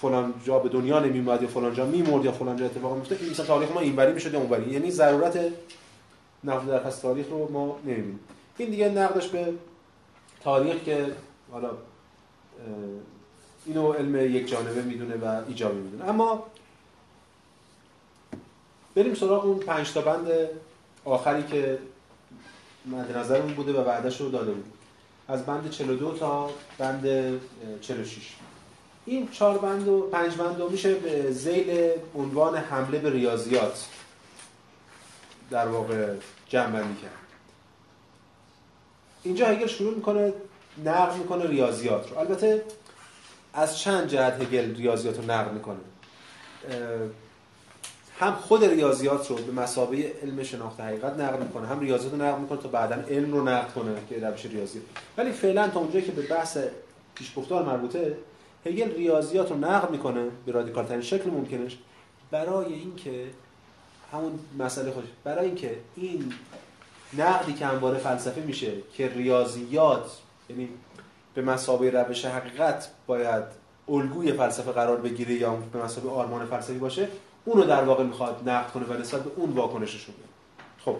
[0.00, 3.30] فلان جا به دنیا نمیومد یا فلان جا میمرد یا فلان جا اتفاق میفته این
[3.30, 4.70] مثلا تاریخ ما اینوری می‌شد یا اونوری.
[4.70, 5.52] یعنی ضرورت
[6.44, 8.20] نقد در پس تاریخ رو ما نمی‌بینیم.
[8.58, 9.52] این دیگه نقدش به
[10.44, 11.06] تاریخ که
[11.52, 11.70] حالا
[13.66, 16.04] اینو علم یک جانبه می‌دونه و ایجابی می‌دونه.
[16.04, 16.46] اما
[18.94, 20.28] بریم سراغ اون پنج تا بند
[21.04, 21.78] آخری که
[22.86, 24.72] مد نظرمون بوده و وعدهش رو داده بود
[25.28, 27.06] از بند 42 تا بند
[27.80, 28.34] 46
[29.06, 33.88] این چهار بند و پنج بند میشه به زیل عنوان حمله به ریاضیات
[35.50, 36.14] در واقع
[36.48, 37.10] جمع کرد.
[39.22, 40.32] اینجا هگل شروع می‌کنه
[40.84, 42.18] نقد می‌کنه ریاضیات رو.
[42.18, 42.64] البته
[43.54, 45.76] از چند جهت هگل ریاضیات رو نقد می‌کنه.
[48.18, 52.38] هم خود ریاضیات رو به مسابقه علم شناخت حقیقت نقد می‌کنه هم ریاضیات رو نقد
[52.38, 54.80] می‌کنه تا بعدا علم رو نقد کنه که روش ریاضی.
[55.16, 56.58] ولی فعلا تا اونجایی که به بحث
[57.14, 58.16] پیشگفتار مربوطه
[58.66, 61.78] هگل ریاضیات رو نقد می‌کنه به رادیکال ترین شکل ممکنش
[62.30, 63.24] برای اینکه
[64.12, 66.32] همون مسئله خودش برای اینکه این
[67.18, 70.10] نقدی که همواره فلسفه میشه که ریاضیات
[70.50, 70.68] یعنی
[71.34, 73.44] به مسابقه روش حقیقت باید
[73.88, 77.08] الگوی فلسفه قرار بگیره یا به مسابقه آرمان فلسفی باشه
[77.44, 80.14] اونو در واقع می‌خواد نقد کنه و نسبت به اون واکنششون
[80.84, 80.96] خب.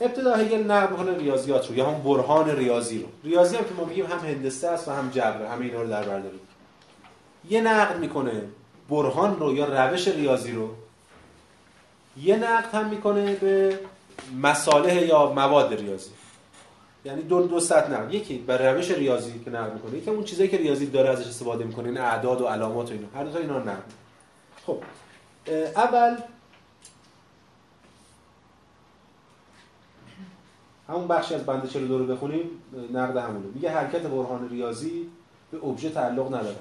[0.00, 3.08] ابتدا هگل نقد می‌کنه ریاضیات رو یا هم برهان ریاضی رو.
[3.24, 6.02] ریاضی هم که ما بگیم هم هندسه است و هم جبر همه اینا رو در
[6.02, 6.40] بر داریم.
[7.50, 8.42] یه نقد می‌کنه
[8.90, 10.68] برهان رو یا روش ریاضی رو.
[12.16, 13.78] یه نقد هم می‌کنه به
[14.42, 16.10] مصالح یا مواد ریاضی.
[17.04, 20.48] یعنی دو دو سطح نقد یکی بر روش ریاضی که نقد می‌کنه یکی اون چیزایی
[20.48, 23.06] که ریاضی داره ازش استفاده می‌کنه این اعداد و علامات و اینا.
[23.14, 23.92] هر دو تا اینا نقد
[24.66, 24.82] خب.
[25.76, 26.16] اول
[30.88, 32.50] همون بخشی از بند 42 رو بخونیم
[32.92, 35.06] نقد همونه میگه حرکت برهان ریاضی
[35.50, 36.56] به ابژه تعلق نداره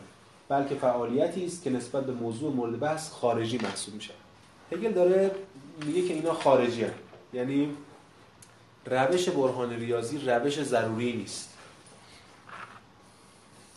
[0.50, 4.14] بلکه فعالیتی است که نسبت به موضوع مورد بحث خارجی محسوب میشه
[4.72, 5.32] هگل داره
[5.86, 6.94] میگه که اینا خارجی هست.
[7.34, 7.70] یعنی
[8.86, 11.50] روش برهان ریاضی روش ضروری نیست.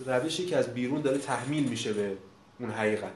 [0.07, 2.17] روشی که از بیرون داره تحمیل میشه به
[2.61, 3.13] اون حقیقت.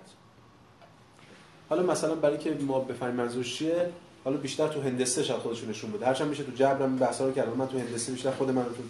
[1.68, 3.92] حالا مثلا برای که ما بفهمیم منظور چیه
[4.24, 6.06] حالا بیشتر تو هندسه شاید خودشون نشون بده.
[6.06, 7.52] هرچند میشه تو جبرم بحثا رو کردم.
[7.52, 8.82] من تو هندسه بیشتر خود من تو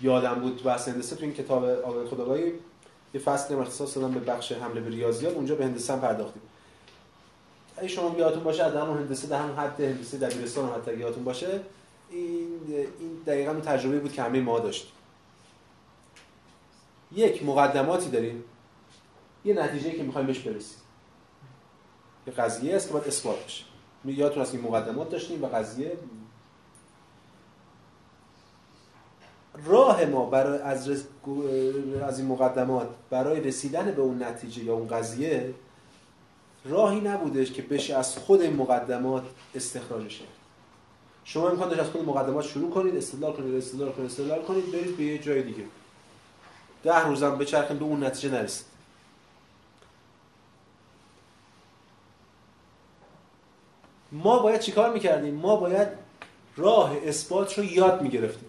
[0.00, 1.16] یادم بود بحث هندسه.
[1.16, 2.52] تو این کتاب آقای خداگاهی
[3.14, 6.42] یه فصل اختصاص دادم به بخش حمله به ریاضیات اونجا به هندسه هم پرداختیم.
[7.76, 11.60] اگه شما یادتون باشه از هندسه در همون حد هندسه دبیرستان حتی یادتون باشه
[12.10, 12.60] این
[13.00, 14.92] این دقیقاً اون تجربه بود که همه ما داشتیم.
[17.12, 18.44] یک مقدماتی داریم.
[19.44, 20.78] یه نتیجه که می‌خوایم بهش برسیم.
[22.26, 23.64] یه قضیه است که باید اثبات بشه.
[24.04, 25.92] یادتون هست که مقدمات داشتیم و قضیه
[29.64, 30.88] راه ما برای از,
[32.02, 35.54] از این مقدمات برای رسیدن به اون نتیجه یا اون قضیه
[36.64, 39.24] راهی نبودش که بشه از خود مقدمات
[39.54, 40.22] استخراجش
[41.28, 44.96] شما امکان داشت از خود مقدمات شروع کنید استدلال کنید استدلال کنید استدلال کنید برید
[44.96, 45.64] به یه جای دیگه.
[46.84, 48.66] ده روزم بچرخید به اون نتیجه نرسید.
[54.12, 55.88] ما باید چیکار می‌کردیم؟ ما باید
[56.56, 58.48] راه اثبات رو یاد می‌گرفتیم.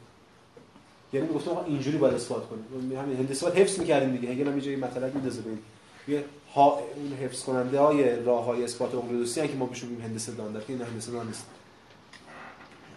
[1.13, 2.99] یعنی می‌گفتم اینجوری باید اثبات کنیم.
[2.99, 4.31] همین هندسه حفظ می‌کردیم دیگه.
[4.31, 5.59] اگه هم یه مطلب میندازه ببین
[6.07, 10.31] یه ها اون حفظ کننده های راه های اثبات اقلیدوسی که ما بهشون میگیم هندسه
[10.31, 11.45] دان در این هندسه دان نیست.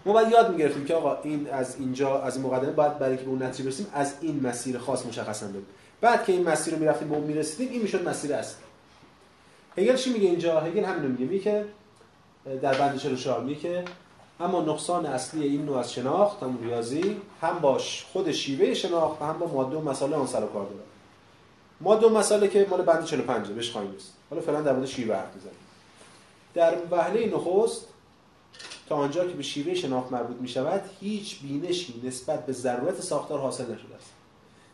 [0.06, 3.22] ما باید یاد می‌گرفتیم که آقا این از اینجا از این مقدمه باید برای که
[3.22, 5.66] به اون نتیجه برسیم از این مسیر خاص مشخصا بریم
[6.00, 8.62] بعد که این مسیر رو می‌رفتیم به اون می‌رسیدیم این می‌شد مسیر اصلی.
[9.78, 11.24] هگل چی میگه اینجا؟ هگل همین میگه.
[11.24, 11.64] میگه که
[12.62, 13.84] در بند 44 میگه که
[14.40, 19.38] اما نقصان اصلی این نوع از شناخت هم ریاضی هم باش خود شیوه شناخت هم
[19.38, 20.84] با ماده و مسائل آن سر و کار داره.
[21.80, 24.12] ماده و مسائل که مال بند 45 بهش خواهیم رسید.
[24.30, 25.54] حالا فعلا در مورد شیوه حرف می‌زنیم.
[26.54, 27.84] در وهله نخست
[28.90, 33.38] تا آنجا که به شیوه شناخت مربوط می شود هیچ بینشی نسبت به ضرورت ساختار
[33.38, 34.12] حاصل نشده است.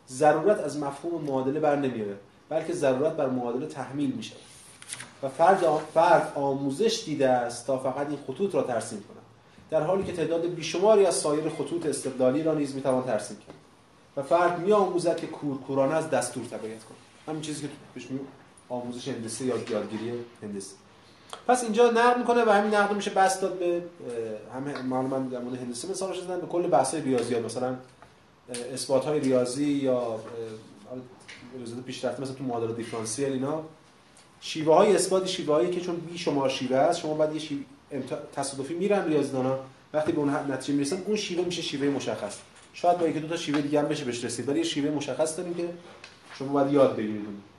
[0.09, 2.17] ضرورت از مفهوم معادله بر نمیاره
[2.49, 4.41] بلکه ضرورت بر معادله تحمیل می شود
[5.23, 5.65] و فرد,
[5.95, 9.23] فرد آموزش دیده است تا فقط این خطوط را ترسیم کند.
[9.71, 13.57] در حالی که تعداد بیشماری از سایر خطوط استدلالی را نیز می‌توان ترسیم کرد.
[14.17, 16.99] و فرد می آموزد که کورکورانه از دستور تبعیت کند.
[17.29, 18.07] همین چیزی که بهش
[18.69, 20.13] آموزش هندسه یا یادگیری
[20.43, 20.75] هندسه.
[21.49, 23.83] پس اینجا نقد می‌کنه و همین نقد میشه بس داد به
[24.55, 27.77] همه معلوم من در مورد هندسه مثالش زدن به کل بحث ریاضیات مثلا
[28.75, 30.21] اثبات های ریاضی یا
[31.57, 33.63] ریاضیات پیشرفته مثلا تو معادله دیفرانسیل اینا.
[34.41, 37.65] شیوه های اثبات شیوه هایی که چون بی شما شیوه است شما بعد یه شیوه
[38.35, 39.59] تصادفی میرن ریاضیدانا.
[39.93, 42.39] وقتی به اون نتیجه می‌رسن اون شیوه میشه شیوه مشخص.
[42.73, 45.55] شاید با یکی دو تا شیوه دیگه هم بشه بهش رسید ولی شیوه مشخص داریم
[45.55, 45.69] که
[46.39, 47.56] شما باید یاد بگیرید.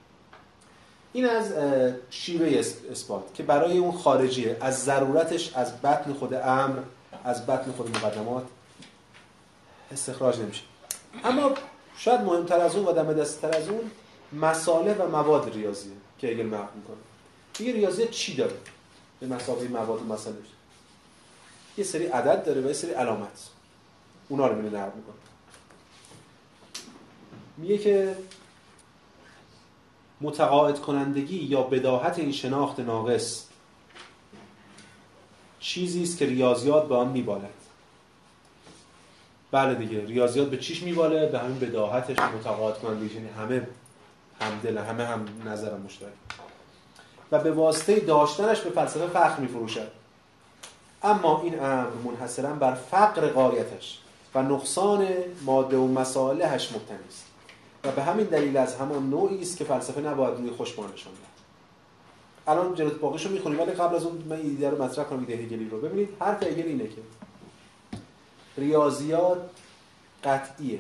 [1.13, 1.53] این از
[2.09, 4.57] شیوه اثبات که برای اون خارجیه.
[4.61, 6.79] از ضرورتش از بطن خود امر
[7.23, 8.45] از بطن خود مقدمات
[9.91, 10.61] استخراج نمیشه.
[11.23, 11.51] اما
[11.97, 13.91] شاید مهمتر از اون و دم دستتر از اون
[14.33, 16.97] مساله و مواد ریاضیه که اگر نقد می‌کنه.
[17.59, 18.55] میگه ریاضی چی داره؟
[19.19, 20.35] به مسابقه مواد و مسائل
[21.77, 23.49] یه سری عدد داره و یه سری علامت.
[24.29, 25.15] اونا رو میره نقد می‌کنه.
[27.57, 28.15] میگه که
[30.21, 33.43] متقاعد کنندگی یا بداهت این شناخت ناقص
[35.59, 37.49] چیزی است که ریاضیات به آن میبالد.
[39.51, 43.67] بله دیگه ریاضیات به چیش میباله؟ به همین بداهتش متقاعد کنندگی یعنی همه
[44.41, 46.11] همدل همه هم نظر مشترک.
[47.31, 49.91] و به واسطه داشتنش به فلسفه فخر میفروشد.
[51.03, 53.99] اما این امر منحصرا بر فقر قایتش
[54.35, 55.07] و نقصان
[55.45, 57.26] ماده و مسائلش مبتنی است.
[57.83, 61.37] و به همین دلیل از همان نوعی است که فلسفه نباید روی خوشبانشان دهد.
[62.47, 65.69] الان جلوت باقیشو می‌خونیم ولی قبل از اون من ایده رو مطرح کنم ایده هگلی
[65.69, 65.81] رو.
[65.81, 67.01] ببینید حرف هگل اینه که
[68.57, 69.49] ریاضیات
[70.23, 70.79] قطعیه.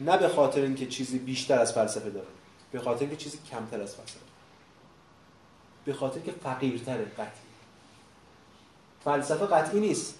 [0.00, 2.26] نه به خاطر اینکه چیزی بیشتر از فلسفه داره
[2.72, 4.20] به خاطر اینکه چیزی کمتر از فلسفه
[5.84, 7.44] به خاطر که فقیرتره قطعی.
[9.04, 10.18] فلسفه قطعی نیست.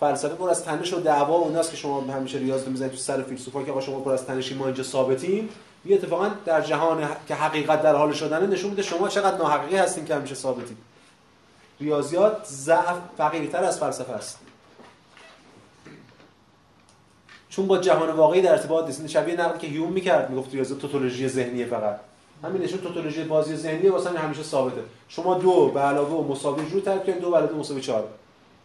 [0.00, 3.22] فلسفه پر از تنش و دعوا اوناست که شما همیشه ریاض رو می‌زنید تو سر
[3.22, 5.48] فیلسوفا که آقا شما پر از تنشی ما اینجا ثابتیم.
[5.84, 10.04] یه اتفاقا در جهان که حقیقت در حال شدنه نشون میده شما چقدر ناحقیقی هستین
[10.04, 10.76] که همیشه ثابتید
[11.80, 14.38] ریاضیات ضعف فقیرتر از فلسفه است.
[17.48, 19.06] چون با جهان واقعی در ارتباط نیست.
[19.06, 22.00] شبیه نقدی که هیوم می‌کرد می‌گفت ریاضیات توتولوژی ذهنیه فقط.
[22.44, 24.82] همین نشون توتولوژی بازی ذهنیه واسه همیشه ثابته.
[25.08, 28.04] شما دو به علاوه مساوی جور ترکیب دو به علاوه مساوی 4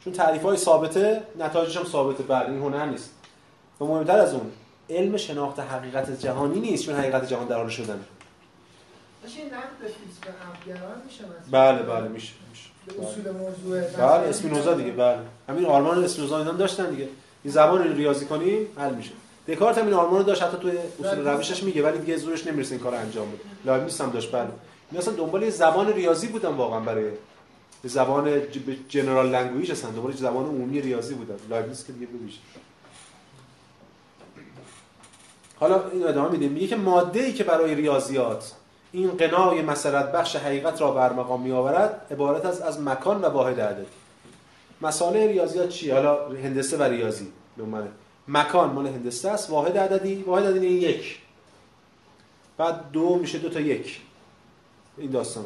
[0.05, 2.23] چون تعریف های ثابته نتایجش هم ثابته.
[2.23, 3.11] بله این هنر نیست.
[3.81, 4.51] و مهمتر از اون
[4.89, 7.99] علم شناخت حقیقت جهانی نیست چون حقیقت جهان در حال شدنه.
[11.51, 12.69] بله بله میشه میشه.
[12.87, 14.29] به اصول موضوع بله.
[14.29, 15.19] اسپینوزا دیگه بله.
[15.49, 17.09] همین آرمان اسپینوزا اینا داشتن دیگه.
[17.43, 19.11] این زبان ریاضی کنیم حل میشه.
[19.47, 22.75] دکارت هم این آرمان رو داشت حتی توی اصول روشش میگه ولی دیگه زورش نمی‌رسه
[22.75, 23.39] این کار انجام بده.
[23.65, 24.47] لایبنیتس هم داشت بله.
[24.91, 27.11] این اصلا دنبال یه زبان ریاضی بودن واقعا برای
[27.85, 28.41] زبان
[28.89, 31.35] general language هستن دنبال زبان عمومی ریاضی بودن.
[31.49, 32.39] لایبنیتس که دیگه بگیش
[35.59, 36.51] حالا این ادامه میدیم.
[36.51, 38.53] میگه که ماده ای که برای ریاضیات
[38.91, 43.59] این غنای مسرت بخش حقیقت را فراهم می آورد عبارت از از مکان و واحد
[43.59, 43.87] عدد.
[44.81, 47.87] مساله ریاضیات چی حالا هندسه و ریاضی نمونه
[48.27, 49.49] مکان مال هندسه است.
[49.49, 51.19] واحد عددی واحد عددی یک.
[52.57, 54.01] بعد دو میشه دو تا یک.
[54.97, 55.45] این داستان.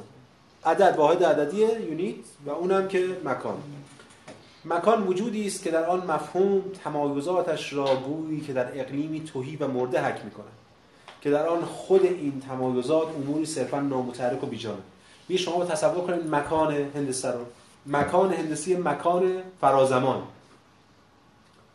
[0.65, 2.15] عدد واحد عددی یونیت
[2.45, 3.57] و اونم که مکان.
[4.65, 9.68] مکان وجودی است که در آن مفهوم تمایزاتش را گویی که در اقلیمی توهی و
[9.68, 10.45] مرده حک می‌کنه
[11.22, 14.81] که در آن خود این تمایزات اموری صرفا نامتحرک و بیجانه
[15.30, 17.45] می شما تصور کنید مکان هندسه رو.
[17.86, 20.22] مکان هندسی مکان فرازمان.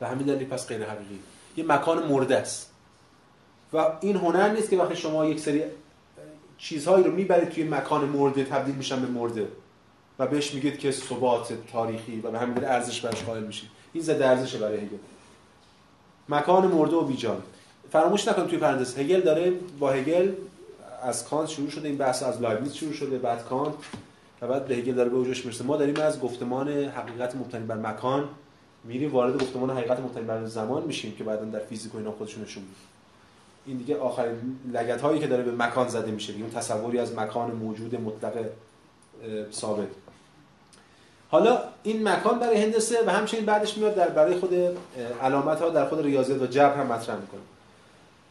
[0.00, 1.18] به همین دلیل پس غیر حقیقی.
[1.56, 2.70] یه مکان مرده است.
[3.72, 5.62] و این هنر نیست که وقتی شما یک سری
[6.64, 9.48] چیزهایی رو می‌برید توی مکان مرده تبدیل میشن به مرده.
[10.18, 13.68] و بهش میگید که ثبات تاریخی و به همین دلیل ارزش برش قائل میشید.
[13.92, 14.96] این زد ارزش برای هگل.
[16.28, 17.42] مکان مرده و بیجان.
[17.92, 20.32] فراموش نکنید توی پرانتز هگل داره با هگل
[21.02, 23.74] از کانت شروع شده این بحث از لایبنیتس شروع شده بعد کانت
[24.42, 25.64] و بعد به هگل داره به اوجش می‌رسه.
[25.64, 28.28] ما داریم از گفتمان حقیقت مبتنی بر مکان
[28.84, 32.42] میریم وارد گفتمان حقیقت مبتنی بر زمان میشیم که بعدا در فیزیک و اینا خودشون
[32.42, 32.93] نشون میده
[33.66, 37.50] این دیگه آخرین لگد هایی که داره به مکان زده میشه اون تصوری از مکان
[37.50, 38.32] موجود مطلق
[39.52, 39.88] ثابت.
[41.30, 44.54] حالا این مکان برای هندسه و همچنین بعدش میاد در برای خود
[45.22, 47.40] علامت ها در خود ریاضیات و جبر هم مطرح می‌کنه.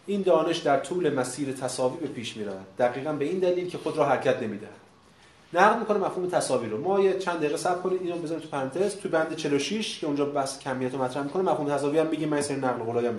[0.05, 2.77] این دانش در طول مسیر تساوی به پیش می‌رود.
[2.79, 4.67] دقیقا به این دلیل که خود را حرکت نمیده
[5.53, 6.81] نقد می‌کنه مفهوم تساوی رو.
[6.81, 8.95] ما یه چند دقیقه صبر کنید اینو بزنید تو پرانتز.
[8.95, 12.29] تو بند 46 که اونجا بحث کمیت مطرح می‌کنه مفهوم تساوی هم میگیم.
[12.29, 13.13] من سری نقل قولایی هم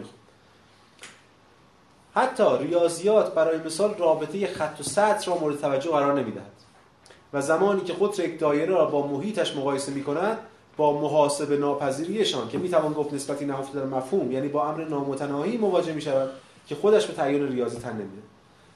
[2.14, 6.52] حتی ریاضیات برای مثال رابطه خط و سطر را مورد توجه قرار نمی‌دهد.
[7.32, 10.38] و زمانی که خود یک دایره را با محیطش مقایسه می‌کند
[10.76, 15.92] با محاسبه ناپذیریشان که می‌توان گفت نسبتی نهفته در مفهوم یعنی با امر نامتناهی مواجه
[15.92, 16.30] می‌شود
[16.66, 18.22] که خودش به تعیین ریاضی تن نمیده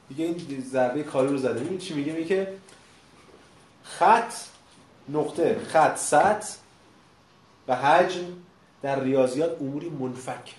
[0.09, 1.61] دیگه این ضربه کاری رو زده.
[1.61, 2.53] این چی میگه؟ میگه که
[3.85, 4.33] خط
[5.09, 6.49] نقطه خط سطح
[7.69, 8.25] و حجم
[8.83, 10.55] در ریاضیات اموری منفک.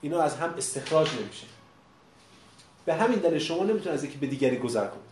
[0.00, 1.46] اینا از هم استخراج نمیشه.
[2.90, 5.10] به همین دلیل شما نمی‌تونید از یکی به دیگری گذر کنید.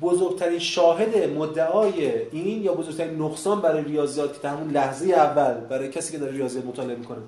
[0.00, 6.12] بزرگترین شاهد مدعای این یا بزرگترین نقصان برای ریاضیات که همون لحظه اول برای کسی
[6.12, 7.18] که داره ریاضیات مطالعه می‌کنه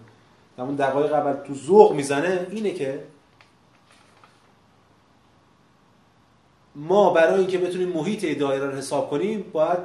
[0.57, 3.05] در همون دقایق اول تو ذوق می‌زنه اینه که
[6.75, 9.79] ما برای اینکه بتونیم محیط دایره رو حساب کنیم باید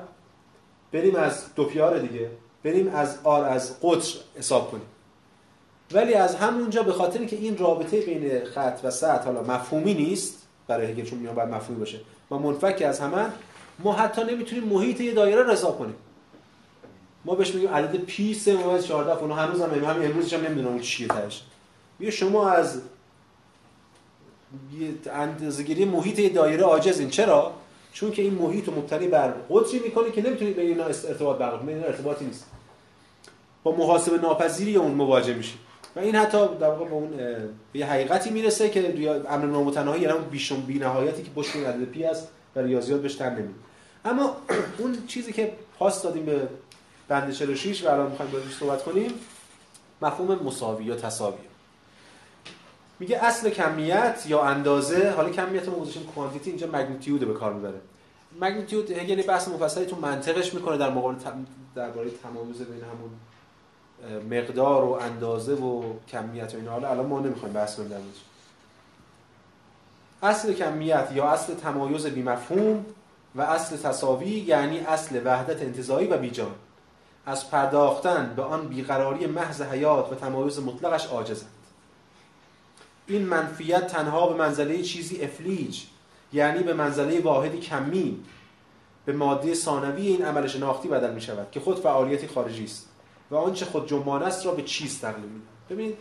[0.91, 2.29] بریم از دو پیار دیگه
[2.63, 4.85] بریم از آر از قطر حساب کنیم.
[5.91, 10.47] ولی از همونجا به خاطر اینکه این رابطه بین خط و سطح حالا مفهومی نیست
[10.67, 11.99] برای هگل چون میان باید مفهومی باشه
[12.31, 13.25] و منفک از همه
[13.79, 15.95] ما حتی نمی‌تونیم محیط یه دایره حساب کنیم.
[17.25, 20.67] ما بهش میگیم عدد پی 3 ممیز 14 فلان هنوز هم همین امروزش هم نمی‌دونم
[20.67, 21.41] اون چیه تاش
[21.99, 22.81] بیا شما از
[25.13, 27.09] اندازه‌گیری محیط دایره عاجزین.
[27.09, 27.53] چرا؟
[27.93, 31.83] چون که این محیط مبتنی بر قطری می‌کنه که نمی‌تونید به اینا ارتباط برقرار کنید.
[31.83, 32.45] ارتباطی نیست.
[33.63, 35.59] با محاسبه ناپذیری اون مواجه میشید.
[35.95, 37.09] و این حتی در واقع به اون
[37.73, 38.95] به حقیقتی می‌رسه که
[39.29, 43.53] امر نامتناهی یعنی بیشون بی‌نهایتی که پشت عدد پی است و ریاضیات بهش تن نمیده
[44.05, 44.37] اما
[44.79, 46.47] اون چیزی که پاس دادیم به
[47.07, 49.11] بند 46 و الان می‌خوایم باهاش صحبت کنیم
[50.01, 51.37] مفهوم مساوی یا تساوی.
[52.99, 57.81] میگه اصل کمیت یا اندازه حالا کمیت رو گذاشتیم کوانتیتی اینجا مگنیتیود به کار می‌بره.
[58.41, 61.15] مگنیتیود یعنی بحث مفصلی تو منطقش می‌کنه در مقابل
[61.75, 63.09] درباره تمایز بین همون
[64.31, 66.71] مقدار و اندازه و کمیت و اینا.
[66.71, 67.91] حالا الان ما نمی‌خوایم بحث کنیم
[70.23, 72.85] اصل کمیت یا اصل تمایز بی مفهوم
[73.35, 76.51] و اصل تساوی یعنی اصل وحدت انتزاعی و بیجان.
[77.25, 81.49] از پرداختن به آن بیقراری محض حیات و تمایز مطلقش عاجزند.
[83.07, 85.83] این منفیت تنها به منزله چیزی افلیج
[86.33, 88.19] یعنی به منزله واحدی کمی
[89.05, 92.89] به ماده ثانوی این عمل شناختی بدل می شود که خود فعالیتی خارجی است.
[93.31, 95.97] و آنچه خود جنبان است را به چیز تقلیل می ببینید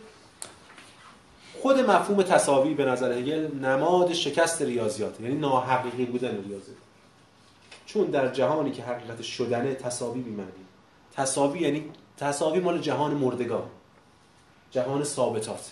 [1.61, 6.77] خود مفهوم تساوی به نظر هگل نماد شکست ریاضیات یعنی ناحقیقی بودن ریاضیات.
[7.85, 10.51] چون در جهانی که حقیقت شدنه تساوی بیمعنی.
[11.13, 11.85] تساوی یعنی
[12.17, 13.63] تساوی مال جهان مردگان.
[14.71, 15.71] جهان ثابتات.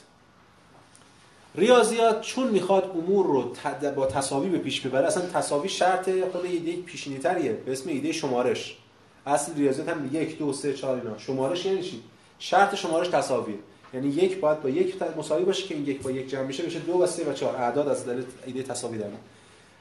[1.55, 3.53] ریاضیات چون می‌خواد امور رو
[3.95, 8.11] با تساوی به پیش ببره اصلا تساوی شرط خود ایده پیشینی تریه به اسم ایده
[8.11, 8.77] شمارش.
[9.25, 11.17] اصل ریاضیات هم یک دو سه چهار اینا.
[11.17, 12.03] شمارش یعنی چی؟
[12.39, 13.55] شرط شمارش تساویه
[13.93, 16.79] یعنی یک باید با یک مساوی باشه که این یک با یک جمع میشه بشه
[16.79, 17.55] دو و سه و چهار.
[17.55, 19.11] اعداد از دل ایده تساوی دارن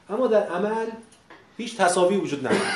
[0.09, 0.85] اما در عمل
[1.57, 2.71] هیچ تساوی وجود نداره.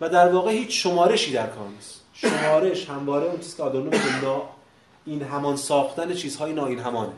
[0.00, 2.00] و در واقع هیچ شمارشی در کار نیست.
[2.12, 4.42] شمارش همواره اون چیزی که آدورنو میگه
[5.06, 7.12] این همان ساختن چیزهای ناین همانه.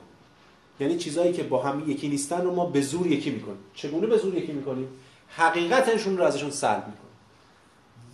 [0.81, 3.59] یعنی چیزهایی که با هم یکی نیستن رو ما به زور یکی می‌کنیم.
[3.74, 4.89] چگونه به زور یکی می‌کنیم؟
[5.28, 7.10] حقیقتشون رو ازشون سلب می‌کنیم.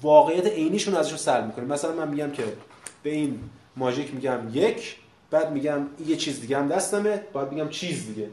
[0.03, 2.45] واقعیت عینیشون ازشون سلب می‌کنیم مثلا من میگم که
[3.03, 3.41] به این
[3.77, 4.97] ماژیک میگم یک
[5.31, 8.31] بعد میگم یه چیز دیگه هم دستمه بعد میگم چیز دیگه.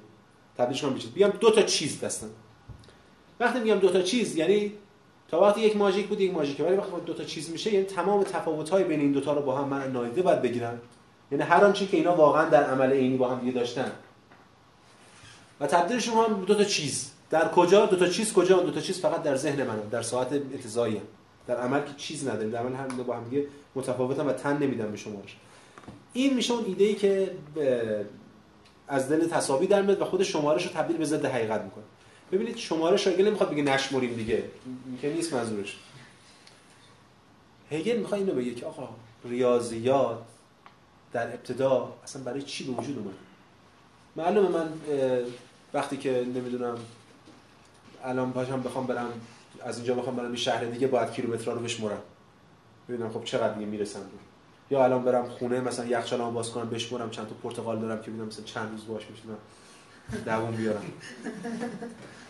[0.58, 1.12] تبدیلش چیز.
[1.16, 2.28] میگم دو تا چیز دستم.
[3.40, 4.72] وقتی میگم دو تا چیز یعنی
[5.28, 6.60] تا وقتی یک ماژیک بود یک ماژیک.
[6.60, 9.58] ولی وقتی دو تا چیز میشه یعنی تمام تفاوت‌های بین این دو تا رو با
[9.58, 10.82] هم من نادیده باید بگیرم.
[11.32, 13.92] یعنی هر آنچه که اینا واقعا در عمل عینی با هم دیگه داشتن.
[15.60, 17.12] و تبدیلشون هم دو تا چیز.
[17.30, 20.32] در کجا؟ دو تا چیز کجا؟ دو تا چیز فقط در ذهن منه در ساعت
[20.32, 21.02] انتزاعی
[21.48, 24.92] در عمل که چیز نداریم در عمل هم با هم دیگه متفاوتن و تن نمیدن
[24.92, 25.38] به شمارش.
[26.14, 27.32] این میشه اون ایده ای که
[28.88, 31.84] از دل تصاوی در میاد و خود شمارش رو تبدیل به ضد حقیقت می‌کنه.
[32.32, 34.44] ببینید شمارش هگل نمی‌خواد بگه نشمریم دیگه
[35.02, 35.78] که نیست منظورش.
[37.72, 38.90] هگل می‌خواد اینو بگه که آقا
[39.26, 40.18] ریاضیات
[41.14, 43.14] در ابتدا اصلا برای چی به وجود اومد؟
[44.16, 44.70] معلومه من
[45.74, 46.78] وقتی که نمی‌دونم
[48.04, 49.12] الان باشم بخوام برم
[49.66, 52.02] از اینجا بخوام برم یه شهر دیگه باید کیلومترها رو بشمرم
[52.90, 54.00] ببینم خب چقدر دیگه می‌رسم
[54.72, 58.28] یا الان برم خونه مثلا یخچالمو باز کنم بشمرم چند تا پرتقال دارم که ببینم
[58.28, 59.38] مثلا چند روز باش میشونم
[60.26, 60.84] دووم بیارم.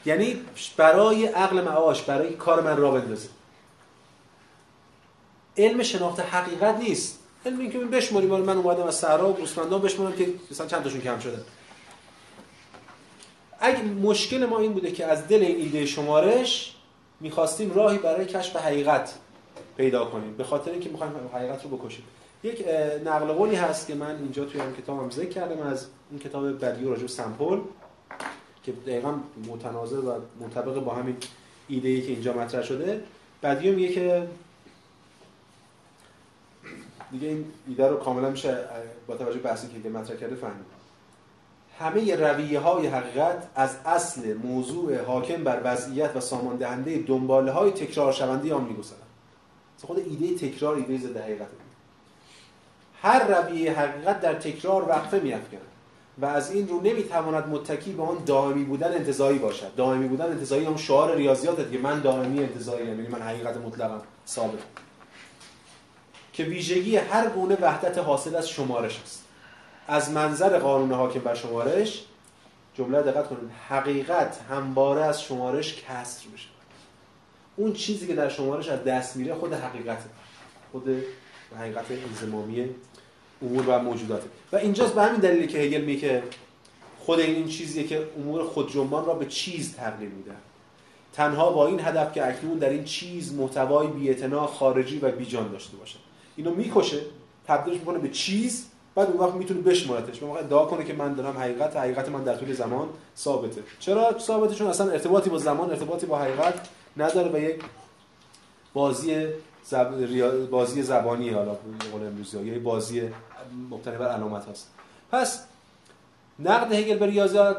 [0.06, 0.42] یعنی
[0.78, 3.30] برای عقل معاش برای کار من را بندازه.
[5.58, 7.20] علم شناخت حقیقت نیست.
[7.46, 11.02] علم این که بشمریم من اومدم از صحرا و گوسفندان بشمرم که مثلا چند تاشون
[11.02, 11.38] کم شده.
[13.60, 16.76] اگه مشکل ما این بوده که از دل این ایده شمارش
[17.20, 19.14] می‌خواستیم راهی برای کشف حقیقت
[19.78, 20.36] پیدا کنیم.
[20.38, 22.04] به خاطر اینکه می‌خوایم حقیقت رو بکشیم.
[22.44, 22.66] یک
[23.06, 26.90] نقل قولی هست که من اینجا توی هم کتابم ذکر کردم از این کتاب بدیو
[26.90, 27.60] راجع سمپل
[28.64, 29.14] که دقیقا
[29.48, 31.18] متناظر و منطبق با همین
[31.68, 33.04] ایده ای که اینجا مطرح شده.
[33.44, 34.28] بدیو میگه که
[37.12, 38.58] دیگه این ایده رو کاملا میشه
[39.08, 40.73] با توجه بحثی که مطرح کرده فهمید.
[41.84, 47.72] همه رویه های حقیقت از اصل موضوع حاکم بر وضعیت و سامان دهنده دنباله های
[47.72, 49.04] تکرار شونده آن میگذرند
[49.86, 51.48] خود ایده تکرار ایده ضد حقیقت
[53.02, 55.62] هر رویه حقیقت در تکرار وقفه میافکند
[56.22, 59.76] و از این رو نمی‌تواند متکی به آن دائمی بودن انتزاعی باشد.
[59.76, 64.60] دائمی بودن انتزاعی هم شعار ریاضیات که من دائمی انتزاعی یعنی من حقیقت مطلقم ثابت.
[66.34, 69.23] که ویژگی هر گونه وحدت حاصل از شمارش است.
[69.88, 72.04] از منظر قانون حاکم بر شمارش
[72.78, 76.48] جمله دقت کنید حقیقت همواره از شمارش کسر میشه.
[77.56, 80.10] اون چیزی که در شمارش از دست میره خود حقیقته.
[80.72, 81.04] خود
[81.60, 82.70] حقیقت انزمامی
[83.42, 84.28] امور و موجوداته.
[84.52, 86.24] و اینجاست به همین دلیلی که هگل میگه
[87.00, 90.32] خود این چیزیه که امور خود جنبان را به چیز تغییر میده.
[91.14, 95.78] تنها با این هدف که اکنون در این چیز محتوای بی‌اعتنا خارجی و بیجان داشته
[95.78, 95.96] باشه.
[96.36, 97.02] اینو می‌کشه
[97.48, 98.66] تبدیلش می‌کنه به چیز
[98.96, 100.24] بعد اون وقت می‌تونه بشمارتش.
[100.24, 102.88] اون ادعا کنه که من دارم حقیقت حقیقت من در طول زمان
[103.18, 103.64] ثابته.
[103.80, 107.64] چرا ثابته چون اصلا ارتباطی با زمان ارتباطی با حقیقت نداره و یک
[108.74, 109.28] بازی
[109.64, 110.50] زب...
[110.50, 111.58] بازی زبانی حالا
[111.92, 113.02] قول امروزی یا بازی
[113.70, 114.70] مبتنی بر علامت هست
[115.12, 115.44] پس
[116.40, 117.58] نقد هگل به ریاضیات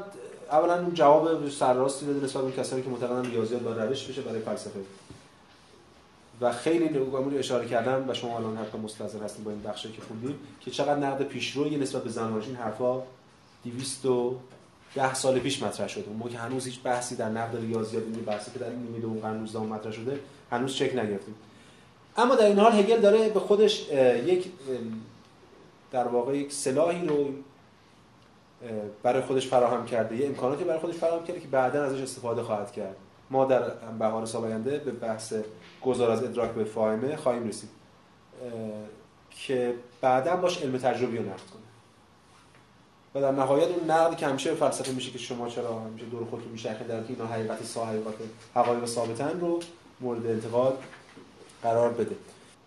[0.50, 4.40] اولا اون جواب سرراستی داده نسبت به کسانی که معتقدن ریاضیات با روش بشه برای
[4.40, 4.80] فلسفه.
[6.40, 10.02] و خیلی نگاهی اشاره کردم و شما الان حتی مستحضر هستید با این بخشی که
[10.02, 13.02] خوندیم که چقدر نقد پیشروی نسبت به زنانش این حرفا
[13.64, 16.04] 210 سال پیش مطرح شده.
[16.08, 19.18] اون موقع هنوز هیچ بحثی در نقد ریاضیات این بحثی که در این نیمه دوم
[19.18, 20.20] قرن 19 مطرح شده
[20.50, 21.34] هنوز چک نگرفتیم.
[22.16, 23.88] اما در این حال هگل داره به خودش
[24.26, 24.48] یک
[25.92, 27.28] در واقع یک سلاحی رو
[29.02, 30.16] برای خودش فراهم کرده.
[30.16, 32.96] یه امکاناتی برای خودش فراهم کرده که بعدا ازش استفاده خواهد کرد.
[33.30, 33.60] ما در
[33.98, 35.34] بهار سال آینده به بحث
[35.82, 37.70] گذار از ادراک به فاهمه خواهیم رسید
[39.30, 41.62] که بعدا باش علم تجربی رو نقد کنه.
[43.14, 46.52] و در نهایت اون نقدی که همیشه فلسفه میشه که شما چرا همیشه دور خودتون
[46.52, 48.14] میشه در اینا حقیقت سا حقیقت
[48.54, 49.60] حقایق ثابتن رو
[50.00, 50.78] مورد انتقاد
[51.62, 52.16] قرار بده.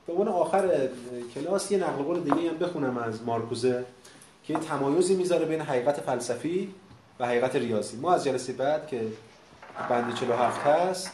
[0.08, 0.90] به عنوان آخر
[1.36, 3.86] کلاس یه نقل قول دیگه هم بخونم از مارکوزه
[4.44, 6.74] که تمایزی می‌ذاره بین حقیقت فلسفی
[7.20, 7.98] و حقیقت ریاضی.
[7.98, 9.08] ما از جلسه بعد که
[9.90, 11.12] بند 47 هست.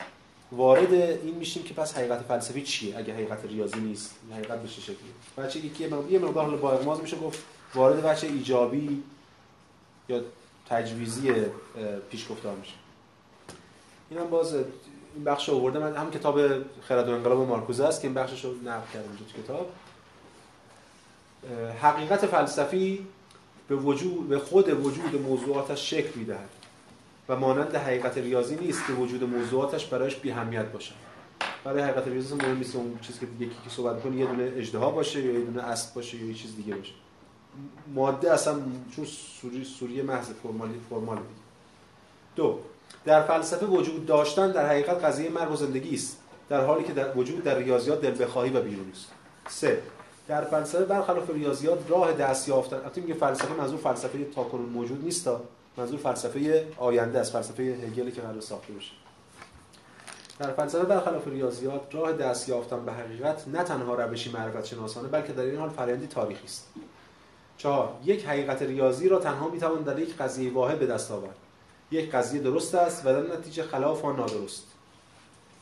[0.51, 4.81] وارد این میشیم که پس حقیقت فلسفی چیه؟ اگه حقیقت ریاضی نیست حقیقت به چه
[4.81, 4.97] شکلی؟
[5.37, 7.39] بچه یکی یه مقدار با اغماز میشه گفت
[7.75, 9.03] وارد بچه ایجابی
[10.09, 10.21] یا
[10.69, 11.33] تجویزی
[12.11, 12.73] پیش گفتار میشه.
[14.09, 16.39] اینم باز این بخش آورده من هم کتاب
[16.81, 19.71] خرد و انقلاب مارکوزه است که این بخشش رو نقل کردم تو کتاب.
[21.81, 23.07] حقیقت فلسفی
[23.67, 26.49] به وجود به خود وجود موضوعاتش شکل می‌دهد.
[27.29, 30.91] و مانند حقیقت ریاضی نیست که وجود موضوعاتش برایش بی اهمیت باشه
[31.63, 34.91] برای حقیقت ریاضی مهم نیست اون چیزی که یکی که صحبت کنه یه دونه اجدها
[34.91, 36.93] باشه یا یه دونه اسب باشه یا یه چیز دیگه باشه.
[37.93, 38.59] ماده اصلا
[38.95, 41.29] چون سوری سوری محض فرمالی فرمال دیگه.
[42.35, 42.59] دو
[43.05, 46.17] در فلسفه وجود داشتن در حقیقت قضیه مرگ و زندگی است
[46.49, 49.11] در حالی که در وجود در ریاضیات دل بخواهی و بیرونی است
[49.47, 49.81] سه
[50.27, 55.29] در فلسفه برخلاف ریاضیات راه دست یافتن البته میگه فلسفه منظور فلسفه تاکنون موجود نیست
[55.77, 58.91] منظور فلسفه آینده است فلسفه هگل که قرار ساخته بشه.
[60.39, 65.33] در فلسفه برخلاف ریاضیات راه دست یافتن به حقیقت نه تنها روشی معرفت شناسانه بلکه
[65.33, 66.67] در این حال فرآیندی تاریخی است.
[67.57, 71.35] چهار یک حقیقت ریاضی را تنها می‌توان در یک قضیه واحد به دست آورد.
[71.91, 74.63] یک قضیه درست است و در نتیجه خلاف آن نادرست.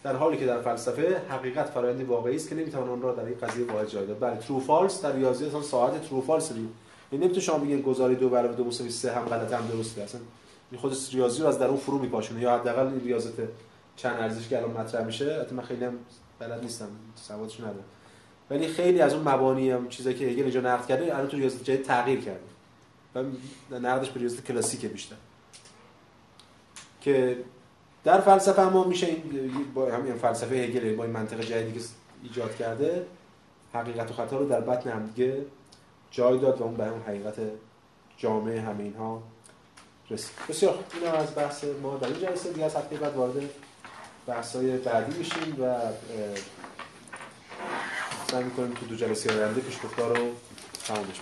[0.03, 3.39] در حالی که در فلسفه حقیقت فرآیندی واقعی است که نمی‌توان آن را در یک
[3.39, 4.19] قضیه واحد جای داد.
[4.19, 6.51] بله ترو فالس در ریاضیات ساعت ترو فالس
[7.11, 10.01] این نمی‌تونه شما بگین گزاری دو برابر دو مساوی سه هم غلط هم درسته.
[10.01, 10.21] اصلا
[10.71, 12.41] این خود ریاضی رو از درون فرو میپاشونه.
[12.41, 13.33] یا حداقل این ریاضت
[13.95, 15.93] چند ارزش که الان مطرح میشه البته من خیلی هم
[16.39, 17.83] بلد نیستم سوادش ندارم.
[18.49, 21.63] ولی خیلی از اون مبانی هم چیزایی که هگل اینجا نقد کرده الان تو ریاضت
[21.63, 22.39] جدید تغییر کرده.
[23.15, 23.23] و
[23.79, 25.15] نقدش به ریاضت کلاسیکه بیشتر.
[27.01, 27.37] که
[28.03, 29.21] در فلسفه ما میشه این
[29.73, 31.85] با همین فلسفه هگل با این منطق جدیدی که
[32.23, 33.05] ایجاد کرده
[33.73, 35.45] حقیقت و خطا رو در بطن هم دیگه
[36.11, 37.35] جای داد و اون به هم حقیقت
[38.17, 39.23] جامعه همه اینها
[40.09, 40.31] رسید.
[40.49, 43.33] بسیار اینا از بحث ما در این جلسه دیگه از هفته بعد وارد
[44.27, 45.75] بحث های بعدی میشیم و
[48.31, 50.25] سعی می‌کنیم تو دو جلسه آینده پیشگفتار رو
[50.83, 51.21] تمامش